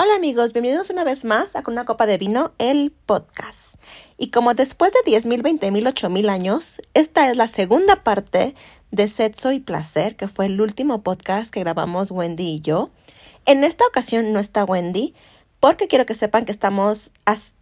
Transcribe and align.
Hola 0.00 0.14
amigos, 0.14 0.52
bienvenidos 0.52 0.90
una 0.90 1.02
vez 1.02 1.24
más 1.24 1.56
a 1.56 1.64
Con 1.64 1.74
una 1.74 1.84
copa 1.84 2.06
de 2.06 2.18
vino, 2.18 2.52
el 2.58 2.92
podcast. 3.04 3.82
Y 4.16 4.30
como 4.30 4.54
después 4.54 4.92
de 4.92 5.10
10.000, 5.10 5.42
20.000, 5.42 5.92
8.000 5.92 6.30
años, 6.30 6.80
esta 6.94 7.28
es 7.28 7.36
la 7.36 7.48
segunda 7.48 8.04
parte 8.04 8.54
de 8.92 9.08
Sexo 9.08 9.50
y 9.50 9.58
Placer, 9.58 10.14
que 10.14 10.28
fue 10.28 10.46
el 10.46 10.60
último 10.60 11.02
podcast 11.02 11.52
que 11.52 11.58
grabamos 11.58 12.12
Wendy 12.12 12.44
y 12.44 12.60
yo. 12.60 12.90
En 13.44 13.64
esta 13.64 13.84
ocasión 13.88 14.32
no 14.32 14.38
está 14.38 14.64
Wendy, 14.64 15.14
porque 15.58 15.88
quiero 15.88 16.06
que 16.06 16.14
sepan 16.14 16.44
que 16.44 16.52
estamos, 16.52 17.10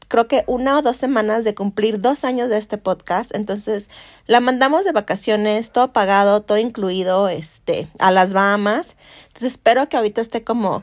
creo 0.09 0.29
que 0.29 0.45
una 0.46 0.77
o 0.77 0.82
dos 0.82 0.98
semanas 0.98 1.43
de 1.43 1.55
cumplir 1.55 2.00
dos 2.00 2.23
años 2.23 2.50
de 2.50 2.59
este 2.59 2.77
podcast. 2.77 3.34
Entonces 3.34 3.89
la 4.27 4.41
mandamos 4.41 4.84
de 4.84 4.93
vacaciones, 4.93 5.73
todo 5.73 5.95
pagado, 5.95 6.43
todo 6.43 6.59
incluido, 6.59 7.30
este, 7.30 7.89
a 7.98 8.11
las 8.11 8.34
Bahamas. 8.34 8.95
Entonces 9.29 9.53
espero 9.53 9.89
que 9.89 9.96
ahorita 9.96 10.21
esté 10.21 10.45
como 10.45 10.82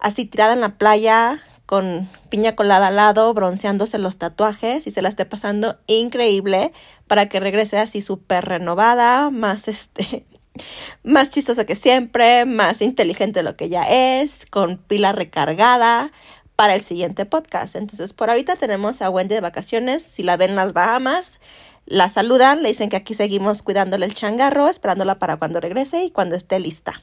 así 0.00 0.24
tirada 0.24 0.52
en 0.52 0.60
la 0.60 0.76
playa 0.76 1.40
con 1.70 2.08
piña 2.30 2.56
colada 2.56 2.88
al 2.88 2.96
lado, 2.96 3.32
bronceándose 3.32 3.98
los 3.98 4.18
tatuajes 4.18 4.88
y 4.88 4.90
se 4.90 5.02
la 5.02 5.08
esté 5.08 5.24
pasando 5.24 5.78
increíble 5.86 6.72
para 7.06 7.28
que 7.28 7.38
regrese 7.38 7.78
así 7.78 8.02
súper 8.02 8.44
renovada, 8.44 9.30
más 9.30 9.68
este, 9.68 10.26
más 11.04 11.30
chistosa 11.30 11.64
que 11.66 11.76
siempre, 11.76 12.44
más 12.44 12.82
inteligente 12.82 13.38
de 13.38 13.44
lo 13.44 13.54
que 13.56 13.68
ya 13.68 13.82
es, 13.82 14.46
con 14.46 14.78
pila 14.78 15.12
recargada 15.12 16.10
para 16.56 16.74
el 16.74 16.80
siguiente 16.80 17.24
podcast. 17.24 17.76
Entonces, 17.76 18.14
por 18.14 18.30
ahorita 18.30 18.56
tenemos 18.56 19.00
a 19.00 19.08
Wendy 19.08 19.36
de 19.36 19.40
vacaciones. 19.40 20.02
Si 20.02 20.24
la 20.24 20.36
ven 20.36 20.50
en 20.50 20.56
las 20.56 20.72
Bahamas, 20.72 21.38
la 21.86 22.08
saludan, 22.08 22.64
le 22.64 22.70
dicen 22.70 22.90
que 22.90 22.96
aquí 22.96 23.14
seguimos 23.14 23.62
cuidándole 23.62 24.06
el 24.06 24.14
changarro, 24.14 24.68
esperándola 24.68 25.20
para 25.20 25.36
cuando 25.36 25.60
regrese 25.60 26.02
y 26.02 26.10
cuando 26.10 26.34
esté 26.34 26.58
lista. 26.58 27.02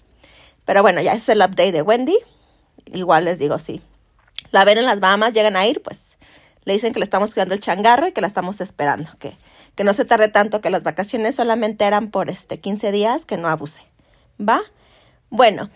Pero 0.65 0.81
bueno, 0.81 0.99
ya 1.01 1.13
es 1.13 1.29
el 1.29 1.39
update 1.39 1.71
de 1.71 1.81
Wendy 1.81 2.17
igual 2.93 3.25
les 3.25 3.39
digo, 3.39 3.59
sí. 3.59 3.81
La 4.51 4.63
ven 4.63 4.77
en 4.77 4.85
las 4.85 4.99
Bahamas, 4.99 5.33
llegan 5.33 5.55
a 5.55 5.65
ir, 5.65 5.81
pues 5.81 6.07
le 6.67 6.73
dicen 6.73 6.91
que 6.91 6.99
le 6.99 7.05
estamos 7.05 7.33
cuidando 7.33 7.53
el 7.53 7.61
changarro 7.61 8.07
y 8.09 8.11
que 8.11 8.19
la 8.19 8.27
estamos 8.27 8.59
esperando, 8.59 9.09
que, 9.19 9.37
que 9.75 9.85
no 9.85 9.93
se 9.93 10.03
tarde 10.03 10.27
tanto, 10.27 10.59
que 10.59 10.69
las 10.69 10.83
vacaciones 10.83 11.35
solamente 11.35 11.85
eran 11.85 12.11
por 12.11 12.29
este 12.29 12.59
15 12.59 12.91
días, 12.91 13.23
que 13.23 13.37
no 13.37 13.47
abuse. 13.47 13.83
¿Va? 14.37 14.59
Bueno, 15.29 15.69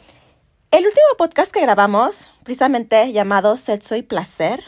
el 0.71 0.85
último 0.85 1.05
podcast 1.17 1.51
que 1.51 1.61
grabamos, 1.61 2.29
precisamente 2.43 3.13
llamado 3.13 3.55
Sexo 3.55 3.95
y 3.95 4.01
Placer, 4.01 4.63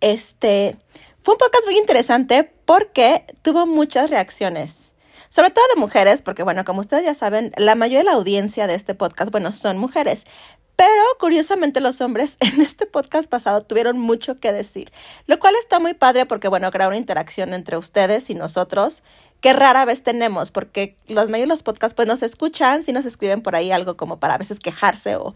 este 0.00 0.76
fue 1.22 1.32
un 1.32 1.38
podcast 1.38 1.64
muy 1.64 1.78
interesante 1.78 2.44
porque 2.66 3.24
tuvo 3.40 3.64
muchas 3.64 4.10
reacciones. 4.10 4.90
Sobre 5.30 5.48
todo 5.48 5.64
de 5.74 5.80
mujeres, 5.80 6.20
porque 6.20 6.42
bueno, 6.42 6.66
como 6.66 6.80
ustedes 6.80 7.04
ya 7.04 7.14
saben, 7.14 7.52
la 7.56 7.74
mayoría 7.74 8.00
de 8.00 8.04
la 8.04 8.12
audiencia 8.12 8.66
de 8.66 8.74
este 8.74 8.94
podcast, 8.94 9.30
bueno, 9.30 9.50
son 9.52 9.78
mujeres. 9.78 10.26
Pero 10.76 11.02
curiosamente 11.20 11.80
los 11.80 12.00
hombres 12.00 12.36
en 12.40 12.60
este 12.60 12.86
podcast 12.86 13.30
pasado 13.30 13.62
tuvieron 13.62 13.98
mucho 13.98 14.36
que 14.36 14.52
decir, 14.52 14.92
lo 15.26 15.38
cual 15.38 15.54
está 15.60 15.78
muy 15.78 15.94
padre 15.94 16.26
porque, 16.26 16.48
bueno, 16.48 16.70
crea 16.70 16.88
una 16.88 16.96
interacción 16.96 17.54
entre 17.54 17.76
ustedes 17.76 18.30
y 18.30 18.34
nosotros 18.34 19.02
que 19.40 19.52
rara 19.52 19.84
vez 19.84 20.02
tenemos, 20.02 20.50
porque 20.50 20.96
los 21.06 21.28
medios 21.28 21.48
los 21.48 21.62
podcasts 21.62 21.94
pues 21.94 22.08
nos 22.08 22.22
escuchan, 22.22 22.82
si 22.82 22.94
nos 22.94 23.04
escriben 23.04 23.42
por 23.42 23.54
ahí 23.54 23.72
algo 23.72 23.94
como 23.94 24.18
para 24.18 24.36
a 24.36 24.38
veces 24.38 24.58
quejarse 24.58 25.16
o, 25.16 25.34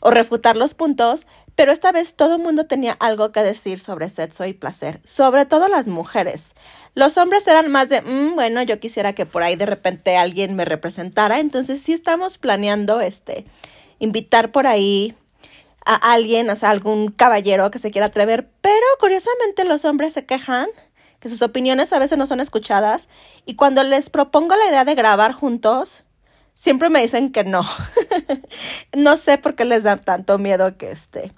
o 0.00 0.10
refutar 0.10 0.56
los 0.56 0.72
puntos, 0.72 1.26
pero 1.56 1.70
esta 1.70 1.92
vez 1.92 2.14
todo 2.14 2.36
el 2.36 2.42
mundo 2.42 2.64
tenía 2.64 2.92
algo 3.00 3.32
que 3.32 3.42
decir 3.42 3.78
sobre 3.78 4.08
sexo 4.08 4.46
y 4.46 4.54
placer, 4.54 5.00
sobre 5.04 5.44
todo 5.44 5.68
las 5.68 5.88
mujeres. 5.88 6.54
Los 6.94 7.18
hombres 7.18 7.46
eran 7.46 7.70
más 7.70 7.90
de, 7.90 8.00
mm, 8.00 8.34
bueno, 8.34 8.62
yo 8.62 8.80
quisiera 8.80 9.12
que 9.12 9.26
por 9.26 9.42
ahí 9.42 9.56
de 9.56 9.66
repente 9.66 10.16
alguien 10.16 10.56
me 10.56 10.64
representara, 10.64 11.38
entonces 11.38 11.82
sí 11.82 11.92
estamos 11.92 12.38
planeando 12.38 13.02
este 13.02 13.44
invitar 14.00 14.50
por 14.50 14.66
ahí 14.66 15.14
a 15.86 15.94
alguien, 15.94 16.50
o 16.50 16.56
sea, 16.56 16.70
algún 16.70 17.12
caballero 17.12 17.70
que 17.70 17.78
se 17.78 17.90
quiera 17.90 18.08
atrever, 18.08 18.48
pero 18.60 18.74
curiosamente 18.98 19.64
los 19.64 19.84
hombres 19.84 20.12
se 20.12 20.26
quejan 20.26 20.68
que 21.20 21.28
sus 21.28 21.42
opiniones 21.42 21.92
a 21.92 21.98
veces 21.98 22.18
no 22.18 22.26
son 22.26 22.40
escuchadas 22.40 23.08
y 23.46 23.54
cuando 23.54 23.84
les 23.84 24.10
propongo 24.10 24.56
la 24.56 24.68
idea 24.68 24.84
de 24.84 24.94
grabar 24.94 25.32
juntos, 25.32 26.02
siempre 26.54 26.90
me 26.90 27.00
dicen 27.02 27.30
que 27.30 27.44
no. 27.44 27.62
no 28.96 29.16
sé 29.16 29.38
por 29.38 29.54
qué 29.54 29.64
les 29.64 29.84
da 29.84 29.96
tanto 29.96 30.38
miedo 30.38 30.76
que 30.76 30.90
este 30.90 31.32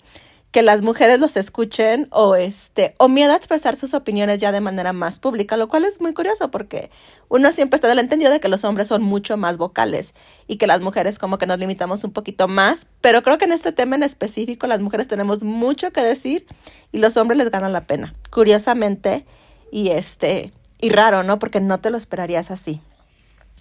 que 0.52 0.62
las 0.62 0.82
mujeres 0.82 1.18
los 1.18 1.38
escuchen 1.38 2.08
o 2.10 2.36
este 2.36 2.94
o 2.98 3.08
miedo 3.08 3.32
a 3.32 3.36
expresar 3.36 3.74
sus 3.74 3.94
opiniones 3.94 4.38
ya 4.38 4.52
de 4.52 4.60
manera 4.60 4.92
más 4.92 5.18
pública, 5.18 5.56
lo 5.56 5.66
cual 5.66 5.86
es 5.86 5.98
muy 5.98 6.12
curioso 6.12 6.50
porque 6.50 6.90
uno 7.30 7.50
siempre 7.52 7.76
está 7.76 7.88
del 7.88 7.98
entendido 7.98 8.30
de 8.30 8.38
que 8.38 8.48
los 8.48 8.62
hombres 8.64 8.88
son 8.88 9.02
mucho 9.02 9.38
más 9.38 9.56
vocales 9.56 10.12
y 10.46 10.58
que 10.58 10.66
las 10.66 10.82
mujeres 10.82 11.18
como 11.18 11.38
que 11.38 11.46
nos 11.46 11.58
limitamos 11.58 12.04
un 12.04 12.12
poquito 12.12 12.48
más, 12.48 12.86
pero 13.00 13.22
creo 13.22 13.38
que 13.38 13.46
en 13.46 13.52
este 13.52 13.72
tema 13.72 13.96
en 13.96 14.02
específico 14.02 14.66
las 14.66 14.82
mujeres 14.82 15.08
tenemos 15.08 15.42
mucho 15.42 15.90
que 15.90 16.02
decir 16.02 16.46
y 16.92 16.98
los 16.98 17.16
hombres 17.16 17.38
les 17.38 17.50
ganan 17.50 17.72
la 17.72 17.86
pena. 17.86 18.14
Curiosamente 18.30 19.24
y 19.70 19.88
este 19.88 20.52
y 20.82 20.90
raro, 20.90 21.22
¿no? 21.22 21.38
Porque 21.38 21.60
no 21.60 21.80
te 21.80 21.88
lo 21.88 21.96
esperarías 21.96 22.50
así. 22.50 22.82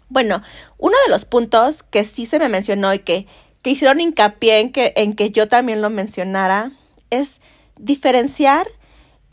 Bueno, 0.10 0.42
uno 0.78 0.98
de 1.06 1.12
los 1.12 1.24
puntos 1.24 1.84
que 1.84 2.04
sí 2.04 2.26
se 2.26 2.38
me 2.38 2.50
mencionó 2.50 2.94
y 2.94 3.00
que, 3.00 3.28
que 3.62 3.70
hicieron 3.70 4.02
hincapié 4.02 4.60
en 4.60 4.74
que, 4.74 4.92
en 4.98 5.14
que 5.14 5.30
yo 5.30 5.48
también 5.48 5.82
lo 5.82 5.90
mencionara 5.90 6.74
es 7.12 7.42
diferenciar 7.78 8.68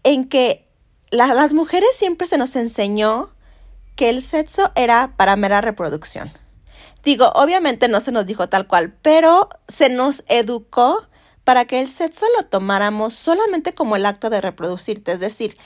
en 0.03 0.29
que 0.29 0.69
las 1.11 1.55
mujeres 1.55 1.89
siempre 1.95 2.27
se 2.27 2.37
nos 2.37 2.55
enseñó 2.57 3.31
que 3.97 4.11
el 4.11 4.23
sexo 4.23 4.71
era 4.75 5.15
para 5.17 5.37
mera 5.37 5.61
reproducción. 5.61 6.33
Digo, 7.03 7.33
obviamente 7.35 7.89
no 7.89 8.01
se 8.01 8.13
nos 8.13 8.27
dijo 8.27 8.49
tal 8.49 8.67
cual, 8.67 8.95
pero 9.03 9.49
se 9.67 9.89
nos 9.89 10.25
educó 10.29 11.07
para 11.45 11.65
que 11.65 11.81
el 11.81 11.89
sexo 11.89 12.27
lo 12.37 12.47
tomáramos 12.47 13.15
solamente 13.15 13.75
como 13.75 13.97
el 13.97 14.05
acto 14.05 14.29
de 14.29 14.41
reproducirte, 14.41 15.13
es 15.13 15.21
decir, 15.21 15.57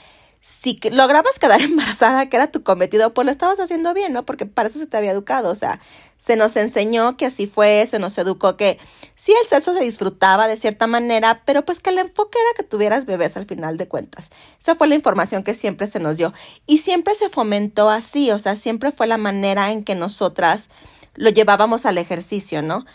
si 0.45 0.77
lograbas 0.91 1.39
quedar 1.39 1.61
embarazada, 1.61 2.27
que 2.27 2.35
era 2.35 2.51
tu 2.51 2.63
cometido, 2.63 3.13
pues 3.13 3.25
lo 3.25 3.31
estabas 3.31 3.61
haciendo 3.61 3.93
bien, 3.93 4.11
¿no? 4.11 4.25
Porque 4.25 4.45
para 4.45 4.67
eso 4.67 4.77
se 4.77 4.87
te 4.87 4.97
había 4.97 5.11
educado, 5.11 5.49
o 5.49 5.55
sea, 5.55 5.79
se 6.17 6.35
nos 6.35 6.57
enseñó 6.57 7.15
que 7.15 7.25
así 7.25 7.47
fue, 7.47 7.87
se 7.89 7.97
nos 7.97 8.17
educó 8.17 8.57
que 8.57 8.77
sí 9.15 9.33
el 9.41 9.47
sexo 9.47 9.73
se 9.73 9.81
disfrutaba 9.81 10.49
de 10.49 10.57
cierta 10.57 10.85
manera, 10.85 11.43
pero 11.45 11.63
pues 11.63 11.79
que 11.79 11.91
el 11.91 11.97
enfoque 11.97 12.37
era 12.37 12.57
que 12.57 12.63
tuvieras 12.63 13.05
bebés 13.05 13.37
al 13.37 13.45
final 13.45 13.77
de 13.77 13.87
cuentas. 13.87 14.31
Esa 14.59 14.75
fue 14.75 14.89
la 14.89 14.95
información 14.95 15.43
que 15.43 15.53
siempre 15.53 15.87
se 15.87 16.01
nos 16.01 16.17
dio 16.17 16.33
y 16.67 16.79
siempre 16.79 17.15
se 17.15 17.29
fomentó 17.29 17.89
así, 17.89 18.29
o 18.31 18.37
sea, 18.37 18.57
siempre 18.57 18.91
fue 18.91 19.07
la 19.07 19.17
manera 19.17 19.71
en 19.71 19.85
que 19.85 19.95
nosotras 19.95 20.67
lo 21.15 21.29
llevábamos 21.29 21.85
al 21.85 21.97
ejercicio, 21.97 22.61
¿no? 22.61 22.85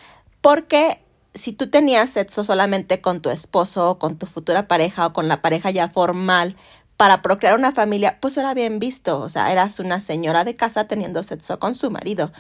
Porque 0.42 1.00
si 1.34 1.52
tú 1.52 1.68
tenías 1.68 2.10
sexo 2.10 2.44
solamente 2.44 3.00
con 3.00 3.20
tu 3.20 3.30
esposo 3.30 3.90
o 3.90 3.98
con 3.98 4.18
tu 4.18 4.26
futura 4.26 4.68
pareja 4.68 5.06
o 5.06 5.12
con 5.12 5.28
la 5.28 5.40
pareja 5.40 5.70
ya 5.70 5.88
formal, 5.88 6.56
para 6.98 7.22
procrear 7.22 7.56
una 7.56 7.70
familia, 7.70 8.18
pues 8.20 8.36
era 8.36 8.54
bien 8.54 8.80
visto, 8.80 9.20
o 9.20 9.28
sea, 9.28 9.52
eras 9.52 9.78
una 9.78 10.00
señora 10.00 10.42
de 10.42 10.56
casa 10.56 10.88
teniendo 10.88 11.22
sexo 11.22 11.60
con 11.60 11.76
su 11.76 11.92
marido. 11.92 12.32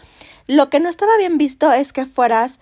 Lo 0.48 0.68
que 0.68 0.80
no 0.80 0.88
estaba 0.88 1.16
bien 1.16 1.38
visto 1.38 1.72
es 1.72 1.92
que 1.92 2.06
fueras 2.06 2.58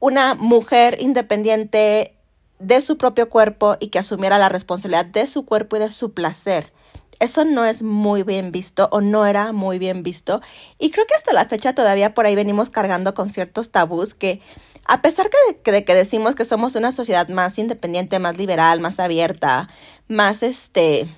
una 0.00 0.34
mujer 0.34 0.96
independiente 1.00 2.14
de 2.58 2.80
su 2.80 2.96
propio 2.96 3.28
cuerpo 3.28 3.76
y 3.78 3.88
que 3.88 3.98
asumiera 3.98 4.38
la 4.38 4.48
responsabilidad 4.48 5.04
de 5.04 5.26
su 5.26 5.44
cuerpo 5.44 5.76
y 5.76 5.80
de 5.80 5.90
su 5.90 6.14
placer. 6.14 6.72
Eso 7.20 7.44
no 7.44 7.64
es 7.64 7.82
muy 7.82 8.22
bien 8.22 8.52
visto 8.52 8.88
o 8.92 9.00
no 9.00 9.26
era 9.26 9.52
muy 9.52 9.78
bien 9.78 10.02
visto. 10.02 10.40
Y 10.78 10.90
creo 10.90 11.06
que 11.06 11.14
hasta 11.14 11.32
la 11.32 11.46
fecha 11.46 11.74
todavía 11.74 12.14
por 12.14 12.26
ahí 12.26 12.34
venimos 12.34 12.70
cargando 12.70 13.14
con 13.14 13.30
ciertos 13.30 13.70
tabús 13.70 14.14
que 14.14 14.40
a 14.88 15.02
pesar 15.02 15.28
que 15.62 15.70
de, 15.70 15.84
que 15.84 15.94
decimos 15.94 16.34
que 16.34 16.46
somos 16.46 16.74
una 16.74 16.92
sociedad 16.92 17.28
más 17.28 17.58
independiente, 17.58 18.18
más 18.18 18.38
liberal, 18.38 18.80
más 18.80 18.98
abierta, 18.98 19.68
más 20.08 20.42
este, 20.42 21.08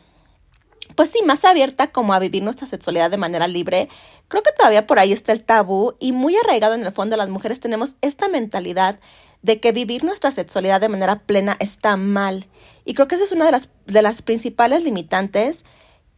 pues 0.97 1.10
sí, 1.10 1.21
más 1.25 1.44
abierta 1.44 1.87
como 1.87 2.12
a 2.12 2.19
vivir 2.19 2.43
nuestra 2.43 2.66
sexualidad 2.66 3.10
de 3.10 3.16
manera 3.16 3.47
libre, 3.47 3.89
creo 4.27 4.43
que 4.43 4.50
todavía 4.53 4.89
por 4.89 4.99
ahí 4.99 5.12
está 5.12 5.33
el 5.33 5.44
tabú 5.44 5.94
y 6.00 6.10
muy 6.10 6.37
arraigado 6.37 6.75
en 6.75 6.84
el 6.84 6.93
fondo 6.93 7.16
las 7.16 7.28
mujeres 7.28 7.60
tenemos 7.60 7.94
esta 8.00 8.28
mentalidad 8.28 8.99
de 9.43 9.60
que 9.60 9.72
vivir 9.72 10.05
nuestra 10.05 10.33
sexualidad 10.33 10.81
de 10.81 10.89
manera 10.89 11.21
plena 11.21 11.56
está 11.60 11.97
mal. 11.97 12.47
Y 12.84 12.95
creo 12.95 13.09
que 13.09 13.15
esa 13.15 13.24
es 13.24 13.33
una 13.33 13.47
de 13.47 13.53
las, 13.53 13.71
de 13.86 14.03
las 14.03 14.21
principales 14.21 14.83
limitantes 14.83 15.65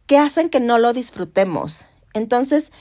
que 0.07 0.17
hacen 0.17 0.49
que 0.49 0.59
no 0.59 0.77
lo 0.77 0.93
disfrutemos. 0.93 1.87
Entonces, 2.13 2.71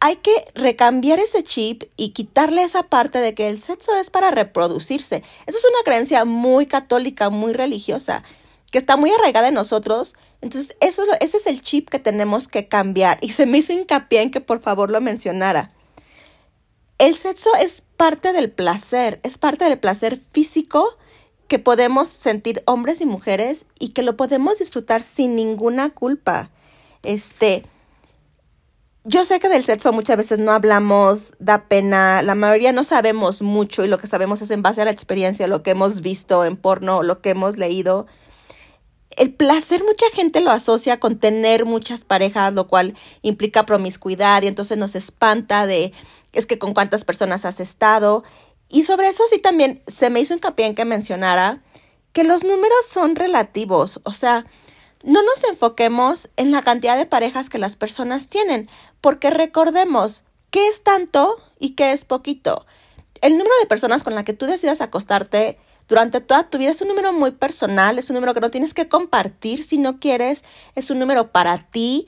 hay 0.00 0.16
que 0.16 0.32
recambiar 0.54 1.18
ese 1.18 1.42
chip 1.42 1.84
y 1.96 2.10
quitarle 2.10 2.62
esa 2.62 2.84
parte 2.84 3.18
de 3.18 3.34
que 3.34 3.48
el 3.48 3.58
sexo 3.58 3.94
es 3.96 4.10
para 4.10 4.30
reproducirse. 4.30 5.22
Esa 5.46 5.58
es 5.58 5.64
una 5.64 5.82
creencia 5.84 6.24
muy 6.24 6.66
católica, 6.66 7.30
muy 7.30 7.52
religiosa, 7.52 8.22
que 8.70 8.78
está 8.78 8.96
muy 8.96 9.10
arraigada 9.10 9.48
en 9.48 9.54
nosotros. 9.54 10.14
Entonces, 10.42 10.76
eso, 10.80 11.02
ese 11.20 11.38
es 11.38 11.46
el 11.46 11.62
chip 11.62 11.88
que 11.88 11.98
tenemos 11.98 12.46
que 12.48 12.68
cambiar. 12.68 13.18
Y 13.20 13.30
se 13.30 13.46
me 13.46 13.58
hizo 13.58 13.72
hincapié 13.72 14.22
en 14.22 14.30
que 14.30 14.40
por 14.40 14.60
favor 14.60 14.90
lo 14.90 15.00
mencionara. 15.00 15.72
El 16.98 17.14
sexo 17.14 17.50
es 17.56 17.82
parte 17.96 18.32
del 18.32 18.50
placer, 18.50 19.20
es 19.22 19.38
parte 19.38 19.66
del 19.66 19.78
placer 19.78 20.20
físico 20.32 20.96
que 21.48 21.58
podemos 21.58 22.08
sentir 22.08 22.62
hombres 22.66 23.00
y 23.00 23.06
mujeres 23.06 23.66
y 23.78 23.88
que 23.88 24.02
lo 24.02 24.16
podemos 24.16 24.58
disfrutar 24.58 25.02
sin 25.02 25.36
ninguna 25.36 25.90
culpa. 25.90 26.50
Este, 27.02 27.64
yo 29.04 29.24
sé 29.24 29.38
que 29.38 29.48
del 29.48 29.62
sexo 29.62 29.92
muchas 29.92 30.16
veces 30.16 30.40
no 30.40 30.50
hablamos, 30.50 31.34
da 31.38 31.68
pena, 31.68 32.22
la 32.22 32.34
mayoría 32.34 32.72
no 32.72 32.82
sabemos 32.82 33.40
mucho 33.40 33.84
y 33.84 33.88
lo 33.88 33.98
que 33.98 34.08
sabemos 34.08 34.42
es 34.42 34.50
en 34.50 34.62
base 34.62 34.82
a 34.82 34.84
la 34.84 34.90
experiencia, 34.90 35.46
lo 35.46 35.62
que 35.62 35.70
hemos 35.70 36.00
visto 36.00 36.44
en 36.44 36.56
porno, 36.56 37.04
lo 37.04 37.20
que 37.20 37.30
hemos 37.30 37.56
leído. 37.56 38.08
El 39.10 39.32
placer 39.32 39.84
mucha 39.84 40.06
gente 40.12 40.40
lo 40.40 40.50
asocia 40.50 40.98
con 40.98 41.18
tener 41.18 41.64
muchas 41.64 42.02
parejas, 42.04 42.52
lo 42.52 42.66
cual 42.66 42.94
implica 43.22 43.64
promiscuidad 43.64 44.42
y 44.42 44.48
entonces 44.48 44.76
nos 44.76 44.96
espanta 44.96 45.66
de 45.66 45.92
es 46.32 46.46
que 46.46 46.58
con 46.58 46.74
cuántas 46.74 47.04
personas 47.04 47.44
has 47.44 47.60
estado. 47.60 48.24
Y 48.68 48.84
sobre 48.84 49.08
eso 49.08 49.24
sí 49.28 49.38
también 49.38 49.82
se 49.86 50.10
me 50.10 50.20
hizo 50.20 50.34
hincapié 50.34 50.66
en 50.66 50.74
que 50.74 50.84
mencionara 50.84 51.62
que 52.12 52.24
los 52.24 52.44
números 52.44 52.86
son 52.90 53.14
relativos, 53.14 54.00
o 54.04 54.12
sea, 54.12 54.46
no 55.04 55.22
nos 55.22 55.44
enfoquemos 55.44 56.30
en 56.36 56.50
la 56.50 56.62
cantidad 56.62 56.96
de 56.96 57.06
parejas 57.06 57.50
que 57.50 57.58
las 57.58 57.76
personas 57.76 58.28
tienen, 58.28 58.68
porque 59.00 59.30
recordemos 59.30 60.24
qué 60.50 60.66
es 60.68 60.82
tanto 60.82 61.36
y 61.60 61.70
qué 61.70 61.92
es 61.92 62.04
poquito. 62.04 62.66
El 63.20 63.32
número 63.32 63.54
de 63.60 63.66
personas 63.66 64.02
con 64.02 64.14
la 64.14 64.24
que 64.24 64.32
tú 64.32 64.46
decidas 64.46 64.80
acostarte 64.80 65.58
durante 65.88 66.20
toda 66.20 66.50
tu 66.50 66.58
vida 66.58 66.70
es 66.70 66.80
un 66.80 66.88
número 66.88 67.12
muy 67.12 67.30
personal, 67.30 67.98
es 67.98 68.10
un 68.10 68.14
número 68.14 68.34
que 68.34 68.40
no 68.40 68.50
tienes 68.50 68.74
que 68.74 68.88
compartir 68.88 69.62
si 69.62 69.78
no 69.78 70.00
quieres, 70.00 70.42
es 70.74 70.90
un 70.90 70.98
número 70.98 71.30
para 71.30 71.58
ti. 71.70 72.06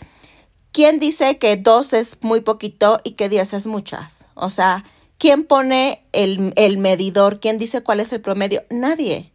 ¿Quién 0.73 0.99
dice 0.99 1.39
que 1.39 1.57
dos 1.57 1.93
es 1.93 2.19
muy 2.23 2.41
poquito 2.41 2.99
y 3.05 3.13
que 3.13 3.29
diez 3.29 3.53
es 3.53 3.67
muchas? 3.67 4.25
O 4.35 4.51
sea, 4.51 4.85
¿quién 5.19 5.45
pone 5.45 6.05
el, 6.13 6.53
el 6.57 6.79
medidor? 6.79 7.41
¿Quién 7.41 7.59
dice 7.59 7.83
cuál 7.83 8.01
es 8.01 8.13
el 8.13 8.21
promedio? 8.21 8.65
Nadie. 8.71 9.33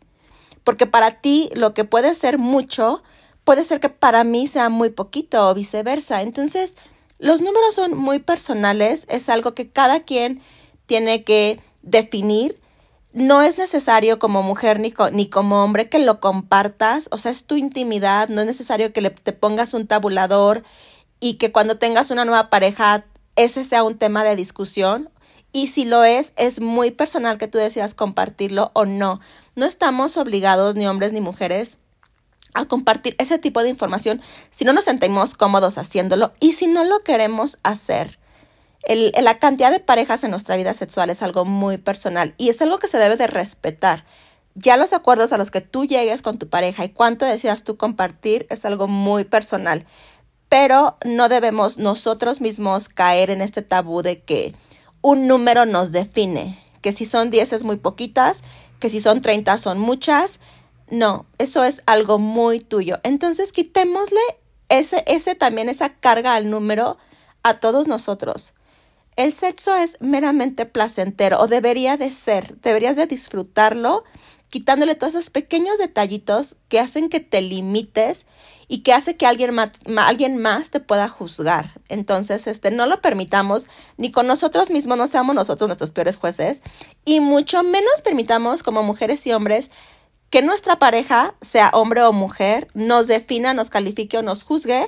Porque 0.64 0.88
para 0.88 1.12
ti 1.12 1.50
lo 1.54 1.74
que 1.74 1.84
puede 1.84 2.16
ser 2.16 2.38
mucho 2.38 3.04
puede 3.44 3.64
ser 3.64 3.80
que 3.80 3.90
para 3.90 4.24
mí 4.24 4.48
sea 4.48 4.70
muy 4.70 4.90
poquito 4.90 5.50
o 5.50 5.54
viceversa. 5.54 6.22
Entonces, 6.22 6.78
los 7.20 7.42
números 7.42 7.76
son 7.76 7.98
muy 7.98 8.20
personales, 8.20 9.06
es 9.10 9.30
algo 9.30 9.54
que 9.54 9.70
cada 9.70 10.02
quien 10.02 10.42
tiene 10.86 11.24
que 11.24 11.60
definir. 11.82 12.60
No 13.12 13.42
es 13.42 13.58
necesario 13.58 14.18
como 14.18 14.42
mujer 14.42 14.80
ni, 14.80 14.94
ni 15.12 15.30
como 15.30 15.64
hombre 15.64 15.88
que 15.88 16.00
lo 16.00 16.20
compartas, 16.20 17.10
o 17.12 17.18
sea, 17.18 17.32
es 17.32 17.46
tu 17.46 17.56
intimidad, 17.56 18.30
no 18.30 18.42
es 18.42 18.48
necesario 18.48 18.92
que 18.92 19.02
le, 19.02 19.12
te 19.12 19.34
pongas 19.34 19.74
un 19.74 19.86
tabulador 19.86 20.64
y 21.20 21.36
que 21.36 21.52
cuando 21.52 21.78
tengas 21.78 22.10
una 22.10 22.26
nueva 22.26 22.50
pareja 22.50 23.06
ese 23.36 23.64
sea 23.64 23.84
un 23.84 23.98
tema 23.98 24.24
de 24.24 24.36
discusión. 24.36 25.10
Y 25.54 25.68
si 25.68 25.86
lo 25.86 26.04
es, 26.04 26.34
es 26.36 26.60
muy 26.60 26.92
personal 26.92 27.38
que 27.38 27.48
tú 27.48 27.60
decidas 27.60 27.94
compartirlo 27.94 28.72
o 28.74 28.86
no. 28.86 29.22
No 29.56 29.66
estamos 29.68 30.18
obligados, 30.18 30.76
ni 30.76 30.88
hombres 30.88 31.14
ni 31.14 31.22
mujeres, 31.22 31.78
a 32.56 32.66
compartir 32.66 33.16
ese 33.20 33.38
tipo 33.38 33.64
de 33.64 33.70
información 33.70 34.22
si 34.50 34.66
no 34.66 34.74
nos 34.74 34.86
sentimos 34.86 35.36
cómodos 35.36 35.78
haciéndolo 35.78 36.34
y 36.40 36.54
si 36.54 36.68
no 36.68 36.84
lo 36.84 37.00
queremos 37.00 37.58
hacer. 37.64 38.20
La 38.88 39.40
cantidad 39.40 39.72
de 39.72 39.80
parejas 39.80 40.24
en 40.24 40.32
nuestra 40.32 40.58
vida 40.58 40.74
sexual 40.74 41.10
es 41.10 41.22
algo 41.22 41.46
muy 41.46 41.78
personal 41.78 42.34
y 42.38 42.50
es 42.50 42.62
algo 42.62 42.80
que 42.80 42.88
se 42.88 42.98
debe 42.98 43.16
de 43.16 43.28
respetar. 43.28 44.06
Ya 44.56 44.76
los 44.76 44.92
acuerdos 44.92 45.34
a 45.34 45.38
los 45.38 45.52
que 45.52 45.62
tú 45.62 45.86
llegues 45.86 46.22
con 46.22 46.38
tu 46.38 46.50
pareja 46.50 46.84
y 46.84 46.90
cuánto 46.90 47.26
decidas 47.26 47.64
tú 47.64 47.78
compartir 47.78 48.46
es 48.50 48.66
algo 48.66 48.88
muy 48.88 49.24
personal, 49.24 49.86
pero 50.50 50.98
no 51.06 51.30
debemos 51.30 51.78
nosotros 51.78 52.42
mismos 52.42 52.90
caer 52.90 53.30
en 53.30 53.42
este 53.42 53.62
tabú 53.62 54.02
de 54.02 54.22
que 54.22 54.54
un 55.04 55.28
número 55.28 55.68
nos 55.68 55.92
define, 55.92 56.58
que 56.82 56.92
si 56.92 57.06
son 57.06 57.30
10 57.30 57.54
es 57.54 57.64
muy 57.64 57.78
poquitas, 57.78 58.44
que 58.80 58.90
si 58.90 59.00
son 59.00 59.22
30 59.22 59.60
son 59.60 59.78
muchas, 59.78 60.40
no, 60.90 61.28
eso 61.38 61.64
es 61.64 61.84
algo 61.86 62.18
muy 62.18 62.60
tuyo. 62.60 63.00
Entonces 63.04 63.52
quitémosle 63.52 64.22
ese, 64.70 65.04
ese 65.06 65.36
también, 65.36 65.70
esa 65.70 65.90
carga 65.90 66.34
al 66.34 66.50
número 66.50 66.98
a 67.44 67.56
todos 67.56 67.88
nosotros. 67.88 68.54
El 69.16 69.34
sexo 69.34 69.76
es 69.76 69.98
meramente 70.00 70.66
placentero 70.66 71.40
o 71.40 71.48
debería 71.48 71.98
de 71.98 72.10
ser, 72.10 72.56
deberías 72.62 72.96
de 72.96 73.06
disfrutarlo 73.06 74.04
quitándole 74.54 74.94
todos 74.94 75.16
esos 75.16 75.32
pequeños 75.32 75.80
detallitos 75.80 76.58
que 76.70 76.80
hacen 76.80 77.10
que 77.10 77.20
te 77.20 77.42
limites 77.42 78.28
y 78.68 78.84
que 78.84 78.94
hace 78.94 79.18
que 79.18 79.26
alguien, 79.26 79.58
alguien 79.98 80.38
más 80.38 80.70
te 80.70 80.80
pueda 80.80 81.10
juzgar. 81.10 81.72
Entonces, 81.90 82.46
este, 82.46 82.70
no 82.70 82.86
lo 82.86 83.02
permitamos, 83.02 83.68
ni 83.98 84.12
con 84.12 84.28
nosotros 84.28 84.70
mismos, 84.70 84.96
no 84.96 85.08
seamos 85.08 85.34
nosotros 85.34 85.68
nuestros 85.68 85.90
peores 85.90 86.18
jueces, 86.18 86.62
y 87.04 87.20
mucho 87.20 87.64
menos 87.64 88.02
permitamos 88.04 88.62
como 88.62 88.84
mujeres 88.84 89.26
y 89.26 89.34
hombres 89.34 89.72
que 90.30 90.44
nuestra 90.44 90.78
pareja, 90.78 91.34
sea 91.42 91.72
hombre 91.74 92.04
o 92.04 92.14
mujer, 92.14 92.68
nos 92.76 93.08
defina, 93.08 93.56
nos 93.56 93.72
califique 93.72 94.20
o 94.20 94.22
nos 94.22 94.44
juzgue 94.44 94.88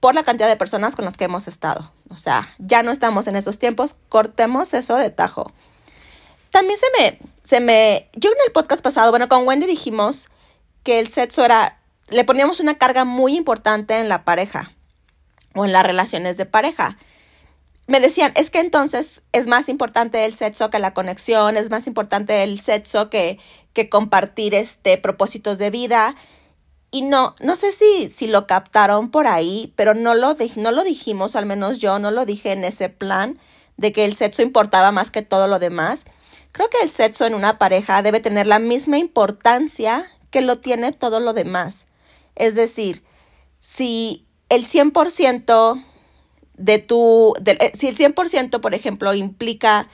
por 0.00 0.14
la 0.14 0.24
cantidad 0.24 0.48
de 0.48 0.56
personas 0.56 0.96
con 0.96 1.04
las 1.04 1.18
que 1.18 1.24
hemos 1.24 1.46
estado. 1.46 1.92
O 2.08 2.16
sea, 2.16 2.54
ya 2.58 2.82
no 2.82 2.90
estamos 2.90 3.26
en 3.26 3.36
esos 3.36 3.58
tiempos, 3.58 3.96
cortemos 4.08 4.72
eso 4.72 4.96
de 4.96 5.10
tajo. 5.10 5.52
También 6.54 6.78
se 6.78 6.86
me, 6.96 7.18
se 7.42 7.58
me, 7.58 8.08
yo 8.14 8.30
en 8.30 8.36
el 8.46 8.52
podcast 8.52 8.80
pasado, 8.80 9.10
bueno, 9.10 9.28
con 9.28 9.44
Wendy 9.44 9.66
dijimos 9.66 10.28
que 10.84 11.00
el 11.00 11.08
sexo 11.08 11.44
era, 11.44 11.80
le 12.10 12.24
poníamos 12.24 12.60
una 12.60 12.78
carga 12.78 13.04
muy 13.04 13.36
importante 13.36 13.98
en 13.98 14.08
la 14.08 14.24
pareja 14.24 14.72
o 15.54 15.64
en 15.64 15.72
las 15.72 15.84
relaciones 15.84 16.36
de 16.36 16.46
pareja 16.46 16.96
me 17.86 18.00
decían, 18.00 18.32
es 18.34 18.50
que 18.50 18.60
entonces 18.60 19.22
es 19.32 19.46
más 19.46 19.68
importante 19.68 20.24
el 20.24 20.34
sexo 20.34 20.70
que 20.70 20.78
la 20.78 20.94
conexión, 20.94 21.56
es 21.56 21.70
más 21.70 21.86
importante 21.86 22.42
el 22.42 22.58
sexo 22.60 23.10
que, 23.10 23.38
que 23.72 23.88
compartir 23.88 24.54
este 24.54 24.96
propósitos 24.96 25.58
de 25.58 25.70
vida. 25.70 26.14
Y 26.90 27.02
no, 27.02 27.34
no 27.40 27.56
sé 27.56 27.72
si, 27.72 28.08
si 28.08 28.28
lo 28.28 28.46
captaron 28.46 29.10
por 29.10 29.26
ahí, 29.26 29.72
pero 29.76 29.94
no 29.94 30.14
lo, 30.14 30.36
no 30.56 30.72
lo 30.72 30.84
dijimos, 30.84 31.34
o 31.34 31.38
al 31.38 31.46
menos 31.46 31.78
yo 31.78 31.98
no 31.98 32.10
lo 32.10 32.24
dije 32.24 32.52
en 32.52 32.64
ese 32.64 32.88
plan 32.88 33.38
de 33.76 33.92
que 33.92 34.04
el 34.04 34.16
sexo 34.16 34.42
importaba 34.42 34.92
más 34.92 35.10
que 35.10 35.22
todo 35.22 35.48
lo 35.48 35.58
demás. 35.58 36.04
Creo 36.54 36.70
que 36.70 36.78
el 36.84 36.88
sexo 36.88 37.26
en 37.26 37.34
una 37.34 37.58
pareja 37.58 38.00
debe 38.02 38.20
tener 38.20 38.46
la 38.46 38.60
misma 38.60 38.98
importancia 38.98 40.06
que 40.30 40.40
lo 40.40 40.60
tiene 40.60 40.92
todo 40.92 41.18
lo 41.18 41.32
demás. 41.32 41.86
Es 42.36 42.54
decir, 42.54 43.02
si 43.58 44.24
el 44.48 44.64
100% 44.64 45.84
de 46.56 46.78
tu, 46.78 47.34
de, 47.40 47.58
eh, 47.60 47.72
si 47.74 47.88
el 47.88 47.96
100%, 47.96 48.60
por 48.60 48.72
ejemplo, 48.72 49.12
implica 49.14 49.88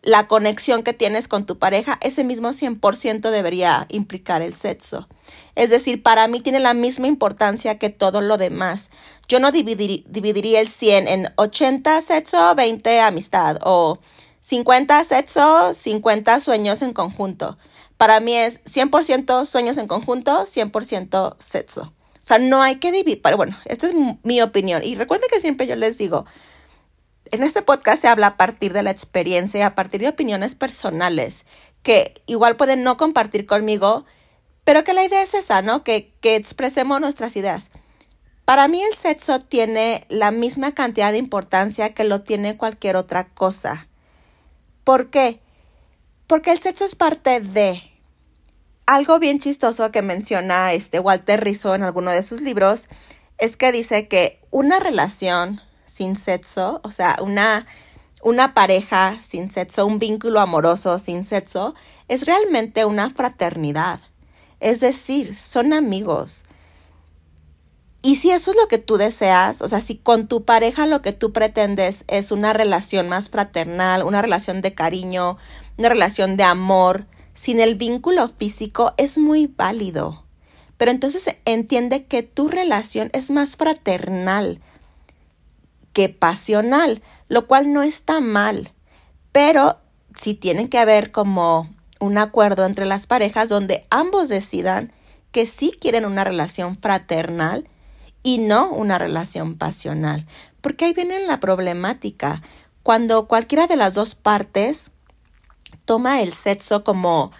la 0.00 0.26
conexión 0.26 0.82
que 0.82 0.94
tienes 0.94 1.28
con 1.28 1.44
tu 1.44 1.58
pareja, 1.58 1.98
ese 2.00 2.24
mismo 2.24 2.48
100% 2.48 3.30
debería 3.30 3.84
implicar 3.90 4.40
el 4.40 4.54
sexo. 4.54 5.08
Es 5.54 5.68
decir, 5.68 6.02
para 6.02 6.28
mí 6.28 6.40
tiene 6.40 6.60
la 6.60 6.72
misma 6.72 7.08
importancia 7.08 7.78
que 7.78 7.90
todo 7.90 8.22
lo 8.22 8.38
demás. 8.38 8.88
Yo 9.28 9.38
no 9.38 9.52
dividiría 9.52 10.60
el 10.62 10.68
100 10.68 11.08
en 11.08 11.28
80 11.36 12.00
sexo, 12.00 12.54
20 12.54 13.00
amistad 13.00 13.58
o 13.64 13.98
50 14.46 15.02
sexo, 15.02 15.74
50 15.74 16.38
sueños 16.38 16.80
en 16.80 16.92
conjunto. 16.92 17.58
Para 17.96 18.20
mí 18.20 18.32
es 18.32 18.62
100% 18.62 19.44
sueños 19.44 19.76
en 19.76 19.88
conjunto, 19.88 20.44
100% 20.44 21.34
sexo. 21.40 21.82
O 21.82 22.24
sea, 22.24 22.38
no 22.38 22.62
hay 22.62 22.76
que 22.76 22.92
dividir, 22.92 23.20
pero 23.22 23.36
bueno, 23.36 23.58
esta 23.64 23.88
es 23.88 23.94
mi 24.22 24.40
opinión. 24.40 24.84
Y 24.84 24.94
recuerden 24.94 25.28
que 25.32 25.40
siempre 25.40 25.66
yo 25.66 25.74
les 25.74 25.98
digo, 25.98 26.26
en 27.32 27.42
este 27.42 27.62
podcast 27.62 28.02
se 28.02 28.06
habla 28.06 28.28
a 28.28 28.36
partir 28.36 28.72
de 28.72 28.84
la 28.84 28.92
experiencia 28.92 29.58
y 29.58 29.62
a 29.64 29.74
partir 29.74 30.00
de 30.00 30.10
opiniones 30.10 30.54
personales 30.54 31.44
que 31.82 32.14
igual 32.26 32.54
pueden 32.54 32.84
no 32.84 32.96
compartir 32.96 33.46
conmigo, 33.46 34.04
pero 34.62 34.84
que 34.84 34.94
la 34.94 35.04
idea 35.04 35.22
es 35.22 35.34
esa, 35.34 35.60
¿no? 35.60 35.82
Que, 35.82 36.14
que 36.20 36.36
expresemos 36.36 37.00
nuestras 37.00 37.34
ideas. 37.34 37.70
Para 38.44 38.68
mí 38.68 38.80
el 38.80 38.94
sexo 38.94 39.40
tiene 39.40 40.04
la 40.08 40.30
misma 40.30 40.72
cantidad 40.72 41.10
de 41.10 41.18
importancia 41.18 41.94
que 41.94 42.04
lo 42.04 42.20
tiene 42.20 42.56
cualquier 42.56 42.94
otra 42.94 43.26
cosa. 43.26 43.88
¿Por 44.86 45.08
qué? 45.10 45.40
Porque 46.28 46.52
el 46.52 46.60
sexo 46.60 46.84
es 46.84 46.94
parte 46.94 47.40
de, 47.40 47.82
algo 48.86 49.18
bien 49.18 49.40
chistoso 49.40 49.90
que 49.90 50.00
menciona 50.00 50.74
este 50.74 51.00
Walter 51.00 51.42
Rizzo 51.42 51.74
en 51.74 51.82
alguno 51.82 52.12
de 52.12 52.22
sus 52.22 52.40
libros 52.40 52.86
es 53.36 53.56
que 53.56 53.72
dice 53.72 54.06
que 54.06 54.38
una 54.52 54.78
relación 54.78 55.60
sin 55.86 56.14
sexo, 56.14 56.80
o 56.84 56.92
sea, 56.92 57.16
una, 57.20 57.66
una 58.22 58.54
pareja 58.54 59.18
sin 59.24 59.50
sexo, 59.50 59.84
un 59.84 59.98
vínculo 59.98 60.38
amoroso 60.38 61.00
sin 61.00 61.24
sexo, 61.24 61.74
es 62.06 62.24
realmente 62.24 62.84
una 62.84 63.10
fraternidad. 63.10 63.98
Es 64.60 64.78
decir, 64.78 65.34
son 65.34 65.72
amigos. 65.72 66.44
Y 68.06 68.14
si 68.14 68.30
eso 68.30 68.52
es 68.52 68.56
lo 68.56 68.68
que 68.68 68.78
tú 68.78 68.98
deseas, 68.98 69.60
o 69.62 69.66
sea, 69.66 69.80
si 69.80 69.96
con 69.96 70.28
tu 70.28 70.44
pareja 70.44 70.86
lo 70.86 71.02
que 71.02 71.10
tú 71.10 71.32
pretendes 71.32 72.04
es 72.06 72.30
una 72.30 72.52
relación 72.52 73.08
más 73.08 73.30
fraternal, 73.30 74.04
una 74.04 74.22
relación 74.22 74.62
de 74.62 74.74
cariño, 74.74 75.38
una 75.76 75.88
relación 75.88 76.36
de 76.36 76.44
amor, 76.44 77.06
sin 77.34 77.58
el 77.58 77.74
vínculo 77.74 78.28
físico 78.28 78.94
es 78.96 79.18
muy 79.18 79.48
válido. 79.48 80.22
Pero 80.76 80.92
entonces 80.92 81.34
entiende 81.46 82.04
que 82.04 82.22
tu 82.22 82.46
relación 82.46 83.10
es 83.12 83.32
más 83.32 83.56
fraternal 83.56 84.60
que 85.92 86.08
pasional, 86.08 87.02
lo 87.26 87.48
cual 87.48 87.72
no 87.72 87.82
está 87.82 88.20
mal. 88.20 88.70
Pero 89.32 89.80
sí 90.14 90.34
tiene 90.34 90.68
que 90.68 90.78
haber 90.78 91.10
como 91.10 91.74
un 91.98 92.18
acuerdo 92.18 92.66
entre 92.66 92.86
las 92.86 93.08
parejas 93.08 93.48
donde 93.48 93.84
ambos 93.90 94.28
decidan 94.28 94.92
que 95.32 95.44
sí 95.44 95.72
quieren 95.72 96.04
una 96.04 96.22
relación 96.22 96.76
fraternal 96.76 97.68
y 98.26 98.38
no 98.38 98.70
una 98.70 98.98
relación 98.98 99.56
pasional. 99.56 100.26
Porque 100.60 100.84
ahí 100.84 100.92
viene 100.92 101.24
la 101.24 101.38
problemática. 101.38 102.42
Cuando 102.82 103.28
cualquiera 103.28 103.68
de 103.68 103.76
las 103.76 103.94
dos 103.94 104.16
partes 104.16 104.90
toma 105.84 106.20
el 106.20 106.32
sexo 106.32 106.82
como 106.82 107.30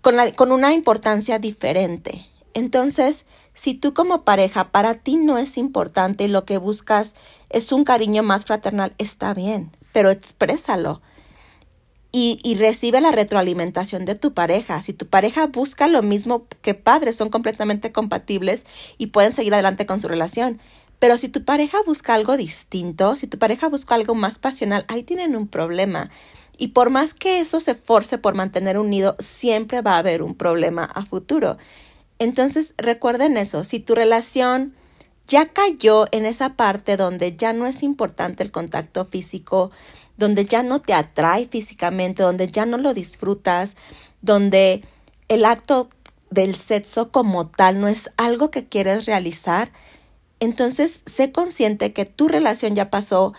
con, 0.00 0.14
con 0.34 0.50
una 0.50 0.72
importancia 0.72 1.38
diferente. 1.38 2.26
Entonces, 2.54 3.26
si 3.52 3.74
tú 3.74 3.92
como 3.92 4.22
pareja 4.22 4.70
para 4.70 4.94
ti 4.94 5.16
no 5.16 5.36
es 5.36 5.58
importante 5.58 6.24
y 6.24 6.28
lo 6.28 6.46
que 6.46 6.56
buscas 6.56 7.16
es 7.50 7.70
un 7.70 7.84
cariño 7.84 8.22
más 8.22 8.46
fraternal, 8.46 8.94
está 8.96 9.34
bien, 9.34 9.76
pero 9.92 10.08
exprésalo. 10.08 11.02
Y, 12.16 12.38
y, 12.44 12.54
recibe 12.54 13.00
la 13.00 13.10
retroalimentación 13.10 14.04
de 14.04 14.14
tu 14.14 14.34
pareja. 14.34 14.80
Si 14.82 14.92
tu 14.92 15.06
pareja 15.08 15.48
busca 15.48 15.88
lo 15.88 16.00
mismo 16.00 16.46
que 16.62 16.74
padres, 16.74 17.16
son 17.16 17.28
completamente 17.28 17.90
compatibles 17.90 18.66
y 18.98 19.08
pueden 19.08 19.32
seguir 19.32 19.52
adelante 19.52 19.84
con 19.84 20.00
su 20.00 20.06
relación. 20.06 20.60
Pero 21.00 21.18
si 21.18 21.28
tu 21.28 21.44
pareja 21.44 21.78
busca 21.84 22.14
algo 22.14 22.36
distinto, 22.36 23.16
si 23.16 23.26
tu 23.26 23.36
pareja 23.38 23.68
busca 23.68 23.96
algo 23.96 24.14
más 24.14 24.38
pasional, 24.38 24.84
ahí 24.86 25.02
tienen 25.02 25.34
un 25.34 25.48
problema. 25.48 26.08
Y 26.56 26.68
por 26.68 26.90
más 26.90 27.14
que 27.14 27.40
eso 27.40 27.58
se 27.58 27.74
force 27.74 28.16
por 28.16 28.34
mantener 28.34 28.78
unido, 28.78 29.16
siempre 29.18 29.82
va 29.82 29.96
a 29.96 29.98
haber 29.98 30.22
un 30.22 30.36
problema 30.36 30.84
a 30.84 31.04
futuro. 31.04 31.58
Entonces 32.18 32.74
recuerden 32.78 33.36
eso, 33.36 33.64
si 33.64 33.80
tu 33.80 33.94
relación 33.94 34.72
ya 35.26 35.46
cayó 35.48 36.06
en 36.12 36.26
esa 36.26 36.54
parte 36.54 36.96
donde 36.96 37.36
ya 37.36 37.52
no 37.52 37.66
es 37.66 37.82
importante 37.82 38.42
el 38.42 38.50
contacto 38.50 39.04
físico, 39.04 39.70
donde 40.16 40.44
ya 40.44 40.62
no 40.62 40.80
te 40.80 40.94
atrae 40.94 41.46
físicamente, 41.46 42.22
donde 42.22 42.50
ya 42.50 42.66
no 42.66 42.78
lo 42.78 42.94
disfrutas, 42.94 43.76
donde 44.22 44.84
el 45.28 45.44
acto 45.44 45.88
del 46.30 46.54
sexo 46.54 47.10
como 47.10 47.46
tal 47.46 47.80
no 47.80 47.88
es 47.88 48.10
algo 48.16 48.50
que 48.50 48.66
quieres 48.66 49.06
realizar, 49.06 49.70
entonces 50.40 51.02
sé 51.06 51.32
consciente 51.32 51.92
que 51.92 52.04
tu 52.04 52.28
relación 52.28 52.74
ya 52.74 52.90
pasó 52.90 53.32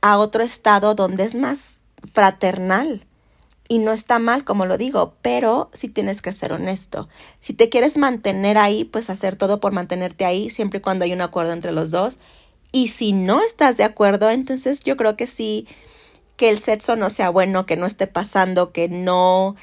a 0.00 0.18
otro 0.18 0.42
estado 0.42 0.94
donde 0.94 1.24
es 1.24 1.34
más 1.34 1.78
fraternal. 2.12 3.06
Y 3.68 3.78
no 3.78 3.92
está 3.92 4.18
mal, 4.18 4.42
como 4.44 4.66
lo 4.66 4.76
digo, 4.78 5.14
pero 5.22 5.70
sí 5.74 5.88
tienes 5.88 6.22
que 6.22 6.32
ser 6.32 6.52
honesto. 6.52 7.08
Si 7.38 7.52
te 7.52 7.68
quieres 7.68 7.98
mantener 7.98 8.58
ahí, 8.58 8.82
pues 8.84 9.10
hacer 9.10 9.36
todo 9.36 9.60
por 9.60 9.70
mantenerte 9.70 10.24
ahí, 10.24 10.50
siempre 10.50 10.78
y 10.78 10.82
cuando 10.82 11.04
hay 11.04 11.12
un 11.12 11.20
acuerdo 11.20 11.52
entre 11.52 11.70
los 11.70 11.92
dos. 11.92 12.18
Y 12.72 12.88
si 12.88 13.12
no 13.12 13.40
estás 13.40 13.76
de 13.76 13.84
acuerdo, 13.84 14.28
entonces 14.28 14.82
yo 14.82 14.96
creo 14.96 15.16
que 15.16 15.28
sí, 15.28 15.68
que 16.40 16.48
el 16.48 16.58
sexo 16.58 16.96
no 16.96 17.10
sea 17.10 17.28
bueno, 17.28 17.66
que 17.66 17.76
no 17.76 17.84
esté 17.84 18.06
pasando, 18.06 18.72
que 18.72 18.88
no, 18.88 19.56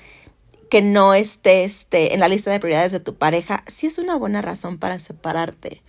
que 0.69 0.84
no 0.84 1.15
esté 1.15 1.63
este, 1.63 2.13
en 2.13 2.19
la 2.19 2.27
lista 2.27 2.51
de 2.51 2.60
prioridades 2.60 2.91
de 2.91 3.00
tu 3.00 3.15
pareja, 3.15 3.63
sí 3.65 3.88
es 3.88 3.98
una 3.98 4.15
buena 4.15 4.43
razón 4.43 4.77
para 4.77 5.00
separarte. 5.00 5.81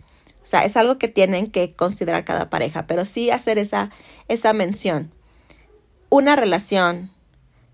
O 0.43 0.47
sea, 0.47 0.65
es 0.65 0.79
algo 0.79 0.97
que 0.97 1.09
tienen 1.09 1.49
que 1.49 1.75
considerar 1.75 2.25
cada 2.25 2.49
pareja, 2.49 2.87
pero 2.87 3.05
sí 3.05 3.31
hacer 3.31 3.59
esa, 3.59 3.91
esa 4.29 4.55
mención. 4.55 5.13
Una 6.09 6.37
relación 6.37 7.13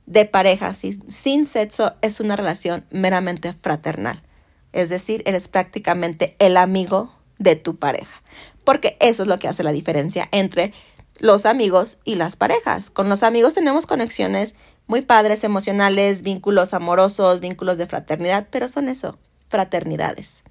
de 0.06 0.24
pareja 0.24 0.74
sin 0.74 1.46
sexo 1.46 1.94
es 2.02 2.18
una 2.18 2.34
relación 2.34 2.84
meramente 2.90 3.52
fraternal. 3.52 4.24
Es 4.72 4.88
decir, 4.88 5.22
eres 5.24 5.46
prácticamente 5.46 6.34
el 6.40 6.56
amigo 6.56 7.14
de 7.38 7.54
tu 7.54 7.76
pareja. 7.76 8.24
Porque 8.64 8.96
eso 8.98 9.22
es 9.22 9.28
lo 9.28 9.38
que 9.38 9.46
hace 9.46 9.62
la 9.62 9.70
diferencia 9.70 10.28
entre 10.32 10.72
los 11.18 11.46
amigos 11.46 11.98
y 12.04 12.16
las 12.16 12.36
parejas. 12.36 12.90
Con 12.90 13.08
los 13.08 13.22
amigos 13.22 13.54
tenemos 13.54 13.86
conexiones 13.86 14.54
muy 14.86 15.02
padres, 15.02 15.44
emocionales, 15.44 16.22
vínculos 16.22 16.74
amorosos, 16.74 17.40
vínculos 17.40 17.78
de 17.78 17.86
fraternidad, 17.86 18.48
pero 18.50 18.68
son 18.68 18.88
eso, 18.88 19.18
fraternidades. 19.48 20.42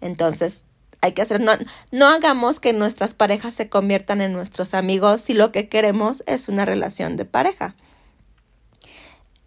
Entonces, 0.00 0.64
hay 1.00 1.12
que 1.12 1.22
hacer, 1.22 1.40
no, 1.40 1.52
no 1.90 2.06
hagamos 2.08 2.60
que 2.60 2.72
nuestras 2.72 3.14
parejas 3.14 3.54
se 3.54 3.68
conviertan 3.68 4.20
en 4.20 4.32
nuestros 4.32 4.74
amigos 4.74 5.22
si 5.22 5.34
lo 5.34 5.52
que 5.52 5.68
queremos 5.68 6.22
es 6.26 6.48
una 6.48 6.64
relación 6.64 7.16
de 7.16 7.24
pareja. 7.24 7.74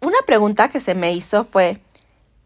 Una 0.00 0.18
pregunta 0.26 0.68
que 0.68 0.80
se 0.80 0.94
me 0.94 1.12
hizo 1.12 1.42
fue, 1.44 1.80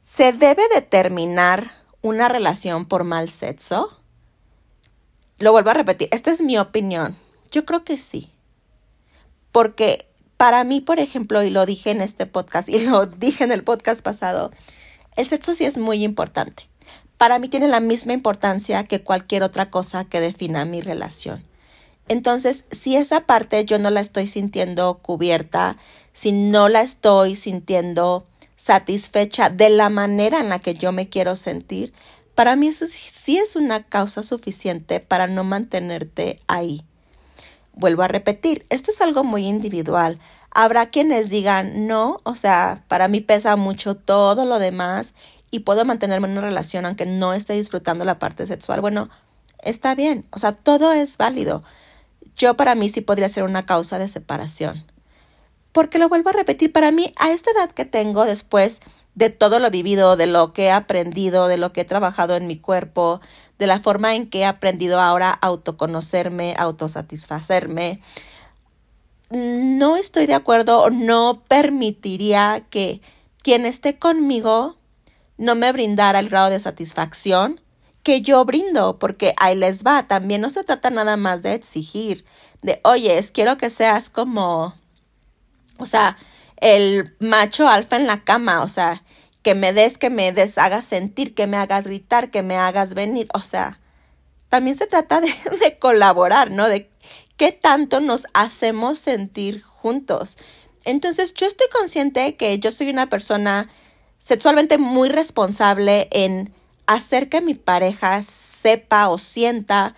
¿se 0.02 0.32
debe 0.32 0.62
determinar 0.74 1.72
una 2.00 2.28
relación 2.28 2.86
por 2.86 3.04
mal 3.04 3.28
sexo? 3.28 3.98
Lo 5.38 5.52
vuelvo 5.52 5.70
a 5.70 5.74
repetir, 5.74 6.08
esta 6.10 6.30
es 6.30 6.40
mi 6.40 6.58
opinión. 6.58 7.18
Yo 7.52 7.64
creo 7.64 7.84
que 7.84 7.96
sí. 7.96 8.30
Porque 9.52 10.08
para 10.36 10.64
mí, 10.64 10.80
por 10.80 10.98
ejemplo, 10.98 11.42
y 11.44 11.50
lo 11.50 11.66
dije 11.66 11.90
en 11.90 12.00
este 12.00 12.26
podcast 12.26 12.68
y 12.68 12.80
lo 12.80 13.06
dije 13.06 13.44
en 13.44 13.52
el 13.52 13.62
podcast 13.62 14.02
pasado, 14.02 14.50
el 15.14 15.26
sexo 15.26 15.54
sí 15.54 15.64
es 15.64 15.78
muy 15.78 16.02
importante. 16.02 16.68
Para 17.16 17.38
mí 17.38 17.48
tiene 17.48 17.68
la 17.68 17.78
misma 17.78 18.14
importancia 18.14 18.82
que 18.82 19.02
cualquier 19.02 19.44
otra 19.44 19.70
cosa 19.70 20.04
que 20.04 20.20
defina 20.20 20.64
mi 20.64 20.80
relación. 20.80 21.44
Entonces, 22.08 22.64
si 22.72 22.96
esa 22.96 23.26
parte 23.26 23.64
yo 23.64 23.78
no 23.78 23.90
la 23.90 24.00
estoy 24.00 24.26
sintiendo 24.26 24.98
cubierta, 24.98 25.76
si 26.12 26.32
no 26.32 26.68
la 26.68 26.80
estoy 26.80 27.36
sintiendo 27.36 28.26
satisfecha 28.56 29.50
de 29.50 29.70
la 29.70 29.88
manera 29.88 30.40
en 30.40 30.48
la 30.48 30.58
que 30.58 30.74
yo 30.74 30.90
me 30.90 31.08
quiero 31.08 31.36
sentir, 31.36 31.92
para 32.34 32.56
mí 32.56 32.68
eso 32.68 32.86
sí 32.86 33.38
es 33.38 33.54
una 33.54 33.84
causa 33.84 34.22
suficiente 34.22 34.98
para 35.00 35.26
no 35.26 35.44
mantenerte 35.44 36.40
ahí. 36.48 36.84
Vuelvo 37.74 38.02
a 38.02 38.08
repetir, 38.08 38.66
esto 38.68 38.90
es 38.90 39.00
algo 39.00 39.24
muy 39.24 39.46
individual. 39.46 40.18
Habrá 40.50 40.90
quienes 40.90 41.30
digan, 41.30 41.86
no, 41.86 42.18
o 42.24 42.34
sea, 42.34 42.84
para 42.88 43.08
mí 43.08 43.20
pesa 43.20 43.56
mucho 43.56 43.96
todo 43.96 44.44
lo 44.44 44.58
demás 44.58 45.14
y 45.50 45.60
puedo 45.60 45.84
mantenerme 45.84 46.28
en 46.28 46.32
una 46.32 46.42
relación 46.42 46.84
aunque 46.86 47.06
no 47.06 47.32
esté 47.32 47.54
disfrutando 47.54 48.04
la 48.04 48.18
parte 48.18 48.46
sexual. 48.46 48.80
Bueno, 48.80 49.08
está 49.58 49.94
bien, 49.94 50.26
o 50.30 50.38
sea, 50.38 50.52
todo 50.52 50.92
es 50.92 51.16
válido 51.16 51.62
yo 52.36 52.54
para 52.54 52.74
mí 52.74 52.88
sí 52.88 53.00
podría 53.00 53.28
ser 53.28 53.44
una 53.44 53.64
causa 53.64 53.98
de 53.98 54.08
separación. 54.08 54.84
Porque 55.72 55.98
lo 55.98 56.08
vuelvo 56.08 56.30
a 56.30 56.34
repetir, 56.34 56.72
para 56.72 56.90
mí, 56.90 57.12
a 57.18 57.32
esta 57.32 57.50
edad 57.50 57.70
que 57.70 57.84
tengo, 57.84 58.24
después 58.24 58.80
de 59.14 59.30
todo 59.30 59.58
lo 59.58 59.70
vivido, 59.70 60.16
de 60.16 60.26
lo 60.26 60.52
que 60.52 60.64
he 60.64 60.70
aprendido, 60.70 61.48
de 61.48 61.58
lo 61.58 61.72
que 61.72 61.82
he 61.82 61.84
trabajado 61.84 62.36
en 62.36 62.46
mi 62.46 62.58
cuerpo, 62.58 63.20
de 63.62 63.68
la 63.68 63.78
forma 63.78 64.16
en 64.16 64.26
que 64.26 64.40
he 64.40 64.44
aprendido 64.44 65.00
ahora 65.00 65.30
a 65.30 65.46
autoconocerme, 65.46 66.56
autosatisfacerme, 66.58 68.00
no 69.30 69.94
estoy 69.94 70.26
de 70.26 70.34
acuerdo 70.34 70.90
no 70.90 71.44
permitiría 71.46 72.66
que 72.70 73.00
quien 73.40 73.64
esté 73.64 74.00
conmigo 74.00 74.78
no 75.38 75.54
me 75.54 75.70
brindara 75.70 76.18
el 76.18 76.28
grado 76.28 76.50
de 76.50 76.58
satisfacción 76.58 77.60
que 78.02 78.20
yo 78.20 78.44
brindo, 78.44 78.98
porque 78.98 79.32
ahí 79.38 79.54
les 79.54 79.84
va, 79.84 80.08
también 80.08 80.40
no 80.40 80.50
se 80.50 80.64
trata 80.64 80.90
nada 80.90 81.16
más 81.16 81.42
de 81.42 81.54
exigir, 81.54 82.24
de, 82.62 82.80
oye, 82.82 83.24
quiero 83.32 83.58
que 83.58 83.70
seas 83.70 84.10
como, 84.10 84.74
o 85.78 85.86
sea, 85.86 86.16
el 86.56 87.14
macho 87.20 87.68
alfa 87.68 87.94
en 87.94 88.08
la 88.08 88.24
cama, 88.24 88.62
o 88.62 88.68
sea, 88.68 89.04
que 89.42 89.54
me 89.54 89.72
des, 89.72 89.98
que 89.98 90.10
me 90.10 90.32
des, 90.32 90.58
hagas 90.58 90.84
sentir, 90.84 91.34
que 91.34 91.46
me 91.46 91.56
hagas 91.56 91.86
gritar, 91.86 92.30
que 92.30 92.42
me 92.42 92.56
hagas 92.56 92.94
venir, 92.94 93.28
o 93.34 93.40
sea, 93.40 93.80
también 94.48 94.76
se 94.76 94.86
trata 94.86 95.20
de, 95.20 95.32
de 95.60 95.76
colaborar, 95.78 96.50
¿no? 96.50 96.68
De 96.68 96.90
qué 97.36 97.52
tanto 97.52 98.00
nos 98.00 98.26
hacemos 98.34 98.98
sentir 98.98 99.62
juntos. 99.62 100.36
Entonces, 100.84 101.34
yo 101.34 101.46
estoy 101.46 101.68
consciente 101.68 102.36
que 102.36 102.58
yo 102.58 102.70
soy 102.72 102.90
una 102.90 103.08
persona 103.08 103.68
sexualmente 104.18 104.78
muy 104.78 105.08
responsable 105.08 106.08
en 106.12 106.52
hacer 106.86 107.28
que 107.28 107.40
mi 107.40 107.54
pareja 107.54 108.22
sepa 108.22 109.08
o 109.08 109.18
sienta 109.18 109.96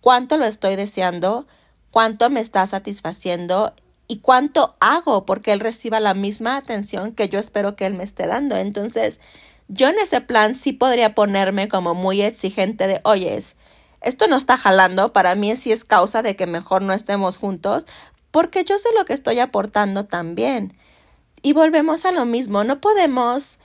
cuánto 0.00 0.38
lo 0.38 0.46
estoy 0.46 0.76
deseando, 0.76 1.46
cuánto 1.90 2.30
me 2.30 2.40
está 2.40 2.66
satisfaciendo 2.66 3.74
y 4.08 4.18
cuánto 4.18 4.76
hago 4.80 5.26
porque 5.26 5.52
él 5.52 5.60
reciba 5.60 6.00
la 6.00 6.14
misma 6.14 6.56
atención 6.56 7.12
que 7.12 7.28
yo 7.28 7.38
espero 7.38 7.76
que 7.76 7.86
él 7.86 7.94
me 7.94 8.04
esté 8.04 8.26
dando. 8.26 8.56
Entonces, 8.56 9.20
yo 9.68 9.88
en 9.88 9.98
ese 9.98 10.20
plan 10.20 10.54
sí 10.54 10.72
podría 10.72 11.14
ponerme 11.14 11.68
como 11.68 11.94
muy 11.94 12.22
exigente 12.22 12.86
de, 12.86 13.00
oye, 13.04 13.42
esto 14.00 14.28
no 14.28 14.36
está 14.36 14.56
jalando, 14.56 15.12
para 15.12 15.34
mí 15.34 15.56
sí 15.56 15.72
es 15.72 15.84
causa 15.84 16.22
de 16.22 16.36
que 16.36 16.46
mejor 16.46 16.82
no 16.82 16.92
estemos 16.92 17.38
juntos, 17.38 17.86
porque 18.30 18.64
yo 18.64 18.78
sé 18.78 18.88
lo 18.96 19.04
que 19.04 19.12
estoy 19.12 19.40
aportando 19.40 20.04
también. 20.04 20.76
Y 21.42 21.52
volvemos 21.52 22.04
a 22.04 22.12
lo 22.12 22.24
mismo, 22.24 22.64
no 22.64 22.80
podemos 22.80 23.58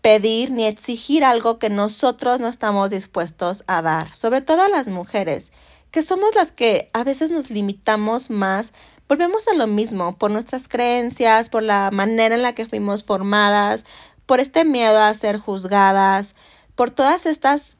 pedir 0.00 0.50
ni 0.50 0.66
exigir 0.66 1.24
algo 1.24 1.58
que 1.58 1.70
nosotros 1.70 2.40
no 2.40 2.48
estamos 2.48 2.90
dispuestos 2.90 3.64
a 3.66 3.82
dar, 3.82 4.14
sobre 4.14 4.40
todo 4.40 4.62
a 4.62 4.68
las 4.68 4.88
mujeres, 4.88 5.52
que 5.90 6.02
somos 6.02 6.34
las 6.34 6.52
que 6.52 6.90
a 6.92 7.04
veces 7.04 7.30
nos 7.30 7.50
limitamos 7.50 8.30
más, 8.30 8.72
volvemos 9.08 9.48
a 9.48 9.54
lo 9.54 9.66
mismo, 9.66 10.16
por 10.16 10.30
nuestras 10.30 10.68
creencias, 10.68 11.48
por 11.48 11.62
la 11.62 11.90
manera 11.92 12.34
en 12.34 12.42
la 12.42 12.54
que 12.54 12.66
fuimos 12.66 13.04
formadas, 13.04 13.84
por 14.26 14.40
este 14.40 14.64
miedo 14.64 14.98
a 14.98 15.14
ser 15.14 15.38
juzgadas, 15.38 16.34
por 16.74 16.90
todas 16.90 17.26
estas 17.26 17.78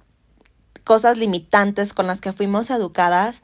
cosas 0.84 1.18
limitantes 1.18 1.92
con 1.92 2.06
las 2.06 2.20
que 2.20 2.32
fuimos 2.32 2.70
educadas, 2.70 3.40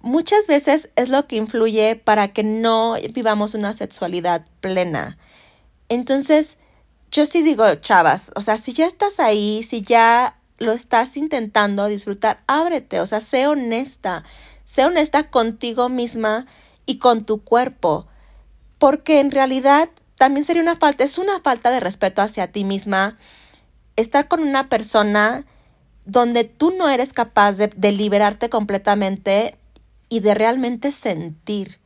muchas 0.00 0.46
veces 0.46 0.90
es 0.96 1.08
lo 1.08 1.26
que 1.26 1.36
influye 1.36 1.96
para 1.96 2.28
que 2.28 2.42
no 2.42 2.96
vivamos 3.12 3.54
una 3.54 3.72
sexualidad 3.72 4.44
plena. 4.60 5.16
Entonces, 5.88 6.58
yo 7.12 7.26
sí 7.26 7.42
digo, 7.42 7.72
chavas, 7.76 8.32
o 8.34 8.40
sea, 8.40 8.58
si 8.58 8.72
ya 8.72 8.86
estás 8.86 9.20
ahí, 9.20 9.62
si 9.62 9.82
ya 9.82 10.38
lo 10.58 10.72
estás 10.72 11.16
intentando 11.16 11.86
disfrutar, 11.86 12.42
ábrete, 12.48 13.00
o 13.00 13.06
sea, 13.06 13.20
sé 13.20 13.46
honesta, 13.46 14.24
Sé 14.66 14.84
honesta 14.84 15.30
contigo 15.30 15.88
misma 15.88 16.44
y 16.86 16.98
con 16.98 17.24
tu 17.24 17.42
cuerpo, 17.42 18.06
porque 18.78 19.20
en 19.20 19.30
realidad 19.30 19.90
también 20.16 20.44
sería 20.44 20.62
una 20.62 20.76
falta, 20.76 21.04
es 21.04 21.18
una 21.18 21.40
falta 21.40 21.70
de 21.70 21.80
respeto 21.80 22.22
hacia 22.22 22.50
ti 22.50 22.64
misma 22.64 23.18
estar 23.96 24.28
con 24.28 24.42
una 24.42 24.68
persona 24.68 25.44
donde 26.04 26.44
tú 26.44 26.70
no 26.70 26.88
eres 26.88 27.12
capaz 27.12 27.54
de, 27.54 27.92
liberarte 27.92 28.48
completamente 28.48 29.58
y 30.08 30.20
de 30.20 30.34
realmente 30.34 30.92
sentir 30.92 31.80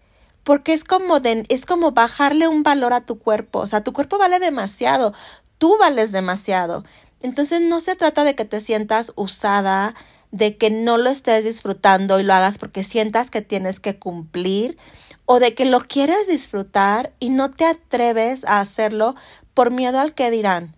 porque 0.45 0.73
es 0.73 0.85
como 0.85 1.21
de, 1.21 1.45
es 1.49 1.65
como 1.67 1.93
bajarle 1.93 2.49
un 2.49 2.63
valor 2.63 2.93
a 2.93 3.03
tu 3.03 3.19
cuerpo, 3.19 3.61
o 3.61 3.67
sea, 3.67 3.85
tu 3.85 3.93
cuerpo 3.93 4.19
vale 4.19 4.39
demasiado, 4.39 5.13
tú 5.59 5.77
vales 5.79 6.13
demasiado. 6.13 6.85
Entonces 7.21 7.61
no 7.61 7.81
se 7.81 7.95
trata 7.95 8.25
de 8.25 8.35
que 8.35 8.47
te 8.47 8.61
sientas 8.61 9.13
usada, 9.15 9.95
de 10.31 10.57
que 10.57 10.71
no 10.71 10.97
lo 10.97 11.11
estés 11.11 11.45
disfrutando 11.45 12.21
y 12.21 12.23
lo 12.23 12.35
hagas 12.35 12.59
porque 12.59 12.85
sientas 12.85 13.31
que 13.31 13.43
tienes 13.43 13.81
que 13.81 13.99
cumplir 13.99 14.79
o 15.27 15.41
de 15.41 15.55
que 15.55 15.65
lo 15.65 15.81
quieres 15.81 16.29
disfrutar 16.29 17.13
y 17.21 17.31
no 17.31 17.51
te 17.51 17.65
atreves 17.65 18.45
a 18.45 18.61
hacerlo 18.61 19.15
por 19.55 19.71
miedo 19.71 20.01
al 20.01 20.15
que 20.15 20.31
dirán. 20.31 20.75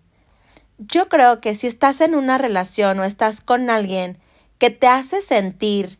Yo 0.77 1.07
creo 1.07 1.39
que 1.39 1.55
si 1.55 1.67
estás 1.67 2.01
en 2.01 2.15
una 2.15 2.37
relación 2.37 2.99
o 2.99 3.03
estás 3.03 3.41
con 3.41 3.69
alguien 3.69 4.17
que 4.57 4.69
te 4.69 4.87
hace 4.87 5.21
sentir 5.21 5.99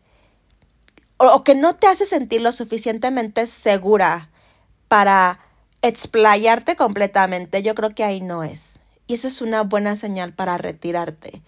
o, 1.18 1.44
que 1.44 1.56
no 1.56 1.76
te 1.76 1.88
hace 1.88 2.06
sentir 2.06 2.42
lo 2.42 2.52
suficientemente 2.52 3.48
segura 3.48 4.30
para 4.88 5.40
explayarte 5.82 6.76
completamente, 6.76 7.62
yo 7.62 7.76
creo 7.76 7.94
que 7.94 8.04
ahí 8.04 8.22
no 8.22 8.44
es. 8.44 8.80
Y 9.08 9.16
eso 9.16 9.28
es 9.28 9.42
una 9.42 9.64
buena 9.64 9.96
señal 9.96 10.34
para 10.34 10.58
retirarte. 10.58 11.42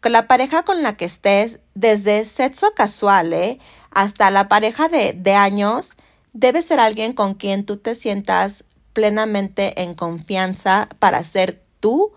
Con 0.00 0.12
la 0.12 0.28
pareja 0.28 0.62
con 0.62 0.82
la 0.82 0.96
que 0.96 1.04
estés, 1.04 1.60
desde 1.74 2.24
sexo 2.24 2.72
casual 2.74 3.32
¿eh? 3.32 3.58
hasta 3.90 4.30
la 4.30 4.48
pareja 4.48 4.88
de, 4.88 5.12
de 5.12 5.34
años, 5.34 5.96
debe 6.32 6.62
ser 6.62 6.80
alguien 6.80 7.12
con 7.12 7.34
quien 7.34 7.66
tú 7.66 7.76
te 7.78 7.94
sientas 7.94 8.64
plenamente 8.92 9.82
en 9.82 9.94
confianza 9.94 10.88
para 10.98 11.22
ser 11.24 11.62
tú, 11.80 12.12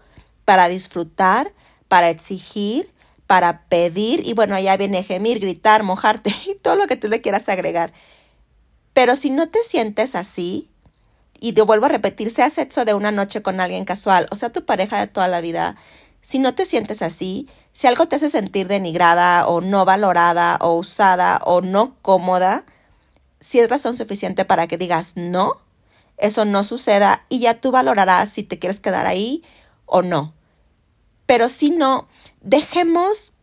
para 0.46 0.68
disfrutar, 0.68 1.54
para 1.88 2.10
exigir 2.10 2.92
para 3.32 3.62
pedir 3.70 4.28
y 4.28 4.34
bueno, 4.34 4.56
allá 4.56 4.76
viene 4.76 5.04
gemir, 5.04 5.40
gritar, 5.40 5.84
mojarte 5.84 6.36
y 6.48 6.56
todo 6.56 6.76
lo 6.76 6.86
que 6.86 6.98
tú 6.98 7.08
le 7.08 7.22
quieras 7.22 7.48
agregar. 7.48 7.94
Pero 8.92 9.16
si 9.16 9.30
no 9.30 9.48
te 9.48 9.64
sientes 9.64 10.16
así, 10.16 10.70
y 11.40 11.54
te 11.54 11.62
vuelvo 11.62 11.86
a 11.86 11.88
repetir, 11.88 12.30
sea 12.30 12.50
sexo 12.50 12.84
de 12.84 12.94
una 12.94 13.14
noche 13.14 13.42
con 13.42 13.62
alguien 13.62 13.86
casual, 13.86 14.28
o 14.32 14.36
sea, 14.36 14.50
tu 14.50 14.66
pareja 14.66 15.00
de 15.00 15.08
toda 15.08 15.30
la 15.30 15.40
vida, 15.40 15.78
si 16.22 16.40
no 16.40 16.56
te 16.56 16.66
sientes 16.66 17.02
así, 17.02 17.48
si 17.74 17.88
algo 17.88 18.08
te 18.08 18.18
hace 18.18 18.30
sentir 18.30 18.68
denigrada 18.68 19.48
o 19.48 19.62
no 19.62 19.86
valorada 19.86 20.58
o 20.62 20.76
usada 20.76 21.40
o 21.46 21.62
no 21.62 21.96
cómoda, 22.02 22.66
si 23.40 23.60
es 23.60 23.70
razón 23.70 23.98
suficiente 23.98 24.46
para 24.46 24.68
que 24.68 24.78
digas 24.78 25.14
no, 25.16 25.58
eso 26.18 26.46
no 26.46 26.64
suceda 26.64 27.26
y 27.30 27.40
ya 27.40 27.60
tú 27.60 27.72
valorarás 27.72 28.30
si 28.30 28.44
te 28.44 28.60
quieres 28.60 28.80
quedar 28.80 29.08
ahí 29.08 29.44
o 29.86 30.02
no. 30.02 30.34
Pero 31.26 31.50
si 31.50 31.72
no, 31.72 32.08
dejemos 32.42 33.34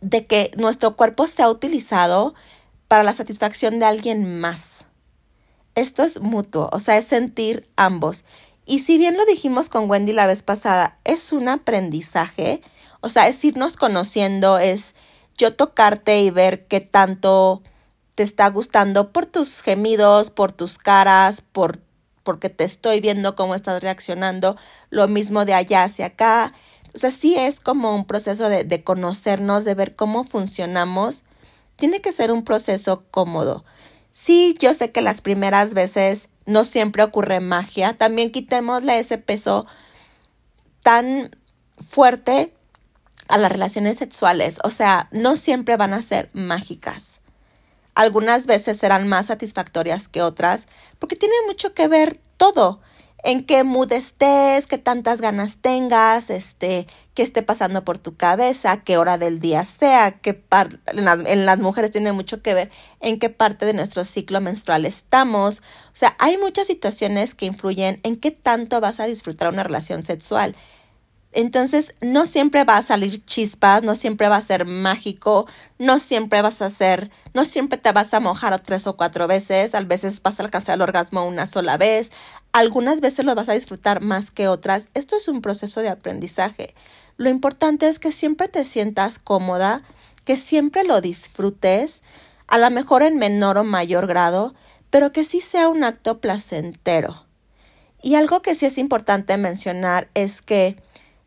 de 0.00 0.26
que 0.26 0.52
nuestro 0.56 0.96
cuerpo 0.96 1.26
sea 1.26 1.48
utilizado 1.48 2.34
para 2.88 3.02
la 3.02 3.14
satisfacción 3.14 3.78
de 3.78 3.86
alguien 3.86 4.40
más. 4.40 4.84
Esto 5.74 6.04
es 6.04 6.20
mutuo, 6.20 6.68
o 6.72 6.78
sea, 6.78 6.96
es 6.96 7.06
sentir 7.06 7.68
ambos. 7.76 8.24
Y 8.66 8.80
si 8.80 8.96
bien 8.96 9.16
lo 9.16 9.26
dijimos 9.26 9.68
con 9.68 9.90
Wendy 9.90 10.12
la 10.12 10.26
vez 10.26 10.42
pasada, 10.42 10.98
es 11.04 11.32
un 11.32 11.48
aprendizaje, 11.48 12.62
o 13.04 13.10
sea, 13.10 13.28
es 13.28 13.44
irnos 13.44 13.76
conociendo, 13.76 14.58
es 14.58 14.94
yo 15.36 15.54
tocarte 15.54 16.20
y 16.20 16.30
ver 16.30 16.66
qué 16.66 16.80
tanto 16.80 17.62
te 18.14 18.22
está 18.22 18.48
gustando 18.48 19.12
por 19.12 19.26
tus 19.26 19.60
gemidos, 19.60 20.30
por 20.30 20.52
tus 20.52 20.78
caras, 20.78 21.42
por 21.42 21.80
porque 22.22 22.48
te 22.48 22.64
estoy 22.64 23.02
viendo 23.02 23.36
cómo 23.36 23.54
estás 23.54 23.82
reaccionando, 23.82 24.56
lo 24.88 25.06
mismo 25.06 25.44
de 25.44 25.52
allá 25.52 25.84
hacia 25.84 26.06
acá. 26.06 26.54
O 26.94 26.98
sea, 26.98 27.10
sí 27.10 27.34
es 27.36 27.60
como 27.60 27.94
un 27.94 28.06
proceso 28.06 28.48
de, 28.48 28.64
de 28.64 28.82
conocernos, 28.82 29.66
de 29.66 29.74
ver 29.74 29.94
cómo 29.94 30.24
funcionamos. 30.24 31.24
Tiene 31.76 32.00
que 32.00 32.12
ser 32.12 32.32
un 32.32 32.42
proceso 32.42 33.04
cómodo. 33.10 33.66
Sí, 34.12 34.56
yo 34.58 34.72
sé 34.72 34.90
que 34.90 35.02
las 35.02 35.20
primeras 35.20 35.74
veces 35.74 36.30
no 36.46 36.64
siempre 36.64 37.02
ocurre 37.02 37.40
magia. 37.40 37.92
También 37.92 38.32
quitémosle 38.32 38.98
ese 38.98 39.18
peso 39.18 39.66
tan 40.82 41.36
fuerte 41.86 42.54
a 43.28 43.38
las 43.38 43.50
relaciones 43.50 43.98
sexuales. 43.98 44.58
O 44.64 44.70
sea, 44.70 45.08
no 45.12 45.36
siempre 45.36 45.76
van 45.76 45.94
a 45.94 46.02
ser 46.02 46.30
mágicas. 46.32 47.20
Algunas 47.94 48.46
veces 48.46 48.78
serán 48.78 49.06
más 49.08 49.26
satisfactorias 49.26 50.08
que 50.08 50.22
otras 50.22 50.66
porque 50.98 51.16
tiene 51.16 51.34
mucho 51.46 51.74
que 51.74 51.86
ver 51.86 52.18
todo 52.36 52.80
en 53.24 53.46
qué 53.46 53.64
mood 53.64 53.90
estés, 53.90 54.66
qué 54.66 54.76
tantas 54.76 55.22
ganas 55.22 55.58
tengas, 55.58 56.28
este, 56.28 56.86
qué 57.14 57.22
esté 57.22 57.42
pasando 57.42 57.82
por 57.82 57.96
tu 57.96 58.16
cabeza, 58.16 58.82
qué 58.82 58.98
hora 58.98 59.16
del 59.16 59.40
día 59.40 59.64
sea, 59.64 60.18
qué 60.20 60.34
parte, 60.34 60.78
en 60.86 61.06
las, 61.06 61.20
en 61.24 61.46
las 61.46 61.58
mujeres 61.58 61.90
tiene 61.90 62.12
mucho 62.12 62.42
que 62.42 62.52
ver 62.52 62.70
en 63.00 63.18
qué 63.18 63.30
parte 63.30 63.64
de 63.64 63.72
nuestro 63.72 64.04
ciclo 64.04 64.42
menstrual 64.42 64.84
estamos. 64.84 65.60
O 65.60 65.96
sea, 65.96 66.16
hay 66.18 66.36
muchas 66.36 66.66
situaciones 66.66 67.34
que 67.34 67.46
influyen 67.46 67.98
en 68.02 68.16
qué 68.16 68.30
tanto 68.30 68.80
vas 68.82 69.00
a 69.00 69.06
disfrutar 69.06 69.48
una 69.48 69.62
relación 69.62 70.02
sexual. 70.02 70.54
Entonces, 71.36 71.94
no 72.00 72.26
siempre 72.26 72.62
va 72.62 72.76
a 72.76 72.82
salir 72.84 73.24
chispas, 73.24 73.82
no 73.82 73.96
siempre 73.96 74.28
va 74.28 74.36
a 74.36 74.42
ser 74.42 74.66
mágico, 74.66 75.48
no 75.78 75.98
siempre 75.98 76.42
vas 76.42 76.62
a 76.62 76.66
hacer, 76.66 77.10
no 77.34 77.44
siempre 77.44 77.76
te 77.76 77.90
vas 77.90 78.14
a 78.14 78.20
mojar 78.20 78.58
tres 78.60 78.86
o 78.86 78.96
cuatro 78.96 79.26
veces, 79.26 79.74
a 79.74 79.80
veces 79.80 80.22
vas 80.22 80.38
a 80.38 80.44
alcanzar 80.44 80.76
el 80.76 80.82
orgasmo 80.82 81.26
una 81.26 81.48
sola 81.48 81.76
vez, 81.76 82.12
algunas 82.52 83.00
veces 83.00 83.24
lo 83.24 83.34
vas 83.34 83.48
a 83.48 83.54
disfrutar 83.54 84.00
más 84.00 84.30
que 84.30 84.46
otras. 84.46 84.86
Esto 84.94 85.16
es 85.16 85.26
un 85.26 85.42
proceso 85.42 85.80
de 85.80 85.88
aprendizaje. 85.88 86.72
Lo 87.16 87.28
importante 87.28 87.88
es 87.88 87.98
que 87.98 88.12
siempre 88.12 88.46
te 88.46 88.64
sientas 88.64 89.18
cómoda, 89.18 89.82
que 90.24 90.36
siempre 90.36 90.84
lo 90.84 91.00
disfrutes, 91.00 92.02
a 92.46 92.58
lo 92.58 92.70
mejor 92.70 93.02
en 93.02 93.18
menor 93.18 93.58
o 93.58 93.64
mayor 93.64 94.06
grado, 94.06 94.54
pero 94.90 95.10
que 95.10 95.24
sí 95.24 95.40
sea 95.40 95.68
un 95.68 95.82
acto 95.82 96.20
placentero. 96.20 97.26
Y 98.00 98.14
algo 98.14 98.40
que 98.40 98.54
sí 98.54 98.66
es 98.66 98.78
importante 98.78 99.36
mencionar 99.36 100.08
es 100.14 100.40
que 100.42 100.76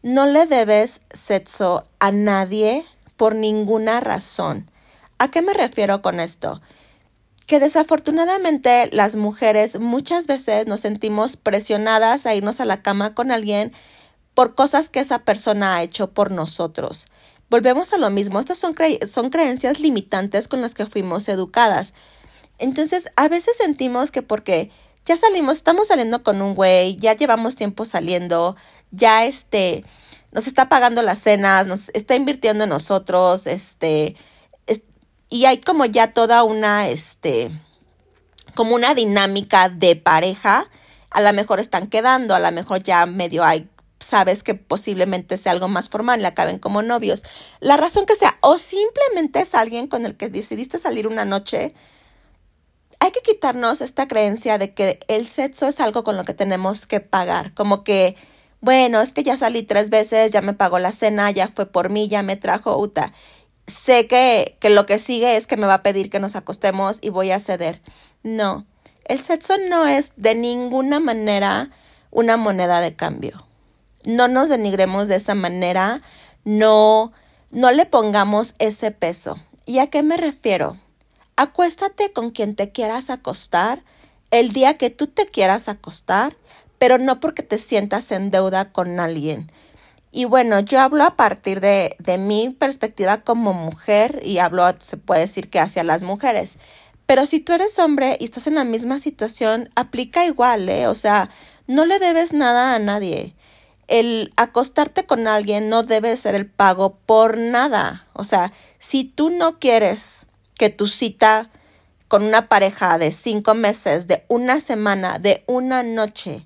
no 0.07 0.25
le 0.25 0.45
debes 0.45 1.01
sexo 1.11 1.85
a 1.99 2.13
nadie 2.13 2.85
por 3.17 3.35
ninguna 3.35 3.99
razón. 3.99 4.71
¿A 5.17 5.29
qué 5.29 5.41
me 5.41 5.53
refiero 5.53 6.01
con 6.01 6.21
esto? 6.21 6.61
Que 7.45 7.59
desafortunadamente 7.59 8.89
las 8.93 9.17
mujeres 9.17 9.81
muchas 9.81 10.25
veces 10.25 10.65
nos 10.65 10.79
sentimos 10.79 11.35
presionadas 11.35 12.25
a 12.25 12.33
irnos 12.33 12.61
a 12.61 12.65
la 12.65 12.81
cama 12.81 13.15
con 13.15 13.31
alguien 13.31 13.73
por 14.33 14.55
cosas 14.55 14.89
que 14.89 15.01
esa 15.01 15.25
persona 15.25 15.75
ha 15.75 15.83
hecho 15.83 16.11
por 16.11 16.31
nosotros. 16.31 17.07
Volvemos 17.49 17.91
a 17.91 17.97
lo 17.97 18.09
mismo, 18.09 18.39
estas 18.39 18.59
son, 18.59 18.75
son 19.05 19.29
creencias 19.29 19.81
limitantes 19.81 20.47
con 20.47 20.61
las 20.61 20.73
que 20.73 20.85
fuimos 20.85 21.27
educadas. 21.27 21.93
Entonces, 22.59 23.09
a 23.17 23.27
veces 23.27 23.57
sentimos 23.57 24.11
que 24.11 24.21
porque 24.21 24.71
ya 25.07 25.15
salimos, 25.15 25.55
estamos 25.55 25.87
saliendo 25.87 26.21
con 26.21 26.41
un 26.41 26.53
güey, 26.53 26.97
ya 26.97 27.13
llevamos 27.13 27.55
tiempo 27.55 27.85
saliendo, 27.85 28.57
ya 28.91 29.25
este, 29.25 29.85
nos 30.33 30.47
está 30.47 30.67
pagando 30.67 31.01
las 31.01 31.19
cenas, 31.19 31.65
nos 31.65 31.89
está 31.89 32.15
invirtiendo 32.15 32.65
en 32.65 32.69
nosotros, 32.69 33.47
este, 33.47 34.17
y 35.29 35.45
hay 35.45 35.59
como 35.59 35.85
ya 35.85 36.11
toda 36.11 36.43
una, 36.43 36.89
este, 36.89 37.51
como 38.53 38.75
una 38.75 38.93
dinámica 38.93 39.69
de 39.69 39.95
pareja, 39.95 40.69
a 41.09 41.21
lo 41.21 41.31
mejor 41.31 41.61
están 41.61 41.87
quedando, 41.87 42.35
a 42.35 42.39
lo 42.39 42.51
mejor 42.51 42.83
ya 42.83 43.05
medio 43.05 43.45
hay 43.45 43.69
sabes 43.99 44.43
que 44.43 44.53
posiblemente 44.53 45.37
sea 45.37 45.53
algo 45.53 45.69
más 45.69 45.89
formal, 45.89 46.21
le 46.21 46.27
acaben 46.27 46.59
como 46.59 46.83
novios. 46.83 47.23
La 47.59 47.77
razón 47.77 48.05
que 48.05 48.15
sea, 48.15 48.37
o 48.41 48.59
simplemente 48.59 49.39
es 49.39 49.55
alguien 49.55 49.87
con 49.87 50.05
el 50.05 50.15
que 50.15 50.29
decidiste 50.29 50.77
salir 50.77 51.07
una 51.07 51.25
noche 51.25 51.73
hay 52.99 53.11
que 53.11 53.21
quitarnos 53.21 53.81
esta 53.81 54.07
creencia 54.07 54.57
de 54.57 54.73
que 54.73 54.99
el 55.07 55.25
sexo 55.25 55.67
es 55.67 55.79
algo 55.79 56.03
con 56.03 56.17
lo 56.17 56.25
que 56.25 56.33
tenemos 56.33 56.85
que 56.85 56.99
pagar, 56.99 57.53
como 57.53 57.83
que, 57.83 58.15
bueno, 58.61 59.01
es 59.01 59.13
que 59.13 59.23
ya 59.23 59.37
salí 59.37 59.63
tres 59.63 59.89
veces, 59.89 60.31
ya 60.31 60.41
me 60.41 60.53
pagó 60.53 60.79
la 60.79 60.91
cena, 60.91 61.29
ya 61.31 61.47
fue 61.47 61.65
por 61.67 61.89
mí, 61.89 62.07
ya 62.07 62.23
me 62.23 62.35
trajo 62.35 62.77
Uta. 62.77 63.13
Sé 63.67 64.07
que, 64.07 64.57
que 64.59 64.69
lo 64.69 64.85
que 64.85 64.97
sigue 64.97 65.35
es 65.35 65.45
que 65.45 65.57
me 65.57 65.67
va 65.67 65.75
a 65.75 65.83
pedir 65.83 66.09
que 66.09 66.19
nos 66.19 66.35
acostemos 66.35 66.99
y 67.01 67.09
voy 67.09 67.31
a 67.31 67.39
ceder. 67.39 67.81
No, 68.23 68.65
el 69.05 69.19
sexo 69.21 69.55
no 69.69 69.85
es 69.85 70.13
de 70.15 70.35
ninguna 70.35 70.99
manera 70.99 71.69
una 72.11 72.37
moneda 72.37 72.81
de 72.81 72.95
cambio. 72.95 73.47
No 74.05 74.27
nos 74.27 74.49
denigremos 74.49 75.07
de 75.07 75.17
esa 75.17 75.35
manera, 75.35 76.01
no, 76.45 77.11
no 77.51 77.71
le 77.71 77.85
pongamos 77.85 78.55
ese 78.57 78.91
peso. 78.91 79.37
¿Y 79.65 79.79
a 79.79 79.87
qué 79.87 80.01
me 80.01 80.17
refiero? 80.17 80.77
Acuéstate 81.37 82.11
con 82.11 82.31
quien 82.31 82.55
te 82.55 82.71
quieras 82.71 83.11
acostar 83.11 83.83
el 84.31 84.53
día 84.53 84.75
que 84.77 84.89
tú 84.89 85.05
te 85.05 85.27
quieras 85.27 85.69
acostar, 85.69 86.35
pero 86.79 86.97
no 86.97 87.19
porque 87.19 87.43
te 87.43 87.59
sientas 87.59 88.11
en 88.11 88.31
deuda 88.31 88.71
con 88.71 88.99
alguien. 88.99 89.51
Y 90.11 90.25
bueno, 90.25 90.59
yo 90.61 90.79
hablo 90.79 91.03
a 91.03 91.15
partir 91.15 91.59
de, 91.59 91.95
de 91.99 92.17
mi 92.17 92.49
perspectiva 92.49 93.21
como 93.21 93.53
mujer 93.53 94.19
y 94.25 94.39
hablo, 94.39 94.63
se 94.81 94.97
puede 94.97 95.21
decir 95.21 95.51
que 95.51 95.59
hacia 95.59 95.83
las 95.83 96.01
mujeres. 96.01 96.57
Pero 97.05 97.27
si 97.27 97.39
tú 97.39 97.53
eres 97.53 97.77
hombre 97.77 98.17
y 98.19 98.25
estás 98.25 98.47
en 98.47 98.55
la 98.55 98.63
misma 98.63 98.97
situación, 98.97 99.69
aplica 99.75 100.25
igual, 100.25 100.67
¿eh? 100.69 100.87
O 100.87 100.95
sea, 100.95 101.29
no 101.67 101.85
le 101.85 101.99
debes 101.99 102.33
nada 102.33 102.73
a 102.73 102.79
nadie. 102.79 103.35
El 103.87 104.33
acostarte 104.37 105.05
con 105.05 105.27
alguien 105.27 105.69
no 105.69 105.83
debe 105.83 106.17
ser 106.17 106.33
el 106.33 106.47
pago 106.47 106.97
por 107.05 107.37
nada. 107.37 108.07
O 108.13 108.23
sea, 108.23 108.51
si 108.79 109.03
tú 109.03 109.29
no 109.29 109.59
quieres 109.59 110.26
que 110.57 110.69
tu 110.69 110.87
cita 110.87 111.49
con 112.07 112.23
una 112.23 112.47
pareja 112.47 112.97
de 112.97 113.11
cinco 113.11 113.53
meses, 113.53 114.07
de 114.07 114.23
una 114.27 114.61
semana, 114.61 115.19
de 115.19 115.43
una 115.45 115.83
noche, 115.83 116.45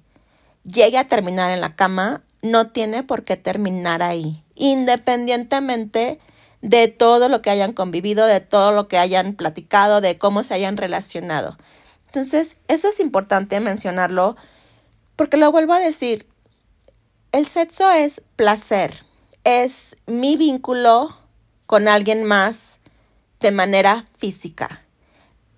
llegue 0.63 0.97
a 0.97 1.07
terminar 1.07 1.51
en 1.51 1.61
la 1.61 1.75
cama, 1.75 2.23
no 2.41 2.71
tiene 2.71 3.03
por 3.03 3.23
qué 3.23 3.37
terminar 3.37 4.01
ahí, 4.01 4.43
independientemente 4.55 6.19
de 6.61 6.87
todo 6.87 7.29
lo 7.29 7.41
que 7.41 7.49
hayan 7.49 7.73
convivido, 7.73 8.25
de 8.25 8.39
todo 8.39 8.71
lo 8.71 8.87
que 8.87 8.97
hayan 8.97 9.33
platicado, 9.33 10.01
de 10.01 10.17
cómo 10.17 10.43
se 10.43 10.53
hayan 10.53 10.77
relacionado. 10.77 11.57
Entonces, 12.07 12.57
eso 12.67 12.89
es 12.89 12.99
importante 12.99 13.59
mencionarlo 13.59 14.35
porque 15.15 15.37
lo 15.37 15.51
vuelvo 15.51 15.73
a 15.73 15.79
decir, 15.79 16.27
el 17.31 17.45
sexo 17.45 17.89
es 17.91 18.21
placer, 18.35 19.05
es 19.43 19.95
mi 20.07 20.35
vínculo 20.35 21.15
con 21.65 21.87
alguien 21.87 22.23
más 22.23 22.80
de 23.41 23.51
manera 23.51 24.05
física, 24.17 24.83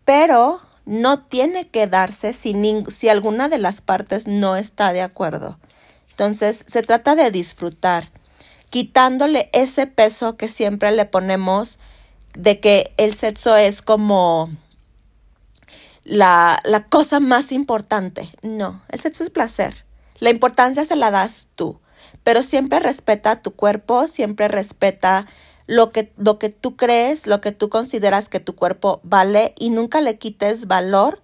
pero 0.06 0.62
no 0.86 1.20
tiene 1.20 1.68
que 1.68 1.88
darse 1.88 2.34
si, 2.34 3.10
alguna 3.10 3.50
de 3.50 3.58
las 3.58 3.82
partes 3.82 4.28
no 4.28 4.56
está 4.56 4.94
de 4.94 5.02
acuerdo. 5.02 5.60
Entonces, 6.12 6.64
se 6.68 6.84
trata 6.84 7.16
de 7.16 7.32
disfrutar, 7.32 8.10
quitándole 8.70 9.50
ese 9.54 9.88
peso 9.88 10.36
que 10.36 10.50
siempre 10.50 10.92
le 10.92 11.06
ponemos 11.06 11.80
de 12.34 12.60
que 12.60 12.94
el 12.98 13.16
sexo 13.16 13.56
es 13.56 13.82
como 13.82 14.50
la, 16.04 16.60
la 16.64 16.86
cosa 16.86 17.20
más 17.20 17.52
importante. 17.52 18.30
No, 18.42 18.82
el 18.90 19.00
sexo 19.00 19.24
es 19.24 19.30
placer. 19.30 19.86
La 20.20 20.30
importancia 20.30 20.86
se 20.86 20.96
la 20.96 21.12
das 21.12 21.48
tú, 21.56 21.80
pero 22.24 22.44
siempre 22.44 22.80
respeta 22.80 23.42
tu 23.42 23.56
cuerpo, 23.56 24.08
siempre 24.08 24.48
respeta 24.48 25.28
lo 25.68 25.92
que, 25.92 26.12
lo 26.18 26.40
que 26.40 26.50
tú 26.50 26.76
crees, 26.76 27.28
lo 27.28 27.42
que 27.42 27.52
tú 27.52 27.70
consideras 27.70 28.30
que 28.30 28.40
tu 28.40 28.56
cuerpo 28.56 29.00
vale 29.04 29.54
y 29.58 29.70
nunca 29.70 30.02
le 30.02 30.18
quites 30.18 30.68
valor 30.68 31.22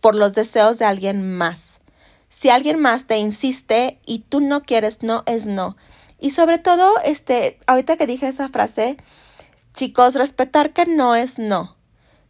por 0.00 0.14
los 0.14 0.34
deseos 0.34 0.78
de 0.78 0.84
alguien 0.84 1.36
más. 1.36 1.80
Si 2.30 2.50
alguien 2.50 2.80
más 2.80 3.06
te 3.06 3.18
insiste 3.18 4.00
y 4.06 4.20
tú 4.20 4.40
no 4.40 4.62
quieres, 4.62 5.02
no 5.02 5.22
es 5.26 5.46
no. 5.46 5.76
Y 6.18 6.30
sobre 6.30 6.58
todo, 6.58 6.94
este, 7.04 7.58
ahorita 7.66 7.96
que 7.96 8.06
dije 8.06 8.28
esa 8.28 8.48
frase, 8.48 8.96
chicos, 9.74 10.14
respetar 10.14 10.72
que 10.72 10.86
no 10.86 11.14
es 11.14 11.38
no. 11.38 11.76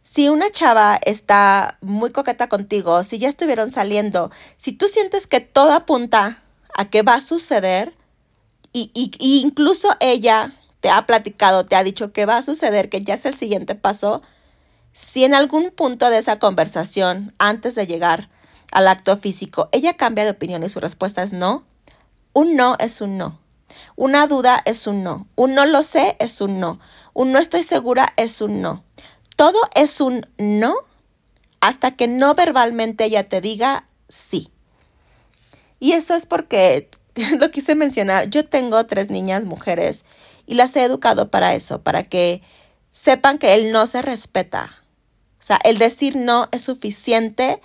Si 0.03 0.29
una 0.29 0.51
chava 0.51 0.99
está 1.03 1.77
muy 1.81 2.11
coqueta 2.11 2.47
contigo, 2.47 3.03
si 3.03 3.17
ya 3.17 3.29
estuvieron 3.29 3.71
saliendo, 3.71 4.29
si 4.57 4.73
tú 4.73 4.87
sientes 4.87 5.25
que 5.25 5.39
todo 5.39 5.71
apunta 5.71 6.43
a 6.77 6.89
que 6.89 7.01
va 7.01 7.15
a 7.15 7.21
suceder, 7.21 7.95
y, 8.71 8.91
y, 8.93 9.11
y 9.19 9.39
incluso 9.39 9.95
ella 10.01 10.53
te 10.85 10.91
ha 10.91 11.07
platicado, 11.07 11.65
te 11.65 11.75
ha 11.75 11.83
dicho 11.83 12.13
que 12.13 12.27
va 12.27 12.37
a 12.37 12.43
suceder, 12.43 12.89
que 12.89 13.01
ya 13.01 13.15
es 13.15 13.25
el 13.25 13.33
siguiente 13.33 13.73
paso, 13.73 14.21
si 14.93 15.23
en 15.23 15.33
algún 15.33 15.71
punto 15.71 16.11
de 16.11 16.19
esa 16.19 16.37
conversación, 16.37 17.33
antes 17.39 17.73
de 17.73 17.87
llegar 17.87 18.29
al 18.71 18.87
acto 18.87 19.17
físico, 19.17 19.67
ella 19.71 19.95
cambia 19.95 20.25
de 20.25 20.29
opinión 20.29 20.63
y 20.63 20.69
su 20.69 20.79
respuesta 20.79 21.23
es 21.23 21.33
no, 21.33 21.63
un 22.33 22.55
no 22.55 22.75
es 22.77 23.01
un 23.01 23.17
no. 23.17 23.39
Una 23.95 24.27
duda 24.27 24.61
es 24.65 24.85
un 24.85 25.01
no. 25.01 25.25
Un 25.33 25.55
no 25.55 25.65
lo 25.65 25.81
sé 25.81 26.17
es 26.19 26.39
un 26.39 26.59
no. 26.59 26.79
Un 27.13 27.31
no 27.31 27.39
estoy 27.39 27.63
segura 27.63 28.13
es 28.15 28.39
un 28.39 28.61
no. 28.61 28.83
Todo 29.35 29.57
es 29.73 29.99
un 30.01 30.27
no 30.37 30.75
hasta 31.61 31.95
que 31.95 32.07
no 32.07 32.35
verbalmente 32.35 33.05
ella 33.05 33.27
te 33.27 33.41
diga 33.41 33.87
sí. 34.07 34.51
Y 35.79 35.93
eso 35.93 36.13
es 36.13 36.27
porque, 36.27 36.91
lo 37.39 37.49
quise 37.49 37.73
mencionar, 37.73 38.29
yo 38.29 38.45
tengo 38.45 38.85
tres 38.85 39.09
niñas 39.09 39.45
mujeres 39.45 40.05
y 40.45 40.55
las 40.55 40.75
he 40.75 40.83
educado 40.83 41.29
para 41.29 41.55
eso, 41.55 41.81
para 41.81 42.03
que 42.03 42.41
sepan 42.91 43.37
que 43.37 43.53
él 43.53 43.71
no 43.71 43.87
se 43.87 44.01
respeta. 44.01 44.83
O 45.39 45.43
sea, 45.43 45.59
el 45.63 45.77
decir 45.77 46.15
no 46.15 46.47
es 46.51 46.63
suficiente 46.63 47.61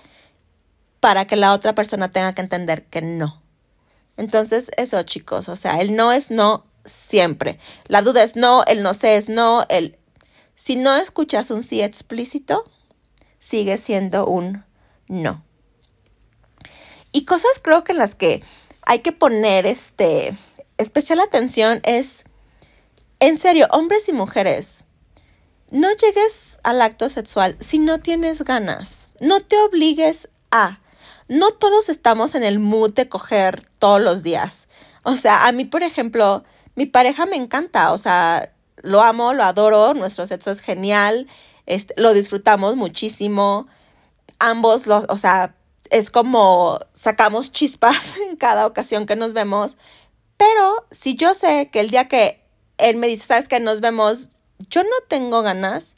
para 0.99 1.25
que 1.25 1.35
la 1.35 1.53
otra 1.53 1.73
persona 1.73 2.11
tenga 2.11 2.33
que 2.33 2.41
entender 2.41 2.85
que 2.85 3.01
no. 3.01 3.41
Entonces, 4.17 4.71
eso 4.77 5.01
chicos, 5.03 5.49
o 5.49 5.55
sea, 5.55 5.81
el 5.81 5.95
no 5.95 6.11
es 6.11 6.31
no 6.31 6.65
siempre. 6.85 7.59
La 7.87 8.01
duda 8.01 8.23
es 8.23 8.35
no, 8.35 8.63
el 8.65 8.83
no 8.83 8.93
sé 8.93 9.17
es 9.17 9.29
no, 9.29 9.65
el... 9.69 9.97
Si 10.55 10.75
no 10.75 10.95
escuchas 10.95 11.49
un 11.49 11.63
sí 11.63 11.81
explícito, 11.81 12.69
sigue 13.39 13.77
siendo 13.79 14.27
un 14.27 14.63
no. 15.07 15.43
Y 17.11 17.25
cosas 17.25 17.51
creo 17.61 17.83
que 17.83 17.93
en 17.93 17.97
las 17.97 18.13
que 18.13 18.43
hay 18.83 18.99
que 18.99 19.11
poner 19.11 19.65
este 19.65 20.35
especial 20.77 21.19
atención 21.19 21.81
es 21.83 22.23
en 23.21 23.37
serio, 23.37 23.67
hombres 23.69 24.09
y 24.09 24.13
mujeres, 24.13 24.83
no 25.69 25.89
llegues 25.95 26.57
al 26.63 26.81
acto 26.81 27.07
sexual 27.07 27.55
si 27.59 27.77
no 27.77 27.99
tienes 27.99 28.43
ganas. 28.43 29.07
No 29.19 29.41
te 29.41 29.55
obligues 29.57 30.27
a. 30.49 30.79
No 31.27 31.51
todos 31.51 31.87
estamos 31.87 32.33
en 32.33 32.43
el 32.43 32.57
mood 32.57 32.93
de 32.93 33.07
coger 33.07 33.63
todos 33.77 34.01
los 34.01 34.23
días. 34.23 34.67
O 35.03 35.15
sea, 35.15 35.45
a 35.45 35.51
mí, 35.51 35.65
por 35.65 35.83
ejemplo, 35.83 36.43
mi 36.75 36.87
pareja 36.87 37.27
me 37.27 37.35
encanta. 37.35 37.93
O 37.93 37.99
sea, 37.99 38.53
lo 38.77 39.01
amo, 39.01 39.33
lo 39.33 39.43
adoro. 39.43 39.93
Nuestro 39.93 40.25
sexo 40.25 40.49
es 40.49 40.59
genial. 40.59 41.27
Este, 41.67 41.93
lo 41.97 42.13
disfrutamos 42.13 42.75
muchísimo. 42.75 43.67
Ambos, 44.39 44.87
lo, 44.87 45.05
o 45.09 45.17
sea, 45.17 45.55
es 45.91 46.09
como 46.09 46.79
sacamos 46.95 47.51
chispas 47.51 48.17
en 48.29 48.35
cada 48.35 48.65
ocasión 48.65 49.05
que 49.05 49.15
nos 49.15 49.33
vemos. 49.33 49.77
Pero 50.37 50.87
si 50.89 51.15
yo 51.15 51.35
sé 51.35 51.69
que 51.71 51.81
el 51.81 51.91
día 51.91 52.07
que 52.07 52.40
él 52.81 52.97
me 52.97 53.07
dice, 53.07 53.27
¿sabes 53.27 53.47
qué? 53.47 53.59
Nos 53.59 53.81
vemos. 53.81 54.29
Yo 54.69 54.83
no 54.83 54.89
tengo 55.07 55.41
ganas, 55.41 55.95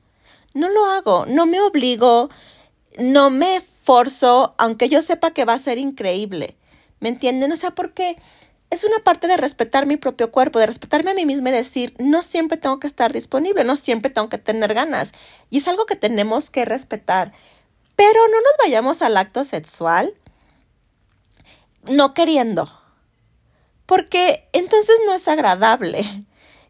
no 0.54 0.70
lo 0.70 0.86
hago, 0.86 1.26
no 1.26 1.46
me 1.46 1.60
obligo, 1.62 2.30
no 2.98 3.30
me 3.30 3.62
forzo, 3.62 4.56
aunque 4.58 4.88
yo 4.90 5.02
sepa 5.02 5.32
que 5.32 5.46
va 5.46 5.54
a 5.54 5.60
ser 5.60 5.78
increíble. 5.78 6.56
¿Me 7.00 7.10
entienden? 7.10 7.52
O 7.52 7.58
sea, 7.58 7.72
porque 7.72 8.18
es 8.70 8.84
una 8.84 9.00
parte 9.00 9.28
de 9.28 9.38
respetar 9.38 9.86
mi 9.86 9.98
propio 9.98 10.32
cuerpo, 10.32 10.60
de 10.60 10.68
respetarme 10.68 11.12
a 11.12 11.16
mí 11.16 11.26
misma 11.26 11.50
y 11.50 11.54
decir, 11.54 11.94
no 12.00 12.24
siempre 12.24 12.58
tengo 12.58 12.80
que 12.80 12.88
estar 12.88 13.12
disponible, 13.12 13.64
no 13.64 13.76
siempre 13.76 14.10
tengo 14.12 14.30
que 14.30 14.38
tener 14.38 14.74
ganas. 14.74 15.12
Y 15.50 15.58
es 15.58 15.68
algo 15.68 15.86
que 15.86 15.96
tenemos 15.96 16.50
que 16.50 16.64
respetar. 16.64 17.34
Pero 17.96 18.20
no 18.30 18.38
nos 18.38 18.54
vayamos 18.64 19.02
al 19.02 19.18
acto 19.18 19.44
sexual 19.44 20.14
no 21.86 22.14
queriendo. 22.14 22.70
Porque 23.86 24.48
entonces 24.54 24.96
no 25.06 25.14
es 25.14 25.28
agradable. 25.28 26.06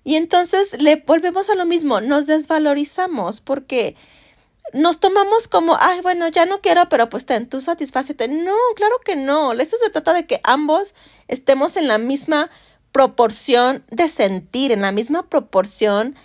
Y 0.04 0.16
entonces 0.16 0.82
le 0.82 0.98
volvemos 0.98 1.50
a 1.50 1.56
lo 1.56 1.66
mismo, 1.66 2.02
nos 2.02 2.28
desvalorizamos 2.28 3.42
porque 3.42 3.96
nos 4.74 5.00
tomamos 5.00 5.48
como, 5.48 5.78
ay, 5.80 6.02
bueno, 6.02 6.28
ya 6.30 6.46
no 6.46 6.60
quiero, 6.62 6.90
pero 6.90 7.10
pues 7.10 7.26
ten, 7.26 7.48
tú 7.48 7.62
satisfácete. 7.62 8.28
No, 8.28 8.56
claro 8.76 8.96
que 9.06 9.16
no. 9.16 9.54
Eso 9.54 9.78
se 9.78 9.90
trata 9.90 10.14
de 10.14 10.26
que 10.26 10.42
ambos 10.44 10.96
estemos 11.28 11.78
en 11.78 11.88
la 11.88 11.98
misma 11.98 12.50
proporción 12.92 13.84
de 13.90 14.08
sentir, 14.08 14.72
en 14.72 14.82
la 14.82 14.92
misma 14.92 15.30
proporción 15.30 16.16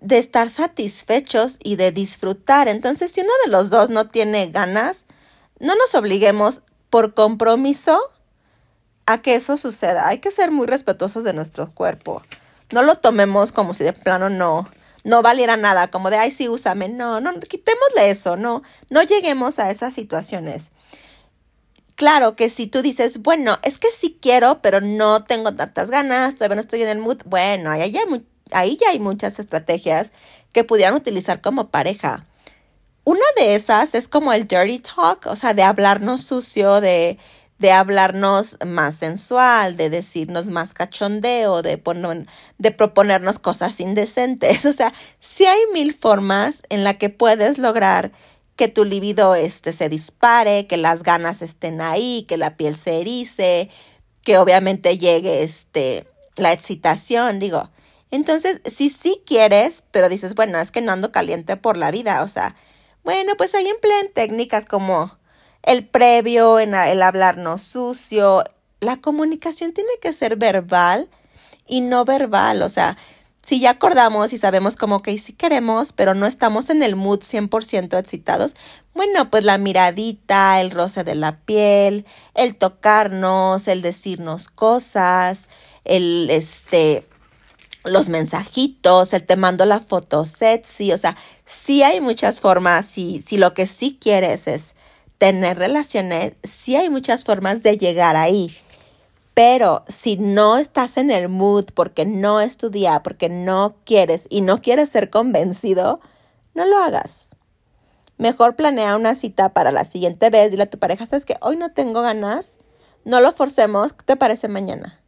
de 0.00 0.18
estar 0.18 0.50
satisfechos 0.50 1.58
y 1.62 1.76
de 1.76 1.92
disfrutar. 1.92 2.68
Entonces, 2.68 3.12
si 3.12 3.20
uno 3.20 3.32
de 3.44 3.50
los 3.50 3.70
dos 3.70 3.90
no 3.90 4.08
tiene 4.08 4.48
ganas, 4.48 5.04
no 5.60 5.74
nos 5.76 5.94
obliguemos 5.94 6.62
por 6.90 7.14
compromiso 7.14 8.00
a 9.06 9.22
que 9.22 9.34
eso 9.34 9.56
suceda. 9.56 10.08
Hay 10.08 10.18
que 10.18 10.30
ser 10.30 10.50
muy 10.50 10.66
respetuosos 10.66 11.24
de 11.24 11.32
nuestro 11.32 11.72
cuerpo. 11.72 12.22
No 12.72 12.82
lo 12.82 12.96
tomemos 12.96 13.52
como 13.52 13.74
si 13.74 13.84
de 13.84 13.92
plano 13.92 14.28
no, 14.28 14.68
no 15.04 15.22
valiera 15.22 15.56
nada, 15.56 15.88
como 15.90 16.10
de, 16.10 16.16
ay, 16.16 16.30
sí, 16.30 16.48
úsame. 16.48 16.88
No, 16.88 17.20
no, 17.20 17.38
quitémosle 17.40 18.10
eso, 18.10 18.36
no, 18.36 18.62
no 18.90 19.02
lleguemos 19.02 19.58
a 19.58 19.70
esas 19.70 19.94
situaciones. 19.94 20.70
Claro 21.94 22.34
que 22.34 22.48
si 22.48 22.66
tú 22.66 22.82
dices, 22.82 23.18
bueno, 23.22 23.58
es 23.62 23.78
que 23.78 23.88
sí 23.90 24.18
quiero, 24.20 24.60
pero 24.62 24.80
no 24.80 25.22
tengo 25.22 25.54
tantas 25.54 25.90
ganas, 25.90 26.34
todavía 26.34 26.56
no 26.56 26.60
estoy 26.60 26.82
en 26.82 26.88
el 26.88 26.98
mood, 26.98 27.18
bueno, 27.26 27.70
ahí 27.70 27.92
ya, 27.92 28.02
ahí 28.50 28.76
ya 28.80 28.90
hay 28.90 28.98
muchas 28.98 29.38
estrategias 29.38 30.10
que 30.52 30.64
pudieran 30.64 30.94
utilizar 30.94 31.40
como 31.40 31.68
pareja. 31.68 32.26
Una 33.04 33.24
de 33.36 33.54
esas 33.56 33.94
es 33.94 34.08
como 34.08 34.32
el 34.32 34.46
dirty 34.46 34.78
talk, 34.78 35.26
o 35.26 35.36
sea, 35.36 35.54
de 35.54 35.62
hablarnos 35.62 36.22
sucio, 36.22 36.80
de 36.80 37.18
de 37.62 37.70
hablarnos 37.70 38.58
más 38.66 38.96
sensual, 38.96 39.76
de 39.76 39.88
decirnos 39.88 40.46
más 40.46 40.74
cachondeo, 40.74 41.62
de, 41.62 41.78
poner, 41.78 42.26
de 42.58 42.72
proponernos 42.72 43.38
cosas 43.38 43.80
indecentes. 43.80 44.66
O 44.72 44.74
sea, 44.74 44.92
sí 45.20 45.44
hay 45.44 45.60
mil 45.72 45.94
formas 45.94 46.62
en 46.70 46.82
la 46.82 46.94
que 46.94 47.08
puedes 47.08 47.58
lograr 47.58 48.10
que 48.56 48.66
tu 48.68 48.84
libido 48.84 49.36
este, 49.36 49.72
se 49.72 49.88
dispare, 49.88 50.66
que 50.66 50.76
las 50.76 51.04
ganas 51.04 51.40
estén 51.40 51.80
ahí, 51.80 52.24
que 52.26 52.36
la 52.36 52.56
piel 52.56 52.76
se 52.76 53.00
erice, 53.00 53.70
que 54.22 54.38
obviamente 54.38 54.98
llegue 54.98 55.44
este, 55.44 56.06
la 56.36 56.52
excitación, 56.52 57.38
digo. 57.38 57.70
Entonces, 58.10 58.60
si 58.66 58.90
sí 58.90 59.22
quieres, 59.24 59.84
pero 59.92 60.08
dices, 60.08 60.34
bueno, 60.34 60.58
es 60.58 60.72
que 60.72 60.80
no 60.80 60.90
ando 60.90 61.12
caliente 61.12 61.56
por 61.56 61.76
la 61.76 61.92
vida, 61.92 62.24
o 62.24 62.28
sea, 62.28 62.56
bueno, 63.04 63.34
pues 63.36 63.54
ahí 63.54 63.68
emplean 63.68 64.08
técnicas 64.12 64.64
como 64.64 65.16
el 65.62 65.86
previo, 65.86 66.58
en 66.58 66.74
el 66.74 67.02
hablarnos 67.02 67.62
sucio. 67.62 68.44
La 68.80 69.00
comunicación 69.00 69.72
tiene 69.72 69.92
que 70.00 70.12
ser 70.12 70.36
verbal 70.36 71.08
y 71.66 71.80
no 71.80 72.04
verbal, 72.04 72.62
o 72.62 72.68
sea, 72.68 72.96
si 73.42 73.58
ya 73.58 73.70
acordamos 73.70 74.32
y 74.32 74.38
sabemos 74.38 74.76
como 74.76 75.02
que 75.02 75.18
sí 75.18 75.32
queremos, 75.32 75.92
pero 75.92 76.14
no 76.14 76.26
estamos 76.26 76.70
en 76.70 76.82
el 76.82 76.94
mood 76.94 77.20
100% 77.20 77.98
excitados, 77.98 78.54
bueno, 78.94 79.30
pues 79.30 79.44
la 79.44 79.58
miradita, 79.58 80.60
el 80.60 80.70
roce 80.70 81.02
de 81.02 81.16
la 81.16 81.38
piel, 81.40 82.06
el 82.34 82.54
tocarnos, 82.54 83.66
el 83.66 83.82
decirnos 83.82 84.48
cosas, 84.48 85.48
el 85.84 86.30
este 86.30 87.06
los 87.84 88.08
mensajitos, 88.08 89.12
el 89.12 89.24
te 89.24 89.34
mando 89.34 89.64
la 89.64 89.80
foto 89.80 90.24
sexy, 90.24 90.92
o 90.92 90.98
sea, 90.98 91.16
sí 91.44 91.82
hay 91.82 92.00
muchas 92.00 92.40
formas, 92.40 92.86
si, 92.86 93.22
si 93.22 93.38
lo 93.38 93.54
que 93.54 93.66
sí 93.66 93.98
quieres 94.00 94.46
es 94.46 94.76
tener 95.22 95.56
relaciones, 95.56 96.34
sí 96.42 96.74
hay 96.74 96.90
muchas 96.90 97.24
formas 97.24 97.62
de 97.62 97.78
llegar 97.78 98.16
ahí. 98.16 98.58
Pero 99.34 99.84
si 99.86 100.16
no 100.16 100.58
estás 100.58 100.96
en 100.96 101.12
el 101.12 101.28
mood 101.28 101.66
porque 101.74 102.04
no 102.04 102.40
estudias, 102.40 103.02
porque 103.04 103.28
no 103.28 103.76
quieres 103.84 104.26
y 104.30 104.40
no 104.40 104.60
quieres 104.60 104.88
ser 104.88 105.10
convencido, 105.10 106.00
no 106.54 106.64
lo 106.64 106.76
hagas. 106.76 107.36
Mejor 108.18 108.56
planea 108.56 108.96
una 108.96 109.14
cita 109.14 109.50
para 109.50 109.70
la 109.70 109.84
siguiente 109.84 110.28
vez. 110.28 110.50
Dile 110.50 110.64
a 110.64 110.70
tu 110.70 110.80
pareja, 110.80 111.06
sabes 111.06 111.24
que 111.24 111.36
hoy 111.40 111.56
no 111.56 111.70
tengo 111.70 112.02
ganas, 112.02 112.56
no 113.04 113.20
lo 113.20 113.30
forcemos, 113.30 113.92
¿qué 113.92 114.02
te 114.02 114.16
parece 114.16 114.48
mañana? 114.48 115.00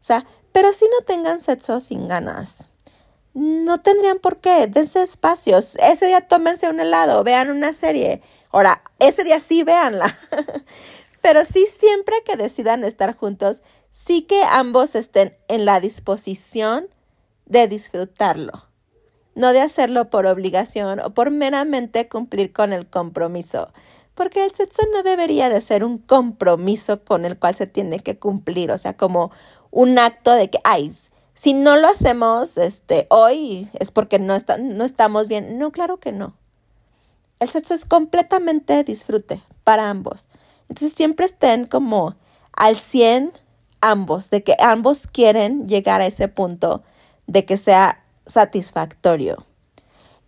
O 0.00 0.02
sea, 0.02 0.24
pero 0.52 0.72
si 0.72 0.86
no 0.86 1.04
tengan 1.04 1.42
sexo 1.42 1.80
sin 1.80 2.08
ganas, 2.08 2.70
no 3.34 3.80
tendrían 3.82 4.18
por 4.18 4.38
qué, 4.38 4.66
dense 4.66 5.02
espacios. 5.02 5.76
Ese 5.76 6.06
día 6.06 6.22
tómense 6.22 6.70
un 6.70 6.80
helado, 6.80 7.22
vean 7.22 7.50
una 7.50 7.74
serie. 7.74 8.22
Ahora, 8.52 8.82
ese 8.98 9.24
día 9.24 9.40
sí 9.40 9.64
véanla. 9.64 10.16
Pero 11.22 11.44
sí, 11.44 11.66
siempre 11.66 12.16
que 12.24 12.36
decidan 12.36 12.84
estar 12.84 13.16
juntos, 13.16 13.62
sí 13.90 14.22
que 14.22 14.42
ambos 14.44 14.94
estén 14.94 15.36
en 15.48 15.64
la 15.64 15.80
disposición 15.80 16.88
de 17.46 17.68
disfrutarlo, 17.68 18.52
no 19.34 19.52
de 19.52 19.60
hacerlo 19.60 20.10
por 20.10 20.26
obligación 20.26 21.00
o 21.00 21.10
por 21.14 21.30
meramente 21.30 22.08
cumplir 22.08 22.52
con 22.52 22.72
el 22.72 22.86
compromiso, 22.86 23.72
porque 24.14 24.44
el 24.44 24.52
sexo 24.52 24.82
no 24.92 25.02
debería 25.02 25.48
de 25.48 25.60
ser 25.60 25.84
un 25.84 25.98
compromiso 25.98 27.04
con 27.04 27.24
el 27.24 27.38
cual 27.38 27.54
se 27.54 27.66
tiene 27.66 28.00
que 28.00 28.18
cumplir, 28.18 28.70
o 28.72 28.78
sea, 28.78 28.96
como 28.96 29.30
un 29.70 29.98
acto 29.98 30.32
de 30.32 30.50
que, 30.50 30.58
ay, 30.64 30.92
si 31.34 31.54
no 31.54 31.76
lo 31.76 31.88
hacemos 31.88 32.58
este, 32.58 33.06
hoy 33.10 33.68
es 33.78 33.90
porque 33.90 34.18
no, 34.18 34.34
está, 34.34 34.58
no 34.58 34.84
estamos 34.84 35.28
bien. 35.28 35.58
No, 35.58 35.72
claro 35.72 35.98
que 35.98 36.12
no. 36.12 36.36
El 37.42 37.48
sexo 37.48 37.74
es 37.74 37.84
completamente 37.84 38.84
disfrute 38.84 39.42
para 39.64 39.90
ambos. 39.90 40.28
Entonces 40.68 40.92
siempre 40.96 41.26
estén 41.26 41.66
como 41.66 42.14
al 42.56 42.76
100 42.76 43.32
ambos, 43.80 44.30
de 44.30 44.44
que 44.44 44.54
ambos 44.60 45.08
quieren 45.08 45.66
llegar 45.66 46.00
a 46.00 46.06
ese 46.06 46.28
punto 46.28 46.84
de 47.26 47.44
que 47.44 47.56
sea 47.56 48.04
satisfactorio. 48.26 49.44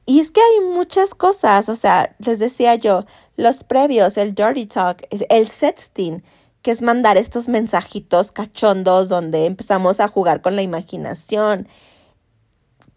Y 0.06 0.18
es 0.18 0.32
que 0.32 0.40
hay 0.40 0.66
muchas 0.74 1.14
cosas, 1.14 1.68
o 1.68 1.76
sea, 1.76 2.16
les 2.18 2.40
decía 2.40 2.74
yo, 2.74 3.04
los 3.36 3.62
previos, 3.62 4.16
el 4.16 4.34
dirty 4.34 4.66
talk, 4.66 5.06
el 5.10 5.46
sexting, 5.46 6.24
que 6.62 6.72
es 6.72 6.82
mandar 6.82 7.16
estos 7.16 7.48
mensajitos 7.48 8.32
cachondos 8.32 9.08
donde 9.08 9.46
empezamos 9.46 10.00
a 10.00 10.08
jugar 10.08 10.42
con 10.42 10.56
la 10.56 10.62
imaginación, 10.62 11.68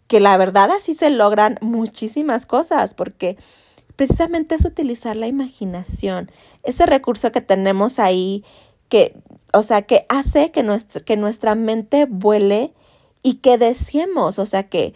que 0.08 0.18
la 0.18 0.36
verdad 0.38 0.72
así 0.72 0.92
se 0.94 1.08
logran 1.10 1.56
muchísimas 1.60 2.46
cosas, 2.46 2.94
porque 2.94 3.38
precisamente 3.98 4.54
es 4.54 4.64
utilizar 4.64 5.16
la 5.16 5.26
imaginación, 5.26 6.30
ese 6.62 6.86
recurso 6.86 7.32
que 7.32 7.40
tenemos 7.40 7.98
ahí, 7.98 8.44
que, 8.88 9.16
o 9.52 9.64
sea, 9.64 9.82
que 9.82 10.06
hace 10.08 10.52
que 10.52 10.62
nuestra, 10.62 11.00
que 11.00 11.16
nuestra 11.16 11.56
mente 11.56 12.06
vuele 12.08 12.72
y 13.24 13.34
que 13.34 13.58
deseemos, 13.58 14.38
o 14.38 14.46
sea, 14.46 14.68
que, 14.68 14.94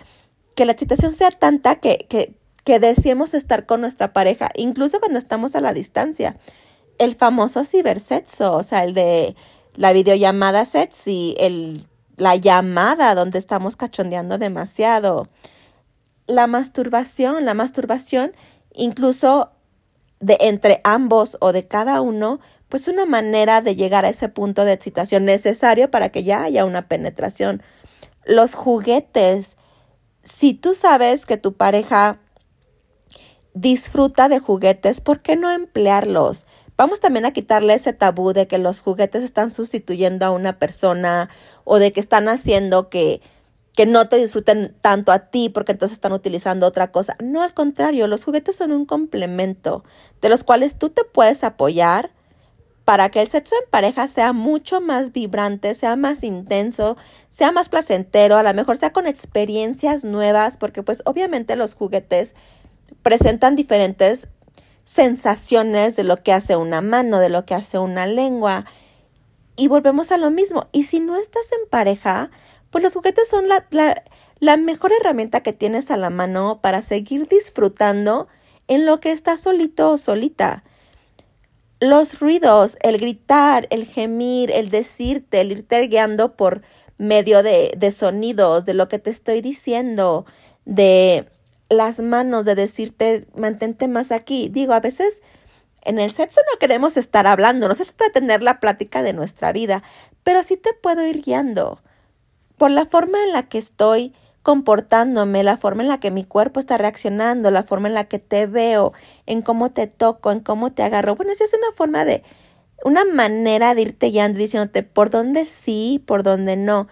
que 0.55 0.65
la 0.67 0.71
excitación 0.71 1.13
sea 1.13 1.33
tanta 1.33 1.81
que, 1.81 2.07
que, 2.09 2.37
que 2.63 2.79
deseemos 2.79 3.35
estar 3.35 3.67
con 3.67 3.81
nuestra 3.81 4.13
pareja, 4.13 4.51
incluso 4.55 5.01
cuando 5.01 5.19
estamos 5.19 5.57
a 5.57 5.61
la 5.61 5.73
distancia. 5.73 6.37
El 6.99 7.17
famoso 7.17 7.65
cibersexo, 7.65 8.57
o 8.57 8.63
sea, 8.63 8.85
el 8.85 8.95
de 8.95 9.35
la 9.75 9.93
videollamada 9.93 10.65
sexy, 10.65 11.35
el, 11.41 11.89
la 12.17 12.37
llamada 12.37 13.17
donde 13.17 13.41
estamos 13.41 13.75
cachondeando 13.75 14.39
demasiado. 14.39 15.29
La 16.29 16.47
masturbación, 16.47 17.45
la 17.45 17.55
masturbación 17.55 18.31
incluso 18.75 19.51
de 20.21 20.39
entre 20.41 20.81
ambos 20.85 21.37
o 21.41 21.53
de 21.53 21.67
cada 21.67 22.01
uno, 22.01 22.41
pues 22.69 22.89
una 22.89 23.07
manera 23.07 23.61
de 23.61 23.77
llegar 23.77 24.05
a 24.05 24.09
ese 24.09 24.29
punto 24.29 24.65
de 24.65 24.73
excitación 24.73 25.25
necesario 25.25 25.91
para 25.91 26.11
que 26.11 26.23
ya 26.23 26.45
haya 26.45 26.65
una 26.65 26.89
penetración. 26.89 27.63
Los 28.25 28.55
juguetes, 28.55 29.57
si 30.23 30.55
tú 30.55 30.75
sabes 30.75 31.27
que 31.27 31.37
tu 31.37 31.55
pareja 31.55 32.21
disfruta 33.53 34.29
de 34.29 34.39
juguetes, 34.39 35.01
¿por 35.01 35.21
qué 35.21 35.37
no 35.37 35.51
emplearlos? 35.51 36.47
Vamos 36.77 37.01
también 37.01 37.27
a 37.27 37.33
quitarle 37.33 37.75
ese 37.75 37.93
tabú 37.93 38.33
de 38.33 38.47
que 38.47 38.59
los 38.59 38.81
juguetes 38.81 39.23
están 39.23 39.51
sustituyendo 39.51 40.25
a 40.25 40.31
una 40.31 40.59
persona 40.59 41.29
o 41.65 41.79
de 41.79 41.93
que 41.93 42.01
están 42.01 42.29
haciendo 42.29 42.89
que 42.89 43.21
que 43.75 43.87
no 43.87 44.09
te 44.09 44.17
disfruten 44.17 44.77
tanto 44.81 45.13
a 45.13 45.31
ti 45.31 45.49
porque 45.49 45.73
entonces 45.73 45.95
están 45.95 46.13
utilizando 46.13 46.67
otra 46.67 46.93
cosa. 46.93 47.17
No, 47.23 47.43
al 47.43 47.55
contrario, 47.55 48.07
los 48.07 48.25
juguetes 48.25 48.57
son 48.57 48.73
un 48.73 48.85
complemento 48.85 49.85
de 50.21 50.29
los 50.29 50.45
cuales 50.45 50.77
tú 50.77 50.91
te 50.91 51.05
puedes 51.05 51.43
apoyar 51.43 52.11
para 52.85 53.09
que 53.11 53.21
el 53.21 53.29
sexo 53.29 53.55
en 53.63 53.71
pareja 53.71 54.09
sea 54.09 54.33
mucho 54.33 54.81
más 54.81 55.13
vibrante, 55.13 55.75
sea 55.75 55.97
más 55.97 56.25
intenso, 56.25 56.97
sea 57.31 57.53
más 57.53 57.69
placentero, 57.69 58.37
a 58.37 58.43
lo 58.43 58.53
mejor 58.55 58.77
sea 58.77 58.93
con 58.93 59.07
experiencias 59.07 60.05
nuevas, 60.05 60.57
porque 60.57 60.83
pues 60.83 61.03
obviamente 61.07 61.57
los 61.57 61.75
juguetes 61.75 62.35
presentan 63.03 63.57
diferentes 63.57 64.29
sensaciones 64.85 65.97
de 65.97 66.05
lo 66.05 66.17
que 66.17 66.33
hace 66.33 66.57
una 66.57 66.81
mano, 66.81 67.21
de 67.21 67.29
lo 67.29 67.45
que 67.47 67.55
hace 67.55 67.79
una 67.79 68.07
lengua. 68.07 68.65
Y 69.55 69.69
volvemos 69.69 70.11
a 70.13 70.17
lo 70.17 70.31
mismo. 70.31 70.67
Y 70.73 70.85
si 70.85 70.99
no 70.99 71.17
estás 71.17 71.53
en 71.53 71.69
pareja, 71.69 72.31
pues 72.73 72.83
los 72.83 72.95
juguetes 72.95 73.29
son 73.29 73.49
la, 73.49 73.67
la, 74.41 74.57
mejor 74.57 74.93
herramienta 74.99 75.43
que 75.43 75.53
tienes 75.53 75.91
a 75.91 75.99
la 75.99 76.09
mano 76.09 76.61
para 76.63 76.81
seguir 76.81 77.29
disfrutando 77.29 78.29
en 78.67 78.87
lo 78.87 78.99
que 78.99 79.13
estás 79.13 79.43
solito 79.43 79.93
o 79.93 79.99
solita. 79.99 80.65
Los 81.81 82.19
ruidos, 82.19 82.79
el 82.83 82.97
gritar, 82.97 83.67
el 83.71 83.85
gemir, 83.85 84.51
el 84.51 84.71
decirte, 84.71 85.43
el 85.43 85.53
irte 85.53 85.87
guiando 85.87 86.35
por 86.35 86.63
medio 86.97 87.43
de, 87.43 87.75
de 87.77 87.91
sonidos, 87.91 88.65
de 88.65 88.73
lo 88.73 88.89
que 88.89 88.99
te 88.99 89.11
estoy 89.11 89.43
diciendo, 89.43 90.25
de 90.65 91.29
las 91.69 92.01
manos, 92.01 92.47
de 92.47 92.55
decirte, 92.55 93.27
mantente 93.37 93.87
más 93.87 94.13
aquí. 94.13 94.49
Digo, 94.49 94.73
a 94.73 94.81
veces 94.81 95.23
en 95.83 95.99
el 95.99 96.15
sexo 96.15 96.41
no 96.51 96.59
queremos 96.59 96.97
estar 96.97 97.27
hablando, 97.27 97.69
no 97.69 97.75
se 97.75 97.85
trata 97.85 98.05
de 98.05 98.13
tener 98.13 98.43
la 98.43 98.61
plática 98.61 99.03
de 99.03 99.13
nuestra 99.13 99.53
vida, 99.53 99.83
pero 100.23 100.43
sí 100.43 100.57
te 100.57 100.73
puedo 100.73 101.07
ir 101.07 101.21
guiando 101.21 101.83
por 102.63 102.71
la 102.71 102.87
forma 102.87 103.19
en 103.25 103.33
la 103.33 103.43
que 103.43 103.59
estoy 103.59 104.13
comportándome, 104.45 105.43
la 105.43 105.57
forma 105.57 105.83
en 105.83 105.89
la 105.89 105.99
que 105.99 106.13
mi 106.13 106.23
cuerpo 106.23 106.61
está 106.61 106.79
reaccionando, 106.79 107.51
la 107.51 107.65
forma 107.65 107.89
en 107.89 107.95
la 107.95 108.05
que 108.05 108.21
te 108.21 108.47
veo, 108.47 108.93
en 109.27 109.43
cómo 109.43 109.73
te 109.73 109.89
toco, 109.89 110.31
en 110.31 110.39
cómo 110.39 110.71
te 110.71 110.85
agarro. 110.85 111.17
Bueno, 111.17 111.33
esa 111.33 111.43
es 111.43 111.55
una 111.55 111.73
forma 111.75 112.05
de, 112.05 112.23
una 112.85 113.05
manera 113.05 113.75
de 113.75 113.83
irte 113.83 114.11
guiando 114.11 114.39
diciéndote 114.39 114.85
por 114.85 115.11
dónde 115.11 115.45
sí, 115.45 116.05
por 116.07 116.23
dónde 116.23 116.57
no. 116.57 116.87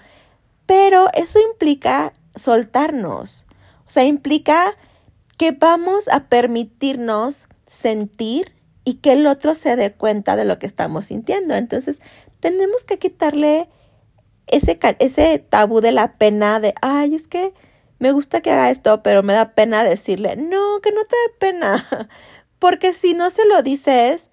Pero 0.66 1.06
eso 1.14 1.38
implica 1.38 2.14
soltarnos. 2.34 3.46
O 3.86 3.90
sea, 3.90 4.02
implica 4.02 4.76
que 5.38 5.52
vamos 5.52 6.08
a 6.08 6.24
permitirnos 6.24 7.46
sentir 7.64 8.56
y 8.84 8.94
que 8.94 9.12
el 9.12 9.24
otro 9.24 9.54
se 9.54 9.76
dé 9.76 9.92
cuenta 9.92 10.34
de 10.34 10.46
lo 10.46 10.58
que 10.58 10.66
estamos 10.66 11.04
sintiendo. 11.04 11.54
Entonces, 11.54 12.02
tenemos 12.40 12.82
que 12.82 12.98
quitarle 12.98 13.68
ese, 14.50 14.78
ese 14.98 15.38
tabú 15.38 15.80
de 15.80 15.92
la 15.92 16.16
pena 16.16 16.60
de, 16.60 16.74
ay, 16.82 17.14
es 17.14 17.28
que 17.28 17.54
me 17.98 18.12
gusta 18.12 18.40
que 18.40 18.50
haga 18.50 18.70
esto, 18.70 19.02
pero 19.02 19.22
me 19.22 19.34
da 19.34 19.54
pena 19.54 19.84
decirle, 19.84 20.36
no, 20.36 20.80
que 20.80 20.90
no 20.92 21.04
te 21.04 21.16
dé 21.16 21.34
pena, 21.38 22.08
porque 22.58 22.92
si 22.92 23.14
no 23.14 23.30
se 23.30 23.46
lo 23.46 23.62
dices 23.62 24.30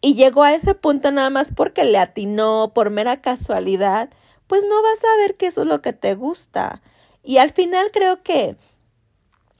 y 0.00 0.14
llegó 0.14 0.42
a 0.42 0.54
ese 0.54 0.74
punto 0.74 1.10
nada 1.10 1.30
más 1.30 1.52
porque 1.54 1.84
le 1.84 1.98
atinó 1.98 2.72
por 2.74 2.90
mera 2.90 3.20
casualidad, 3.20 4.10
pues 4.46 4.64
no 4.64 4.82
vas 4.82 5.04
a 5.04 5.16
ver 5.18 5.36
que 5.36 5.46
eso 5.46 5.62
es 5.62 5.68
lo 5.68 5.82
que 5.82 5.92
te 5.92 6.14
gusta. 6.14 6.82
Y 7.22 7.38
al 7.38 7.50
final 7.50 7.90
creo 7.92 8.22
que 8.22 8.56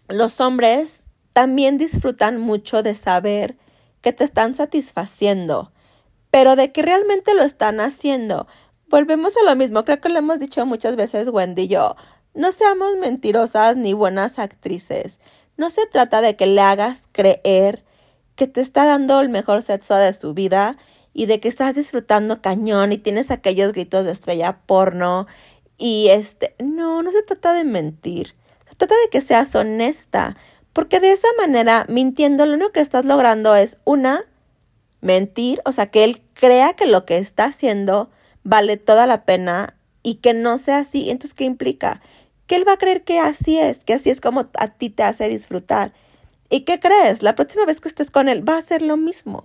los 0.09 0.41
hombres 0.41 1.07
también 1.33 1.77
disfrutan 1.77 2.41
mucho 2.41 2.83
de 2.83 2.95
saber 2.95 3.57
que 4.01 4.13
te 4.13 4.25
están 4.25 4.55
satisfaciendo, 4.55 5.73
pero 6.31 6.57
de 6.57 6.73
que 6.73 6.83
realmente 6.83 7.35
lo 7.35 7.43
están 7.43 7.81
haciendo 7.81 8.47
volvemos 8.89 9.35
a 9.37 9.45
lo 9.45 9.57
mismo. 9.57 9.85
Creo 9.85 10.01
que 10.01 10.09
lo 10.09 10.19
hemos 10.19 10.39
dicho 10.39 10.65
muchas 10.67 10.97
veces, 10.97 11.29
Wendy 11.29 11.63
y 11.63 11.69
yo. 11.69 11.97
No 12.35 12.53
seamos 12.53 12.97
mentirosas 12.97 13.77
ni 13.77 13.93
buenas 13.93 14.39
actrices. 14.39 15.21
No 15.57 15.71
se 15.71 15.87
trata 15.87 16.21
de 16.21 16.37
que 16.37 16.47
le 16.47 16.61
hagas 16.61 17.09
creer 17.13 17.85
que 18.37 18.47
te 18.47 18.61
está 18.61 18.85
dando 18.85 19.21
el 19.21 19.29
mejor 19.29 19.63
sexo 19.63 19.97
de 19.97 20.13
su 20.13 20.35
vida 20.35 20.77
y 21.13 21.27
de 21.27 21.41
que 21.41 21.49
estás 21.49 21.75
disfrutando 21.75 22.41
cañón 22.41 22.93
y 22.93 22.99
tienes 22.99 23.31
aquellos 23.31 23.73
gritos 23.73 24.05
de 24.05 24.13
estrella 24.13 24.61
porno 24.67 25.27
y 25.77 26.09
este, 26.11 26.55
no, 26.59 27.03
no 27.03 27.11
se 27.11 27.23
trata 27.23 27.53
de 27.53 27.65
mentir. 27.65 28.35
Se 28.69 28.75
trata 28.75 28.95
de 28.95 29.11
que 29.11 29.21
seas 29.21 29.55
honesta, 29.55 30.37
porque 30.73 31.01
de 31.01 31.13
esa 31.13 31.29
manera, 31.39 31.87
mintiendo, 31.89 32.47
lo 32.47 32.55
único 32.55 32.71
que 32.71 32.81
estás 32.81 33.05
logrando 33.05 33.55
es 33.55 33.79
una 33.85 34.25
mentir, 35.01 35.61
o 35.65 35.73
sea, 35.73 35.87
que 35.87 36.05
él 36.05 36.23
crea 36.35 36.75
que 36.75 36.87
lo 36.87 37.05
que 37.05 37.19
está 37.19 37.47
haciendo 37.47 38.11
vale 38.45 38.77
toda 38.77 39.07
la 39.07 39.25
pena 39.25 39.77
y 40.03 40.17
que 40.17 40.35
no 40.35 40.59
sea 40.59 40.79
así. 40.79 41.11
Entonces, 41.11 41.35
¿qué 41.35 41.45
implica? 41.45 42.01
Que 42.47 42.57
él 42.57 42.67
va 42.67 42.75
a 42.75 42.79
creer 42.79 43.05
que 43.05 43.19
así 43.19 43.59
es, 43.59 43.85
que 43.85 43.95
así 43.95 44.11
es 44.11 44.21
como 44.21 44.49
a 44.59 44.69
ti 44.69 44.91
te 44.91 45.03
hace 45.03 45.29
disfrutar. 45.29 45.93
¿Y 46.51 46.61
qué 46.61 46.81
crees? 46.81 47.23
La 47.23 47.35
próxima 47.35 47.67
vez 47.67 47.81
que 47.81 47.89
estés 47.89 48.11
con 48.11 48.29
él 48.29 48.49
va 48.49 48.57
a 48.57 48.63
ser 48.63 48.83
lo 48.83 48.97
mismo. 48.97 49.45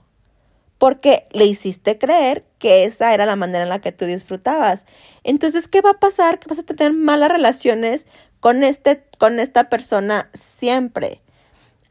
Porque 0.77 1.27
le 1.32 1.45
hiciste 1.45 1.97
creer 1.97 2.45
que 2.60 2.86
esa 2.86 3.13
era 3.13 3.25
la 3.25 3.36
manera 3.36 3.63
en 3.63 3.69
la 3.69 3.79
que 3.79 3.91
tú 3.91 4.06
disfrutabas. 4.06 4.86
Entonces, 5.23 5.67
¿qué 5.67 5.82
va 5.82 5.91
a 5.91 5.99
pasar? 5.99 6.39
Que 6.39 6.49
vas 6.49 6.60
a 6.60 6.63
tener 6.63 6.93
malas 6.93 7.32
relaciones 7.32 8.08
con, 8.39 8.63
este, 8.63 9.03
con 9.17 9.39
esta 9.39 9.69
persona 9.69 10.29
siempre. 10.34 11.21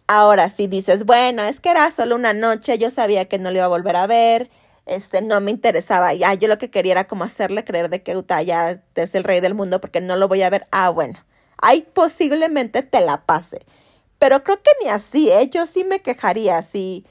Ahora, 0.06 0.50
si 0.50 0.66
dices, 0.66 1.04
bueno, 1.04 1.42
es 1.44 1.60
que 1.60 1.70
era 1.70 1.90
solo 1.90 2.16
una 2.16 2.34
noche, 2.34 2.76
yo 2.76 2.90
sabía 2.90 3.26
que 3.26 3.38
no 3.38 3.50
le 3.50 3.58
iba 3.58 3.64
a 3.64 3.68
volver 3.68 3.96
a 3.96 4.06
ver, 4.06 4.50
este, 4.86 5.22
no 5.22 5.40
me 5.40 5.50
interesaba, 5.50 6.12
ya 6.14 6.34
yo 6.34 6.48
lo 6.48 6.58
que 6.58 6.70
quería 6.70 6.92
era 6.92 7.06
como 7.06 7.24
hacerle 7.24 7.64
creer 7.64 7.88
de 7.88 8.02
que 8.02 8.16
Utah 8.16 8.42
ya 8.42 8.82
es 8.94 9.14
el 9.14 9.24
rey 9.24 9.40
del 9.40 9.54
mundo 9.54 9.80
porque 9.80 10.00
no 10.00 10.16
lo 10.16 10.28
voy 10.28 10.42
a 10.42 10.50
ver. 10.50 10.66
Ah, 10.72 10.90
bueno, 10.90 11.24
ahí 11.58 11.82
posiblemente 11.82 12.82
te 12.82 13.00
la 13.00 13.24
pase. 13.24 13.64
Pero 14.18 14.42
creo 14.44 14.62
que 14.62 14.70
ni 14.82 14.88
así, 14.88 15.30
¿eh? 15.30 15.48
Yo 15.50 15.66
sí 15.66 15.84
me 15.84 16.00
quejaría 16.00 16.62
si, 16.62 17.04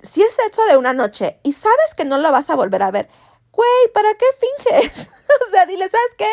si 0.00 0.22
es 0.22 0.36
eso 0.50 0.64
de 0.66 0.76
una 0.76 0.92
noche 0.92 1.38
y 1.42 1.52
sabes 1.52 1.94
que 1.96 2.04
no 2.04 2.18
lo 2.18 2.32
vas 2.32 2.50
a 2.50 2.56
volver 2.56 2.82
a 2.82 2.90
ver. 2.90 3.08
Güey, 3.52 3.92
¿para 3.92 4.08
qué 4.14 4.26
finges? 4.38 5.10
o 5.48 5.50
sea, 5.50 5.66
dile, 5.66 5.88
¿sabes 5.88 6.10
qué? 6.16 6.30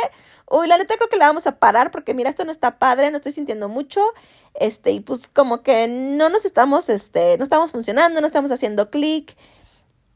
Uy, 0.50 0.68
la 0.68 0.78
neta 0.78 0.96
creo 0.96 1.10
que 1.10 1.18
la 1.18 1.28
vamos 1.28 1.48
a 1.48 1.58
parar 1.58 1.90
porque 1.90 2.14
mira, 2.14 2.30
esto 2.30 2.46
no 2.46 2.52
está 2.52 2.78
padre, 2.78 3.10
no 3.10 3.18
estoy 3.18 3.32
sintiendo 3.32 3.68
mucho, 3.68 4.02
este, 4.54 4.92
y 4.92 5.00
pues 5.00 5.28
como 5.28 5.64
que 5.64 5.88
no 5.88 6.30
nos 6.30 6.46
estamos, 6.46 6.90
este, 6.90 7.38
no 7.40 7.44
estamos 7.44 7.72
funcionando, 7.72 8.22
no 8.22 8.28
estamos 8.28 8.52
haciendo 8.52 8.92
clic. 8.92 9.36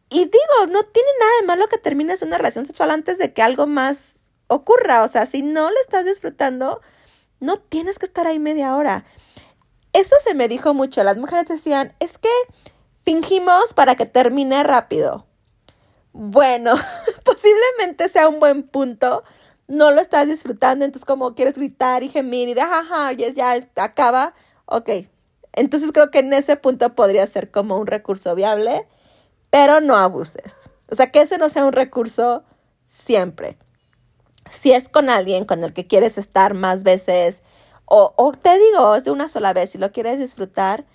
Y 0.09 0.19
digo, 0.19 0.71
no 0.71 0.83
tiene 0.83 1.09
nada 1.19 1.31
de 1.41 1.47
malo 1.47 1.67
que 1.67 1.77
termines 1.77 2.23
una 2.23 2.37
relación 2.37 2.65
sexual 2.65 2.89
antes 2.89 3.19
de 3.19 3.31
que 3.31 3.43
algo 3.43 3.67
más 3.67 4.31
ocurra. 4.47 5.03
O 5.03 5.07
sea, 5.07 5.25
si 5.27 5.43
no 5.43 5.69
lo 5.69 5.79
estás 5.79 6.05
disfrutando, 6.05 6.81
no 7.39 7.57
tienes 7.57 7.99
que 7.99 8.05
estar 8.05 8.25
ahí 8.25 8.39
media 8.39 8.75
hora. 8.75 9.05
Eso 9.93 10.15
se 10.23 10.33
me 10.33 10.47
dijo 10.47 10.73
mucho. 10.73 11.03
Las 11.03 11.17
mujeres 11.17 11.47
decían, 11.47 11.93
es 11.99 12.17
que 12.17 12.29
fingimos 13.03 13.73
para 13.75 13.95
que 13.95 14.07
termine 14.07 14.63
rápido. 14.63 15.27
Bueno, 16.11 16.73
posiblemente 17.23 18.09
sea 18.09 18.27
un 18.27 18.39
buen 18.39 18.63
punto. 18.63 19.23
No 19.67 19.91
lo 19.91 20.01
estás 20.01 20.27
disfrutando, 20.27 20.85
entonces 20.85 21.05
como 21.05 21.35
quieres 21.35 21.55
gritar 21.55 22.01
y 22.01 22.09
gemir 22.09 22.49
y 22.49 22.55
de 22.55 22.61
jaja, 22.61 23.11
ya, 23.13 23.29
ya 23.29 23.67
acaba. 23.75 24.33
Ok. 24.65 24.89
Entonces 25.53 25.91
creo 25.91 26.09
que 26.09 26.19
en 26.19 26.33
ese 26.33 26.55
punto 26.55 26.95
podría 26.95 27.25
ser 27.27 27.51
como 27.51 27.77
un 27.77 27.85
recurso 27.85 28.33
viable 28.33 28.87
pero 29.49 29.81
no 29.81 29.95
abuses. 29.95 30.69
O 30.89 30.95
sea, 30.95 31.12
que 31.12 31.21
ese 31.21 31.38
no 31.38 31.49
sea 31.49 31.65
un 31.65 31.73
recurso 31.73 32.43
siempre. 32.83 33.57
Si 34.49 34.71
es 34.71 34.89
con 34.89 35.09
alguien 35.09 35.45
con 35.45 35.63
el 35.63 35.73
que 35.73 35.88
quieres 35.88 36.17
estar 36.17 36.53
más 36.53 36.83
veces, 36.83 37.43
o, 37.85 38.33
te 38.39 38.57
digo, 38.59 38.95
es 38.95 39.03
de 39.03 39.12
una 39.12 39.27
sola 39.27 39.51
vez, 39.53 39.71
si 39.71 39.79
lo 39.79 39.91
quieres 39.91 40.19
disfrutar, 40.19 40.85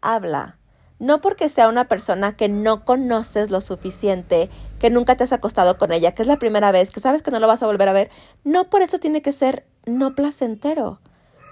habla. 0.00 0.58
No 0.98 1.20
porque 1.20 1.48
sea 1.48 1.68
una 1.68 1.88
persona 1.88 2.36
que 2.36 2.48
no 2.48 2.84
conoces 2.84 3.50
lo 3.50 3.60
suficiente, 3.60 4.48
que 4.78 4.90
nunca 4.90 5.16
te 5.16 5.24
has 5.24 5.32
acostado 5.32 5.76
con 5.76 5.92
ella, 5.92 6.12
que 6.12 6.22
es 6.22 6.28
la 6.28 6.38
primera 6.38 6.72
vez, 6.72 6.90
que 6.90 7.00
sabes 7.00 7.22
que 7.22 7.30
no 7.30 7.38
lo 7.38 7.46
vas 7.46 7.62
a 7.62 7.66
volver 7.66 7.88
a 7.88 7.92
ver, 7.92 8.10
no 8.44 8.70
por 8.70 8.80
eso 8.82 8.98
tiene 8.98 9.22
que 9.22 9.32
ser 9.32 9.66
no 9.84 10.14
placentero. 10.14 11.00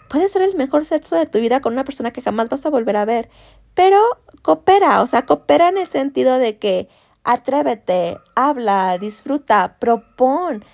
Puede 0.08 0.28
ser 0.28 0.42
el 0.42 0.56
mejor 0.56 0.84
sexo 0.84 1.16
de 1.16 1.26
tu 1.26 1.40
vida 1.40 1.60
con 1.60 1.74
una 1.74 1.84
persona 1.84 2.10
que 2.10 2.22
jamás 2.22 2.48
vas 2.48 2.64
a 2.64 2.70
volver 2.70 2.96
a 2.96 3.04
ver, 3.04 3.28
pero 3.76 4.00
coopera, 4.40 5.02
o 5.02 5.06
sea, 5.06 5.26
coopera 5.26 5.68
en 5.68 5.76
el 5.76 5.86
sentido 5.86 6.38
de 6.38 6.58
que 6.58 6.88
atrévete, 7.24 8.18
habla, 8.34 8.96
disfruta, 8.96 9.76
propon. 9.78 10.64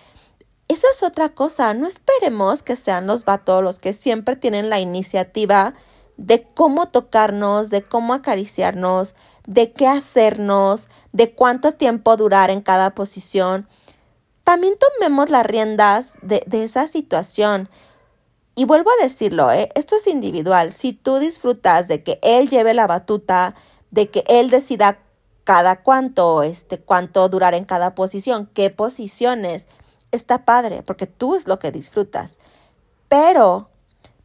Eso 0.68 0.86
es 0.92 1.02
otra 1.02 1.30
cosa, 1.30 1.74
no 1.74 1.88
esperemos 1.88 2.62
que 2.62 2.76
sean 2.76 3.08
los 3.08 3.24
vatos 3.24 3.62
los 3.62 3.80
que 3.80 3.92
siempre 3.92 4.36
tienen 4.36 4.70
la 4.70 4.78
iniciativa 4.78 5.74
de 6.16 6.46
cómo 6.54 6.86
tocarnos, 6.86 7.70
de 7.70 7.82
cómo 7.82 8.14
acariciarnos, 8.14 9.16
de 9.48 9.72
qué 9.72 9.88
hacernos, 9.88 10.86
de 11.10 11.34
cuánto 11.34 11.72
tiempo 11.72 12.16
durar 12.16 12.50
en 12.50 12.60
cada 12.60 12.94
posición. 12.94 13.68
También 14.44 14.74
tomemos 14.78 15.28
las 15.28 15.44
riendas 15.44 16.18
de, 16.22 16.44
de 16.46 16.62
esa 16.62 16.86
situación. 16.86 17.68
Y 18.54 18.66
vuelvo 18.66 18.90
a 18.90 19.02
decirlo, 19.02 19.50
¿eh? 19.50 19.70
esto 19.74 19.96
es 19.96 20.06
individual. 20.06 20.72
Si 20.72 20.92
tú 20.92 21.18
disfrutas 21.18 21.88
de 21.88 22.02
que 22.02 22.18
él 22.22 22.50
lleve 22.50 22.74
la 22.74 22.86
batuta, 22.86 23.54
de 23.90 24.10
que 24.10 24.24
él 24.26 24.50
decida 24.50 24.98
cada 25.44 25.82
cuánto, 25.82 26.42
este, 26.42 26.78
cuánto 26.78 27.28
durar 27.28 27.54
en 27.54 27.64
cada 27.64 27.94
posición, 27.94 28.50
qué 28.52 28.70
posiciones, 28.70 29.68
está 30.12 30.44
padre, 30.44 30.82
porque 30.82 31.06
tú 31.06 31.34
es 31.34 31.48
lo 31.48 31.58
que 31.58 31.72
disfrutas. 31.72 32.38
Pero, 33.08 33.70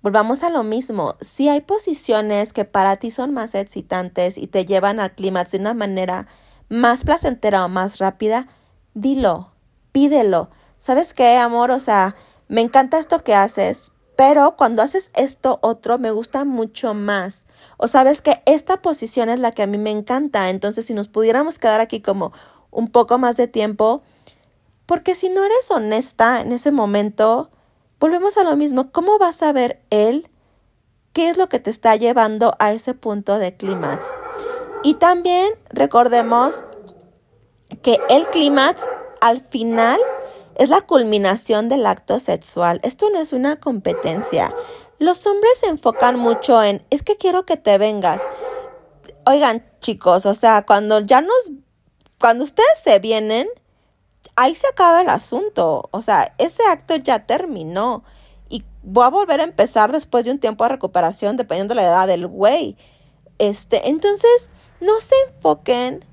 volvamos 0.02 0.44
a 0.44 0.50
lo 0.50 0.64
mismo, 0.64 1.16
si 1.22 1.48
hay 1.50 1.62
posiciones 1.62 2.54
que 2.54 2.66
para 2.66 2.98
ti 2.98 3.12
son 3.12 3.34
más 3.34 3.56
excitantes 3.56 4.38
y 4.38 4.48
te 4.48 4.66
llevan 4.66 5.00
al 5.00 5.16
clímax 5.16 5.52
de 5.52 5.60
una 5.60 5.74
manera 5.74 6.28
más 6.70 7.06
placentera 7.06 7.66
o 7.66 7.70
más 7.70 7.98
rápida, 7.98 8.48
dilo, 8.94 9.52
pídelo. 9.94 10.50
¿Sabes 10.78 11.14
qué, 11.14 11.38
amor? 11.38 11.72
O 11.72 11.80
sea, 11.80 12.16
me 12.50 12.62
encanta 12.62 13.00
esto 13.00 13.24
que 13.24 13.34
haces, 13.34 13.94
pero 14.18 14.56
cuando 14.58 14.82
haces 14.82 15.12
esto 15.16 15.60
otro 15.62 16.00
me 16.00 16.10
gusta 16.10 16.44
mucho 16.44 16.96
más. 16.96 17.46
O 17.78 17.88
sabes 17.88 18.22
que 18.22 18.42
esta 18.48 18.82
posición 18.82 19.30
es 19.30 19.40
la 19.40 19.52
que 19.52 19.62
a 19.62 19.68
mí 19.68 19.78
me 19.78 19.92
encanta. 19.92 20.50
Entonces 20.50 20.88
si 20.88 20.96
nos 20.96 21.08
pudiéramos 21.08 21.60
quedar 21.60 21.80
aquí 21.80 22.02
como 22.02 22.34
un 22.72 22.90
poco 22.90 23.20
más 23.20 23.38
de 23.38 23.48
tiempo, 23.48 24.02
porque 24.88 25.14
si 25.14 25.30
no 25.30 25.44
eres 25.44 25.70
honesta 25.70 26.42
en 26.42 26.52
ese 26.52 26.72
momento, 26.72 27.52
volvemos 28.00 28.38
a 28.38 28.44
lo 28.44 28.56
mismo. 28.56 28.92
¿Cómo 28.92 29.20
vas 29.20 29.44
a 29.44 29.54
ver 29.54 29.84
él 29.92 30.28
qué 31.14 31.30
es 31.30 31.38
lo 31.38 31.48
que 31.48 31.60
te 31.60 31.70
está 31.70 31.96
llevando 31.96 32.56
a 32.58 32.74
ese 32.74 32.96
punto 32.96 33.38
de 33.38 33.56
clímax? 33.56 34.04
Y 34.84 34.96
también 34.96 35.54
recordemos 35.70 36.66
que 37.84 38.00
el 38.10 38.26
clímax 38.28 38.88
al 39.22 39.42
final 39.42 40.00
es 40.58 40.70
la 40.70 40.82
culminación 40.82 41.70
del 41.70 41.86
acto 41.86 42.20
sexual. 42.20 42.80
Esto 42.84 43.10
no 43.12 43.20
es 43.20 43.32
una 43.32 43.60
competencia. 43.60 44.54
Los 44.98 45.26
hombres 45.28 45.60
se 45.60 45.68
enfocan 45.68 46.18
mucho 46.18 46.62
en, 46.64 46.84
es 46.90 47.04
que 47.04 47.16
quiero 47.16 47.46
que 47.46 47.58
te 47.58 47.78
vengas. 47.78 48.24
Oigan, 49.28 49.64
chicos, 49.80 50.26
o 50.26 50.34
sea, 50.34 50.66
cuando 50.66 51.00
ya 51.02 51.22
nos, 51.22 51.52
cuando 52.20 52.44
ustedes 52.44 52.80
se 52.84 52.98
vienen, 52.98 53.48
ahí 54.36 54.56
se 54.56 54.68
acaba 54.68 55.02
el 55.02 55.10
asunto. 55.10 55.88
O 55.92 56.02
sea, 56.02 56.34
ese 56.40 56.64
acto 56.68 56.96
ya 56.96 57.28
terminó. 57.28 58.04
Y 58.50 58.64
voy 58.82 59.06
a 59.06 59.10
volver 59.10 59.42
a 59.42 59.44
empezar 59.44 59.92
después 59.92 60.26
de 60.26 60.32
un 60.32 60.40
tiempo 60.40 60.64
de 60.64 60.70
recuperación, 60.70 61.38
dependiendo 61.38 61.76
de 61.76 61.82
la 61.82 61.88
edad 61.88 62.08
del 62.08 62.26
güey. 62.26 62.78
Este, 63.38 63.90
entonces, 63.90 64.50
no 64.80 65.00
se 65.00 65.14
enfoquen 65.28 66.04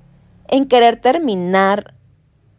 en 0.49 0.67
querer 0.67 1.01
terminar 1.01 1.95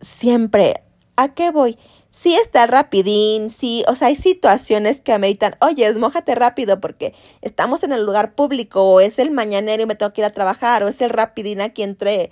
siempre. 0.00 0.82
¿A 1.16 1.32
qué 1.34 1.50
voy? 1.50 1.78
Sí 2.10 2.34
está 2.34 2.66
rapidín, 2.66 3.50
sí, 3.50 3.84
o 3.88 3.94
sea, 3.94 4.08
hay 4.08 4.16
situaciones 4.16 5.00
que 5.00 5.12
ameritan, 5.12 5.56
oye, 5.60 5.86
esmójate 5.86 6.34
rápido 6.34 6.80
porque 6.80 7.14
estamos 7.42 7.82
en 7.84 7.92
el 7.92 8.04
lugar 8.04 8.34
público, 8.34 8.82
o 8.82 9.00
es 9.00 9.18
el 9.18 9.30
mañanero 9.30 9.82
y 9.82 9.86
me 9.86 9.94
tengo 9.94 10.12
que 10.12 10.20
ir 10.22 10.26
a 10.26 10.32
trabajar, 10.32 10.82
o 10.82 10.88
es 10.88 11.00
el 11.00 11.10
rapidín 11.10 11.60
aquí 11.60 11.82
entre, 11.82 12.30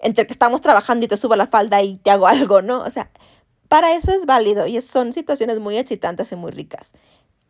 entre 0.00 0.26
que 0.26 0.32
estamos 0.32 0.62
trabajando 0.62 1.04
y 1.04 1.08
te 1.08 1.16
subo 1.16 1.36
la 1.36 1.46
falda 1.46 1.82
y 1.82 1.96
te 1.98 2.10
hago 2.10 2.26
algo, 2.28 2.62
¿no? 2.62 2.82
O 2.82 2.90
sea, 2.90 3.10
para 3.68 3.94
eso 3.94 4.12
es 4.12 4.26
válido 4.26 4.66
y 4.66 4.80
son 4.80 5.12
situaciones 5.12 5.60
muy 5.60 5.76
excitantes 5.78 6.32
y 6.32 6.36
muy 6.36 6.50
ricas. 6.50 6.92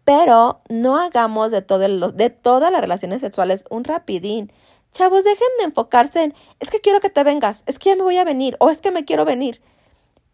Pero 0.04 0.62
no 0.68 0.98
hagamos 0.98 1.52
de, 1.52 1.62
de 1.62 2.30
todas 2.30 2.72
las 2.72 2.80
relaciones 2.80 3.20
sexuales 3.20 3.64
un 3.70 3.84
rapidín. 3.84 4.52
Chavos, 4.92 5.24
dejen 5.24 5.48
de 5.58 5.64
enfocarse 5.64 6.24
en, 6.24 6.34
es 6.60 6.70
que 6.70 6.80
quiero 6.80 7.00
que 7.00 7.08
te 7.10 7.24
vengas, 7.24 7.62
es 7.66 7.78
que 7.78 7.90
ya 7.90 7.96
me 7.96 8.02
voy 8.02 8.18
a 8.18 8.24
venir, 8.24 8.56
o 8.58 8.68
es 8.70 8.80
que 8.80 8.90
me 8.90 9.04
quiero 9.04 9.24
venir 9.24 9.62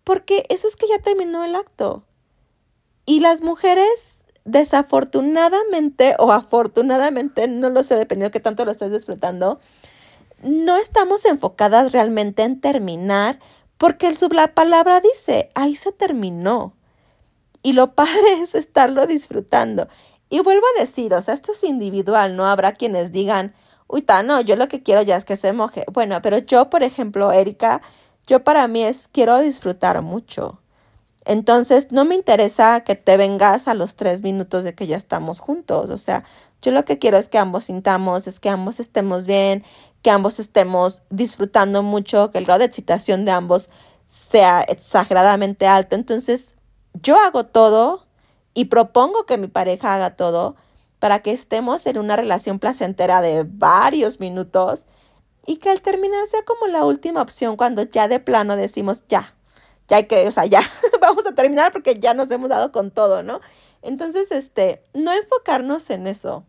porque 0.09 0.45
eso 0.49 0.67
es 0.67 0.75
que 0.75 0.89
ya 0.89 0.99
terminó 1.01 1.45
el 1.45 1.55
acto. 1.55 2.03
Y 3.05 3.21
las 3.21 3.43
mujeres, 3.43 4.25
desafortunadamente 4.47 6.17
o 6.19 6.33
afortunadamente, 6.33 7.47
no 7.47 7.69
lo 7.69 7.83
sé, 7.83 7.95
dependiendo 7.95 8.29
de 8.29 8.33
qué 8.33 8.41
tanto 8.41 8.65
lo 8.65 8.71
estés 8.71 8.91
disfrutando, 8.91 9.61
no 10.43 10.79
estamos 10.79 11.27
enfocadas 11.27 11.93
realmente 11.93 12.43
en 12.43 12.59
terminar 12.59 13.39
Porque 13.77 14.07
el, 14.07 14.17
la 14.31 14.55
palabra 14.55 15.03
dice, 15.03 15.51
ahí 15.55 15.77
se 15.77 15.93
terminó. 15.93 16.73
Y 17.63 17.75
lo 17.75 17.93
padre 17.95 18.41
es 18.41 18.55
estarlo 18.55 19.07
disfrutando. 19.07 19.89
Y 20.31 20.41
vuelvo 20.41 20.65
a 20.75 20.81
decir, 20.81 21.13
o 21.13 21.21
sea, 21.21 21.35
esto 21.35 21.53
es 21.53 21.63
individual, 21.65 22.35
no 22.35 22.47
habrá 22.47 22.73
quienes 22.73 23.13
digan, 23.13 23.55
uy, 23.89 24.07
no, 24.25 24.41
yo 24.41 24.57
lo 24.57 24.69
que 24.69 24.83
quiero 24.83 25.03
ya 25.03 25.17
es 25.17 25.27
que 25.27 25.37
se 25.37 25.53
moje. 25.53 25.85
Bueno, 25.93 26.23
pero 26.23 26.39
yo, 26.39 26.71
por 26.71 26.83
ejemplo, 26.83 27.31
Erika, 27.31 27.83
yo 28.29 28.45
para 28.45 28.69
mí 28.69 28.85
es, 28.85 29.09
quiero 29.11 29.39
disfrutar 29.41 30.03
mucho. 30.03 30.61
Entonces, 31.25 31.91
no 31.91 32.05
me 32.05 32.15
interesa 32.15 32.81
que 32.83 32.95
te 32.95 33.17
vengas 33.17 33.69
a 33.69 33.75
los 33.75 33.97
tres 33.97 34.23
minutos 34.23 34.65
de 34.65 34.75
que 34.75 34.87
ya 34.87 34.97
estamos 34.97 35.41
juntos. 35.41 35.91
O 35.91 35.99
sea, 35.99 36.25
yo 36.63 36.71
lo 36.71 36.85
que 36.85 36.99
quiero 36.99 37.17
es 37.19 37.29
que 37.29 37.39
ambos 37.39 37.65
sintamos, 37.65 38.27
es 38.27 38.39
que 38.39 38.51
ambos 38.51 38.81
estemos 38.81 39.27
bien, 39.27 39.65
que 40.03 40.11
ambos 40.11 40.39
estemos 40.39 41.03
disfrutando 41.11 41.83
mucho, 41.83 42.31
que 42.31 42.39
el 42.39 42.45
grado 42.45 42.61
de 42.61 42.67
excitación 42.67 43.25
de 43.25 43.33
ambos 43.33 43.71
sea 44.07 44.61
exageradamente 44.61 45.67
alto. 45.67 45.97
Entonces, 45.97 46.55
yo 46.93 47.17
hago 47.17 47.45
todo 47.45 48.07
y 48.53 48.67
propongo 48.67 49.25
que 49.25 49.39
mi 49.39 49.49
pareja 49.49 49.95
haga 49.95 50.17
todo 50.17 50.55
para 50.99 51.21
que 51.21 51.33
estemos 51.33 51.87
en 51.87 51.97
una 51.97 52.17
relación 52.17 52.59
placentera 52.59 53.23
de 53.23 53.45
varios 53.49 54.21
minutos 54.21 54.87
y 55.49 55.57
que 55.57 55.71
al 55.71 55.81
terminar 55.81 56.27
sea 56.27 56.43
como 56.43 56.67
la 56.67 56.85
última 56.85 57.23
opción 57.23 57.57
cuando 57.57 57.83
ya 57.83 58.07
de 58.07 58.21
plano 58.21 58.55
decimos 58.55 59.05
ya, 59.09 59.35
ya 59.89 59.97
hay 59.97 60.05
que, 60.05 60.29
o 60.29 60.31
sea, 60.31 60.45
ya 60.45 60.61
vamos 61.01 61.27
a 61.27 61.35
terminar 61.35 61.73
porque 61.73 61.99
ya 61.99 62.13
nos 62.13 62.31
hemos 62.31 62.51
dado 62.51 62.71
con 62.71 62.91
todo, 62.91 63.23
¿no? 63.23 63.41
Entonces, 63.81 64.31
este, 64.31 64.83
no 64.93 65.11
enfocarnos 65.11 65.89
en 65.89 66.07
eso, 66.07 66.45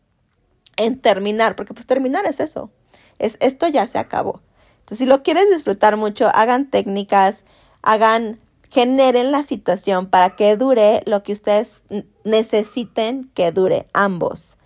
en 0.76 1.00
terminar, 1.00 1.56
porque 1.56 1.74
pues 1.74 1.86
terminar 1.86 2.26
es 2.26 2.42
eso, 2.42 2.72
es 3.20 3.38
esto 3.40 3.70
ya 3.70 3.88
se 3.88 4.00
acabó. 4.00 4.42
Entonces, 4.80 4.98
si 4.98 5.06
lo 5.06 5.24
quieres 5.24 5.50
disfrutar 5.50 5.96
mucho, 5.96 6.30
hagan 6.34 6.70
técnicas, 6.70 7.46
hagan, 7.82 8.38
generen 8.70 9.32
la 9.32 9.44
situación 9.44 10.10
para 10.10 10.36
que 10.36 10.58
dure 10.58 11.04
lo 11.06 11.24
que 11.24 11.32
ustedes 11.32 11.84
necesiten 12.26 13.32
que 13.34 13.54
dure, 13.54 13.88
ambos. 13.94 14.58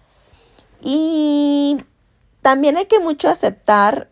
Y 0.81 1.85
también 2.41 2.77
hay 2.77 2.87
que 2.87 2.99
mucho 2.99 3.29
aceptar 3.29 4.09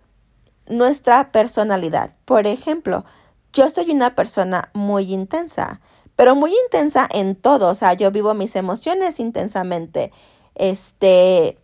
nuestra 0.68 1.32
personalidad. 1.32 2.16
Por 2.26 2.47
ejemplo, 2.47 3.05
yo 3.53 3.70
soy 3.70 3.91
una 3.91 4.16
persona 4.16 4.70
muy 4.74 5.14
intensa, 5.14 5.82
pero 6.16 6.36
muy 6.36 6.53
intensa 6.66 7.07
en 7.12 7.36
todo, 7.36 7.70
o 7.70 7.76
sea, 7.76 7.93
yo 7.93 8.12
vivo 8.12 8.34
mis 8.34 8.55
emociones 8.55 9.20
intensamente, 9.20 10.12
este, 10.55 11.57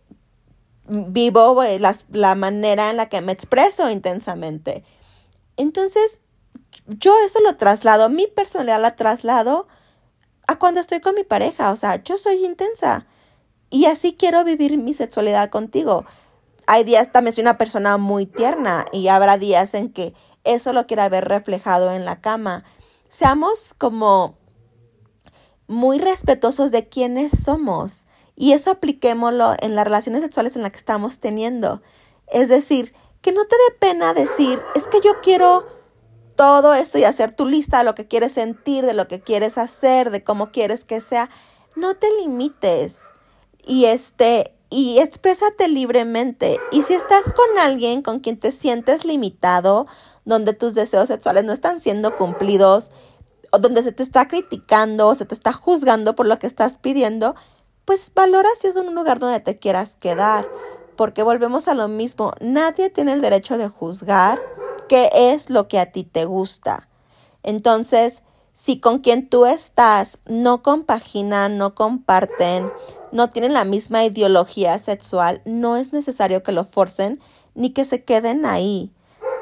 vivo 0.88 1.62
eh, 1.62 1.78
la 1.78 2.34
manera 2.34 2.90
en 2.90 2.96
la 2.96 3.08
que 3.08 3.20
me 3.20 3.32
expreso 3.32 3.90
intensamente. 3.90 4.84
Entonces, 5.56 6.22
yo 6.86 7.14
eso 7.24 7.40
lo 7.40 7.56
traslado, 7.56 8.08
mi 8.08 8.26
personalidad 8.26 8.80
la 8.80 8.96
traslado 8.96 9.66
a 10.46 10.58
cuando 10.58 10.80
estoy 10.80 11.00
con 11.00 11.14
mi 11.14 11.24
pareja, 11.24 11.72
o 11.72 11.76
sea, 11.76 12.02
yo 12.02 12.16
soy 12.16 12.44
intensa 12.44 13.06
y 13.70 13.84
así 13.84 14.14
quiero 14.14 14.44
vivir 14.44 14.78
mi 14.78 14.94
sexualidad 14.94 15.50
contigo. 15.50 16.04
Hay 16.70 16.84
días 16.84 17.10
también 17.10 17.34
soy 17.34 17.40
una 17.40 17.56
persona 17.56 17.96
muy 17.96 18.26
tierna 18.26 18.84
y 18.92 19.08
habrá 19.08 19.38
días 19.38 19.72
en 19.72 19.90
que 19.90 20.12
eso 20.44 20.74
lo 20.74 20.86
quiera 20.86 21.08
ver 21.08 21.26
reflejado 21.26 21.92
en 21.92 22.04
la 22.04 22.20
cama. 22.20 22.62
Seamos 23.08 23.72
como 23.78 24.36
muy 25.66 25.98
respetuosos 25.98 26.70
de 26.70 26.86
quiénes 26.86 27.32
somos 27.42 28.04
y 28.36 28.52
eso 28.52 28.70
apliquémoslo 28.70 29.54
en 29.60 29.76
las 29.76 29.86
relaciones 29.86 30.20
sexuales 30.20 30.56
en 30.56 30.62
las 30.62 30.72
que 30.72 30.76
estamos 30.76 31.20
teniendo. 31.20 31.80
Es 32.26 32.50
decir, 32.50 32.92
que 33.22 33.32
no 33.32 33.46
te 33.46 33.56
dé 33.56 33.78
pena 33.78 34.12
decir, 34.12 34.60
es 34.74 34.84
que 34.84 35.00
yo 35.02 35.22
quiero 35.22 35.66
todo 36.36 36.74
esto 36.74 36.98
y 36.98 37.04
hacer 37.04 37.34
tu 37.34 37.46
lista 37.46 37.78
de 37.78 37.84
lo 37.84 37.94
que 37.94 38.08
quieres 38.08 38.32
sentir, 38.32 38.84
de 38.84 38.92
lo 38.92 39.08
que 39.08 39.22
quieres 39.22 39.56
hacer, 39.56 40.10
de 40.10 40.22
cómo 40.22 40.52
quieres 40.52 40.84
que 40.84 41.00
sea. 41.00 41.30
No 41.76 41.94
te 41.94 42.08
limites. 42.20 43.04
Y 43.66 43.86
este, 43.86 44.57
y 44.70 44.98
exprésate 44.98 45.68
libremente. 45.68 46.58
Y 46.70 46.82
si 46.82 46.94
estás 46.94 47.24
con 47.24 47.58
alguien 47.58 48.02
con 48.02 48.20
quien 48.20 48.38
te 48.38 48.52
sientes 48.52 49.04
limitado, 49.04 49.86
donde 50.24 50.52
tus 50.52 50.74
deseos 50.74 51.08
sexuales 51.08 51.44
no 51.44 51.52
están 51.52 51.80
siendo 51.80 52.16
cumplidos, 52.16 52.90
o 53.50 53.58
donde 53.58 53.82
se 53.82 53.92
te 53.92 54.02
está 54.02 54.28
criticando, 54.28 55.08
o 55.08 55.14
se 55.14 55.24
te 55.24 55.34
está 55.34 55.52
juzgando 55.52 56.14
por 56.14 56.26
lo 56.26 56.38
que 56.38 56.46
estás 56.46 56.76
pidiendo, 56.76 57.34
pues 57.84 58.12
valora 58.14 58.48
si 58.58 58.66
es 58.66 58.76
un 58.76 58.94
lugar 58.94 59.18
donde 59.18 59.40
te 59.40 59.58
quieras 59.58 59.96
quedar, 59.98 60.46
porque 60.96 61.22
volvemos 61.22 61.68
a 61.68 61.74
lo 61.74 61.88
mismo, 61.88 62.34
nadie 62.40 62.90
tiene 62.90 63.14
el 63.14 63.22
derecho 63.22 63.56
de 63.56 63.68
juzgar 63.68 64.38
qué 64.88 65.10
es 65.14 65.48
lo 65.48 65.68
que 65.68 65.78
a 65.78 65.92
ti 65.92 66.04
te 66.04 66.26
gusta. 66.26 66.88
Entonces, 67.42 68.22
si 68.52 68.80
con 68.80 68.98
quien 68.98 69.28
tú 69.28 69.46
estás 69.46 70.18
no 70.26 70.62
compaginan, 70.62 71.56
no 71.56 71.74
comparten, 71.74 72.70
no 73.12 73.28
tienen 73.28 73.54
la 73.54 73.64
misma 73.64 74.04
ideología 74.04 74.78
sexual, 74.78 75.42
no 75.44 75.76
es 75.76 75.92
necesario 75.92 76.42
que 76.42 76.52
lo 76.52 76.64
forcen 76.64 77.20
ni 77.54 77.70
que 77.70 77.84
se 77.84 78.04
queden 78.04 78.46
ahí. 78.46 78.92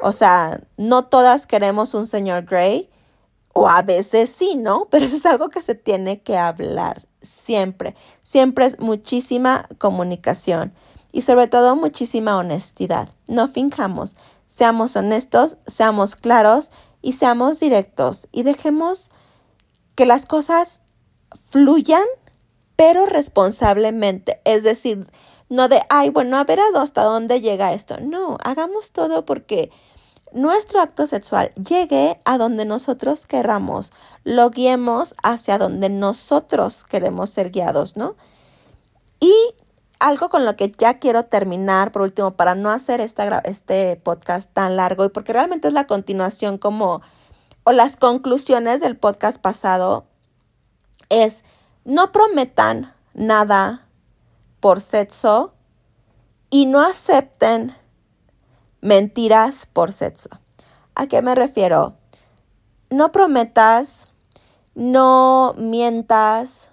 O 0.01 0.11
sea, 0.11 0.61
no 0.77 1.05
todas 1.05 1.47
queremos 1.47 1.93
un 1.93 2.07
señor 2.07 2.45
Grey, 2.45 2.89
o 3.53 3.67
a 3.67 3.81
veces 3.81 4.29
sí, 4.29 4.55
¿no? 4.55 4.87
Pero 4.91 5.05
eso 5.05 5.15
es 5.15 5.25
algo 5.25 5.49
que 5.49 5.61
se 5.61 5.75
tiene 5.75 6.21
que 6.21 6.37
hablar 6.37 7.07
siempre. 7.21 7.95
Siempre 8.21 8.65
es 8.65 8.79
muchísima 8.79 9.67
comunicación 9.79 10.73
y 11.11 11.21
sobre 11.21 11.47
todo 11.47 11.75
muchísima 11.75 12.37
honestidad. 12.37 13.09
No 13.27 13.47
finjamos, 13.47 14.15
seamos 14.45 14.95
honestos, 14.95 15.57
seamos 15.65 16.15
claros 16.15 16.71
y 17.01 17.13
seamos 17.13 17.59
directos 17.59 18.27
y 18.31 18.43
dejemos 18.43 19.09
que 19.95 20.05
las 20.05 20.25
cosas 20.25 20.81
fluyan, 21.49 22.05
pero 22.77 23.05
responsablemente. 23.05 24.39
Es 24.45 24.63
decir, 24.63 25.09
no 25.49 25.67
de, 25.67 25.81
ay, 25.89 26.09
bueno, 26.09 26.37
a 26.37 26.45
ver 26.45 26.59
hasta 26.75 27.03
dónde 27.03 27.41
llega 27.41 27.73
esto. 27.73 27.97
No, 27.99 28.37
hagamos 28.43 28.93
todo 28.93 29.25
porque 29.25 29.71
nuestro 30.31 30.79
acto 30.79 31.07
sexual 31.07 31.51
llegue 31.55 32.19
a 32.23 32.37
donde 32.37 32.65
nosotros 32.65 33.25
querramos, 33.25 33.91
lo 34.23 34.49
guiemos 34.51 35.15
hacia 35.23 35.57
donde 35.57 35.89
nosotros 35.89 36.83
queremos 36.83 37.31
ser 37.31 37.49
guiados, 37.49 37.97
¿no? 37.97 38.15
Y 39.19 39.33
algo 39.99 40.29
con 40.29 40.45
lo 40.45 40.55
que 40.55 40.71
ya 40.77 40.99
quiero 40.99 41.23
terminar, 41.23 41.91
por 41.91 42.03
último, 42.03 42.35
para 42.35 42.53
no 42.53 42.69
hacer 42.69 43.01
esta, 43.01 43.39
este 43.39 43.95
podcast 43.95 44.53
tan 44.53 44.75
largo 44.75 45.03
y 45.05 45.09
porque 45.09 45.33
realmente 45.33 45.67
es 45.67 45.73
la 45.73 45.87
continuación 45.87 46.59
como, 46.59 47.01
o 47.63 47.71
las 47.71 47.97
conclusiones 47.97 48.81
del 48.81 48.97
podcast 48.97 49.39
pasado, 49.39 50.05
es 51.09 51.43
no 51.87 52.11
prometan 52.11 52.93
nada 53.13 53.87
por 54.59 54.81
sexo 54.81 55.53
y 56.49 56.65
no 56.65 56.81
acepten 56.81 57.73
mentiras 58.81 59.67
por 59.71 59.93
sexo. 59.93 60.27
¿A 60.95 61.07
qué 61.07 61.21
me 61.21 61.33
refiero? 61.33 61.95
No 62.89 63.13
prometas, 63.13 64.09
no 64.75 65.55
mientas, 65.57 66.71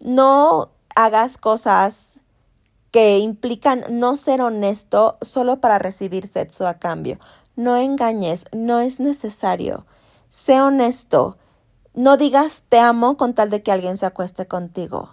no 0.00 0.72
hagas 0.96 1.38
cosas 1.38 2.18
que 2.90 3.18
implican 3.18 3.84
no 3.88 4.16
ser 4.16 4.40
honesto 4.42 5.16
solo 5.22 5.60
para 5.60 5.78
recibir 5.78 6.26
sexo 6.26 6.66
a 6.66 6.80
cambio. 6.80 7.20
No 7.54 7.76
engañes, 7.76 8.46
no 8.50 8.80
es 8.80 8.98
necesario. 8.98 9.86
Sé 10.28 10.60
honesto. 10.60 11.38
No 11.94 12.16
digas 12.16 12.64
te 12.68 12.78
amo 12.78 13.16
con 13.16 13.34
tal 13.34 13.50
de 13.50 13.62
que 13.62 13.72
alguien 13.72 13.96
se 13.96 14.06
acueste 14.06 14.46
contigo. 14.46 15.10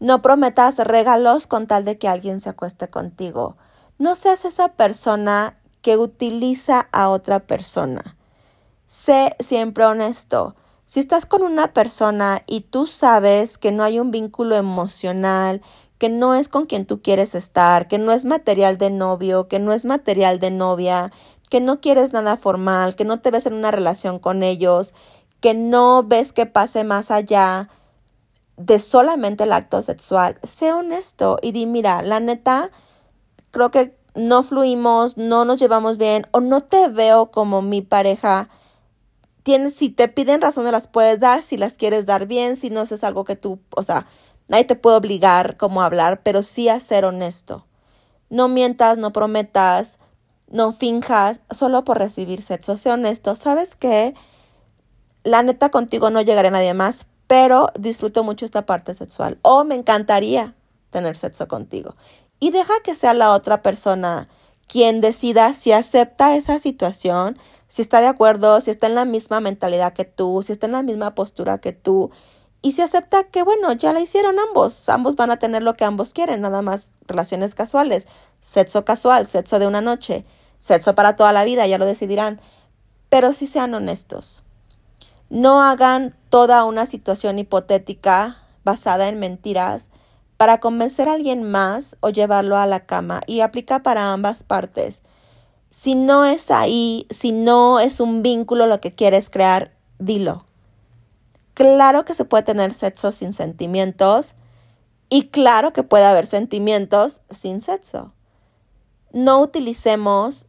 No 0.00 0.20
prometas 0.20 0.76
regalos 0.76 1.46
con 1.46 1.66
tal 1.66 1.86
de 1.86 1.96
que 1.96 2.08
alguien 2.08 2.40
se 2.40 2.50
acueste 2.50 2.88
contigo. 2.90 3.56
No 3.98 4.14
seas 4.14 4.44
esa 4.44 4.68
persona 4.68 5.58
que 5.80 5.96
utiliza 5.96 6.88
a 6.92 7.08
otra 7.08 7.40
persona. 7.40 8.16
Sé 8.86 9.34
siempre 9.38 9.86
honesto. 9.86 10.56
Si 10.84 11.00
estás 11.00 11.24
con 11.24 11.42
una 11.42 11.72
persona 11.72 12.42
y 12.46 12.62
tú 12.62 12.86
sabes 12.86 13.56
que 13.56 13.72
no 13.72 13.82
hay 13.82 13.98
un 13.98 14.10
vínculo 14.10 14.56
emocional, 14.56 15.62
que 15.96 16.08
no 16.10 16.34
es 16.34 16.48
con 16.48 16.66
quien 16.66 16.84
tú 16.84 17.00
quieres 17.00 17.34
estar, 17.34 17.88
que 17.88 17.98
no 17.98 18.12
es 18.12 18.24
material 18.24 18.76
de 18.76 18.90
novio, 18.90 19.48
que 19.48 19.58
no 19.58 19.72
es 19.72 19.84
material 19.86 20.38
de 20.38 20.50
novia, 20.50 21.12
que 21.50 21.60
no 21.60 21.80
quieres 21.80 22.12
nada 22.12 22.36
formal, 22.36 22.94
que 22.94 23.04
no 23.04 23.20
te 23.20 23.30
ves 23.30 23.44
en 23.46 23.54
una 23.54 23.70
relación 23.70 24.18
con 24.18 24.42
ellos, 24.42 24.94
que 25.40 25.54
no 25.54 26.02
ves 26.02 26.32
que 26.32 26.46
pase 26.46 26.84
más 26.84 27.10
allá 27.10 27.68
de 28.56 28.78
solamente 28.78 29.44
el 29.44 29.52
acto 29.52 29.80
sexual, 29.80 30.38
sé 30.42 30.72
honesto 30.72 31.38
y 31.40 31.52
di, 31.52 31.66
mira, 31.66 32.02
la 32.02 32.20
neta, 32.20 32.70
creo 33.50 33.70
que 33.70 33.96
no 34.14 34.42
fluimos, 34.42 35.16
no 35.16 35.44
nos 35.44 35.58
llevamos 35.58 35.96
bien 35.96 36.26
o 36.30 36.40
no 36.40 36.62
te 36.62 36.88
veo 36.88 37.30
como 37.30 37.62
mi 37.62 37.80
pareja. 37.80 38.48
Tienes, 39.42 39.74
si 39.74 39.88
te 39.88 40.08
piden 40.08 40.42
razones 40.42 40.72
las 40.72 40.88
puedes 40.88 41.20
dar, 41.20 41.40
si 41.40 41.56
las 41.56 41.74
quieres 41.74 42.04
dar 42.04 42.26
bien, 42.26 42.56
si 42.56 42.68
no 42.68 42.82
es 42.82 43.04
algo 43.04 43.24
que 43.24 43.36
tú, 43.36 43.60
o 43.70 43.82
sea, 43.82 44.06
nadie 44.48 44.64
te 44.64 44.76
puede 44.76 44.96
obligar 44.96 45.56
como 45.56 45.80
a 45.80 45.86
hablar, 45.86 46.22
pero 46.22 46.42
sí 46.42 46.68
a 46.68 46.78
ser 46.80 47.06
honesto. 47.06 47.66
No 48.28 48.48
mientas, 48.48 48.98
no 48.98 49.12
prometas, 49.12 49.98
no 50.50 50.72
finjas 50.72 51.40
solo 51.50 51.84
por 51.84 51.98
recibir 51.98 52.42
sexo. 52.42 52.76
Sé 52.76 52.90
honesto. 52.90 53.36
¿Sabes 53.36 53.76
qué? 53.76 54.14
La 55.22 55.42
neta 55.42 55.70
contigo 55.70 56.10
no 56.10 56.22
llegaré 56.22 56.48
a 56.48 56.52
nadie 56.52 56.74
más, 56.74 57.06
pero 57.26 57.68
disfruto 57.78 58.24
mucho 58.24 58.44
esta 58.44 58.66
parte 58.66 58.94
sexual. 58.94 59.38
O 59.42 59.64
me 59.64 59.74
encantaría 59.74 60.54
tener 60.90 61.16
sexo 61.16 61.46
contigo. 61.48 61.94
Y 62.38 62.50
deja 62.50 62.72
que 62.82 62.94
sea 62.94 63.14
la 63.14 63.32
otra 63.32 63.62
persona 63.62 64.28
quien 64.66 65.00
decida 65.00 65.52
si 65.52 65.72
acepta 65.72 66.36
esa 66.36 66.58
situación, 66.58 67.36
si 67.68 67.82
está 67.82 68.00
de 68.00 68.06
acuerdo, 68.06 68.60
si 68.60 68.70
está 68.70 68.86
en 68.86 68.94
la 68.94 69.04
misma 69.04 69.40
mentalidad 69.40 69.92
que 69.92 70.04
tú, 70.04 70.42
si 70.42 70.52
está 70.52 70.66
en 70.66 70.72
la 70.72 70.82
misma 70.82 71.14
postura 71.14 71.58
que 71.58 71.72
tú. 71.72 72.10
Y 72.62 72.72
si 72.72 72.82
acepta 72.82 73.24
que, 73.24 73.42
bueno, 73.42 73.72
ya 73.72 73.92
la 73.92 74.00
hicieron 74.00 74.38
ambos, 74.38 74.88
ambos 74.88 75.16
van 75.16 75.30
a 75.30 75.38
tener 75.38 75.62
lo 75.62 75.74
que 75.74 75.84
ambos 75.84 76.12
quieren, 76.12 76.40
nada 76.40 76.62
más 76.62 76.92
relaciones 77.06 77.54
casuales, 77.54 78.06
sexo 78.40 78.84
casual, 78.84 79.26
sexo 79.26 79.58
de 79.58 79.66
una 79.66 79.80
noche, 79.80 80.24
sexo 80.58 80.94
para 80.94 81.16
toda 81.16 81.32
la 81.32 81.44
vida, 81.44 81.66
ya 81.66 81.78
lo 81.78 81.86
decidirán. 81.86 82.40
Pero 83.08 83.32
si 83.32 83.46
sean 83.46 83.74
honestos. 83.74 84.44
No 85.30 85.62
hagan 85.62 86.16
toda 86.28 86.64
una 86.64 86.86
situación 86.86 87.38
hipotética 87.38 88.36
basada 88.64 89.08
en 89.08 89.20
mentiras 89.20 89.90
para 90.36 90.58
convencer 90.58 91.08
a 91.08 91.12
alguien 91.12 91.44
más 91.44 91.96
o 92.00 92.10
llevarlo 92.10 92.56
a 92.56 92.66
la 92.66 92.84
cama 92.84 93.20
y 93.28 93.40
aplica 93.40 93.84
para 93.84 94.12
ambas 94.12 94.42
partes. 94.42 95.04
Si 95.68 95.94
no 95.94 96.24
es 96.24 96.50
ahí, 96.50 97.06
si 97.10 97.30
no 97.30 97.78
es 97.78 98.00
un 98.00 98.22
vínculo 98.22 98.66
lo 98.66 98.80
que 98.80 98.92
quieres 98.92 99.30
crear, 99.30 99.72
dilo. 100.00 100.46
Claro 101.54 102.04
que 102.04 102.14
se 102.14 102.24
puede 102.24 102.42
tener 102.42 102.72
sexo 102.72 103.12
sin 103.12 103.32
sentimientos 103.32 104.34
y 105.10 105.28
claro 105.28 105.72
que 105.72 105.84
puede 105.84 106.06
haber 106.06 106.26
sentimientos 106.26 107.22
sin 107.30 107.60
sexo. 107.60 108.14
No 109.12 109.40
utilicemos 109.40 110.48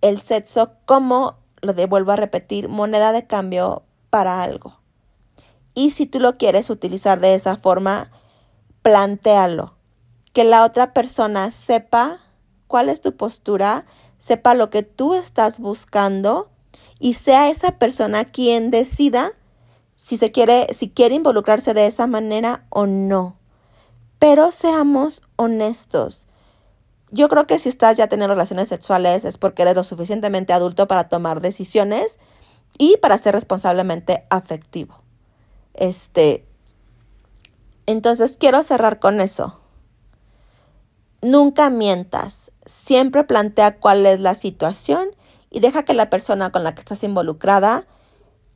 el 0.00 0.22
sexo 0.22 0.72
como, 0.86 1.36
lo 1.60 1.74
devuelvo 1.74 2.12
a 2.12 2.16
repetir, 2.16 2.68
moneda 2.68 3.12
de 3.12 3.26
cambio 3.26 3.82
para 4.10 4.42
algo. 4.42 4.80
Y 5.74 5.90
si 5.90 6.06
tú 6.06 6.20
lo 6.20 6.36
quieres 6.36 6.68
utilizar 6.68 7.20
de 7.20 7.34
esa 7.34 7.56
forma, 7.56 8.10
plantéalo. 8.82 9.74
Que 10.32 10.44
la 10.44 10.64
otra 10.64 10.92
persona 10.92 11.50
sepa 11.50 12.18
cuál 12.66 12.88
es 12.88 13.00
tu 13.00 13.16
postura, 13.16 13.86
sepa 14.18 14.54
lo 14.54 14.70
que 14.70 14.82
tú 14.82 15.14
estás 15.14 15.58
buscando 15.58 16.50
y 16.98 17.14
sea 17.14 17.48
esa 17.48 17.78
persona 17.78 18.24
quien 18.24 18.70
decida 18.70 19.32
si 19.96 20.16
se 20.16 20.32
quiere, 20.32 20.66
si 20.72 20.90
quiere 20.90 21.14
involucrarse 21.14 21.74
de 21.74 21.86
esa 21.86 22.06
manera 22.06 22.66
o 22.68 22.86
no. 22.86 23.36
Pero 24.18 24.52
seamos 24.52 25.22
honestos. 25.36 26.26
Yo 27.10 27.28
creo 27.28 27.46
que 27.46 27.58
si 27.58 27.68
estás 27.68 27.96
ya 27.96 28.06
teniendo 28.06 28.34
relaciones 28.34 28.68
sexuales 28.68 29.24
es 29.24 29.36
porque 29.36 29.62
eres 29.62 29.74
lo 29.74 29.82
suficientemente 29.82 30.52
adulto 30.52 30.86
para 30.86 31.08
tomar 31.08 31.40
decisiones 31.40 32.18
y 32.78 32.96
para 32.98 33.18
ser 33.18 33.34
responsablemente 33.34 34.24
afectivo. 34.30 35.02
Este, 35.74 36.46
entonces 37.86 38.36
quiero 38.38 38.62
cerrar 38.62 38.98
con 38.98 39.20
eso. 39.20 39.60
Nunca 41.22 41.68
mientas, 41.68 42.52
siempre 42.64 43.24
plantea 43.24 43.78
cuál 43.78 44.06
es 44.06 44.20
la 44.20 44.34
situación 44.34 45.10
y 45.50 45.60
deja 45.60 45.82
que 45.82 45.92
la 45.92 46.08
persona 46.08 46.50
con 46.50 46.64
la 46.64 46.74
que 46.74 46.80
estás 46.80 47.02
involucrada 47.04 47.86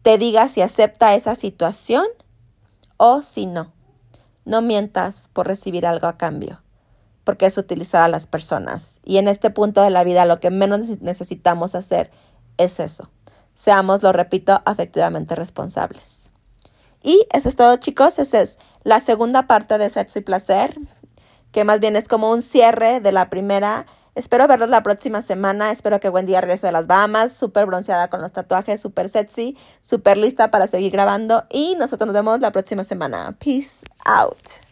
te 0.02 0.18
diga 0.18 0.48
si 0.48 0.62
acepta 0.62 1.14
esa 1.14 1.34
situación 1.34 2.06
o 2.96 3.22
si 3.22 3.46
no. 3.46 3.72
No 4.44 4.62
mientas 4.62 5.28
por 5.32 5.46
recibir 5.46 5.86
algo 5.86 6.06
a 6.06 6.16
cambio, 6.16 6.62
porque 7.24 7.46
es 7.46 7.58
utilizar 7.58 8.02
a 8.02 8.08
las 8.08 8.26
personas. 8.26 9.00
Y 9.04 9.16
en 9.16 9.28
este 9.28 9.50
punto 9.50 9.82
de 9.82 9.90
la 9.90 10.04
vida 10.04 10.26
lo 10.26 10.40
que 10.40 10.50
menos 10.50 11.00
necesitamos 11.00 11.74
hacer 11.74 12.10
es 12.58 12.80
eso. 12.80 13.10
Seamos, 13.54 14.02
lo 14.02 14.12
repito, 14.12 14.60
afectivamente 14.64 15.34
responsables. 15.34 16.30
Y 17.02 17.26
eso 17.32 17.48
es 17.48 17.56
todo, 17.56 17.76
chicos. 17.76 18.18
Esa 18.18 18.40
es 18.40 18.58
la 18.82 19.00
segunda 19.00 19.46
parte 19.46 19.78
de 19.78 19.90
Sexo 19.90 20.18
y 20.18 20.22
Placer, 20.22 20.76
que 21.52 21.64
más 21.64 21.78
bien 21.78 21.96
es 21.96 22.08
como 22.08 22.30
un 22.30 22.42
cierre 22.42 23.00
de 23.00 23.12
la 23.12 23.30
primera. 23.30 23.86
Espero 24.14 24.46
verlos 24.48 24.70
la 24.70 24.82
próxima 24.82 25.22
semana. 25.22 25.70
Espero 25.70 26.00
que 26.00 26.08
Wendy 26.08 26.34
regrese 26.34 26.66
de 26.66 26.72
las 26.72 26.86
Bahamas, 26.86 27.32
súper 27.32 27.66
bronceada 27.66 28.08
con 28.08 28.22
los 28.22 28.32
tatuajes, 28.32 28.80
súper 28.80 29.08
sexy, 29.08 29.56
súper 29.82 30.16
lista 30.16 30.50
para 30.50 30.66
seguir 30.66 30.92
grabando. 30.92 31.44
Y 31.50 31.74
nosotros 31.78 32.06
nos 32.06 32.14
vemos 32.14 32.40
la 32.40 32.52
próxima 32.52 32.84
semana. 32.84 33.36
Peace 33.38 33.84
out. 34.06 34.63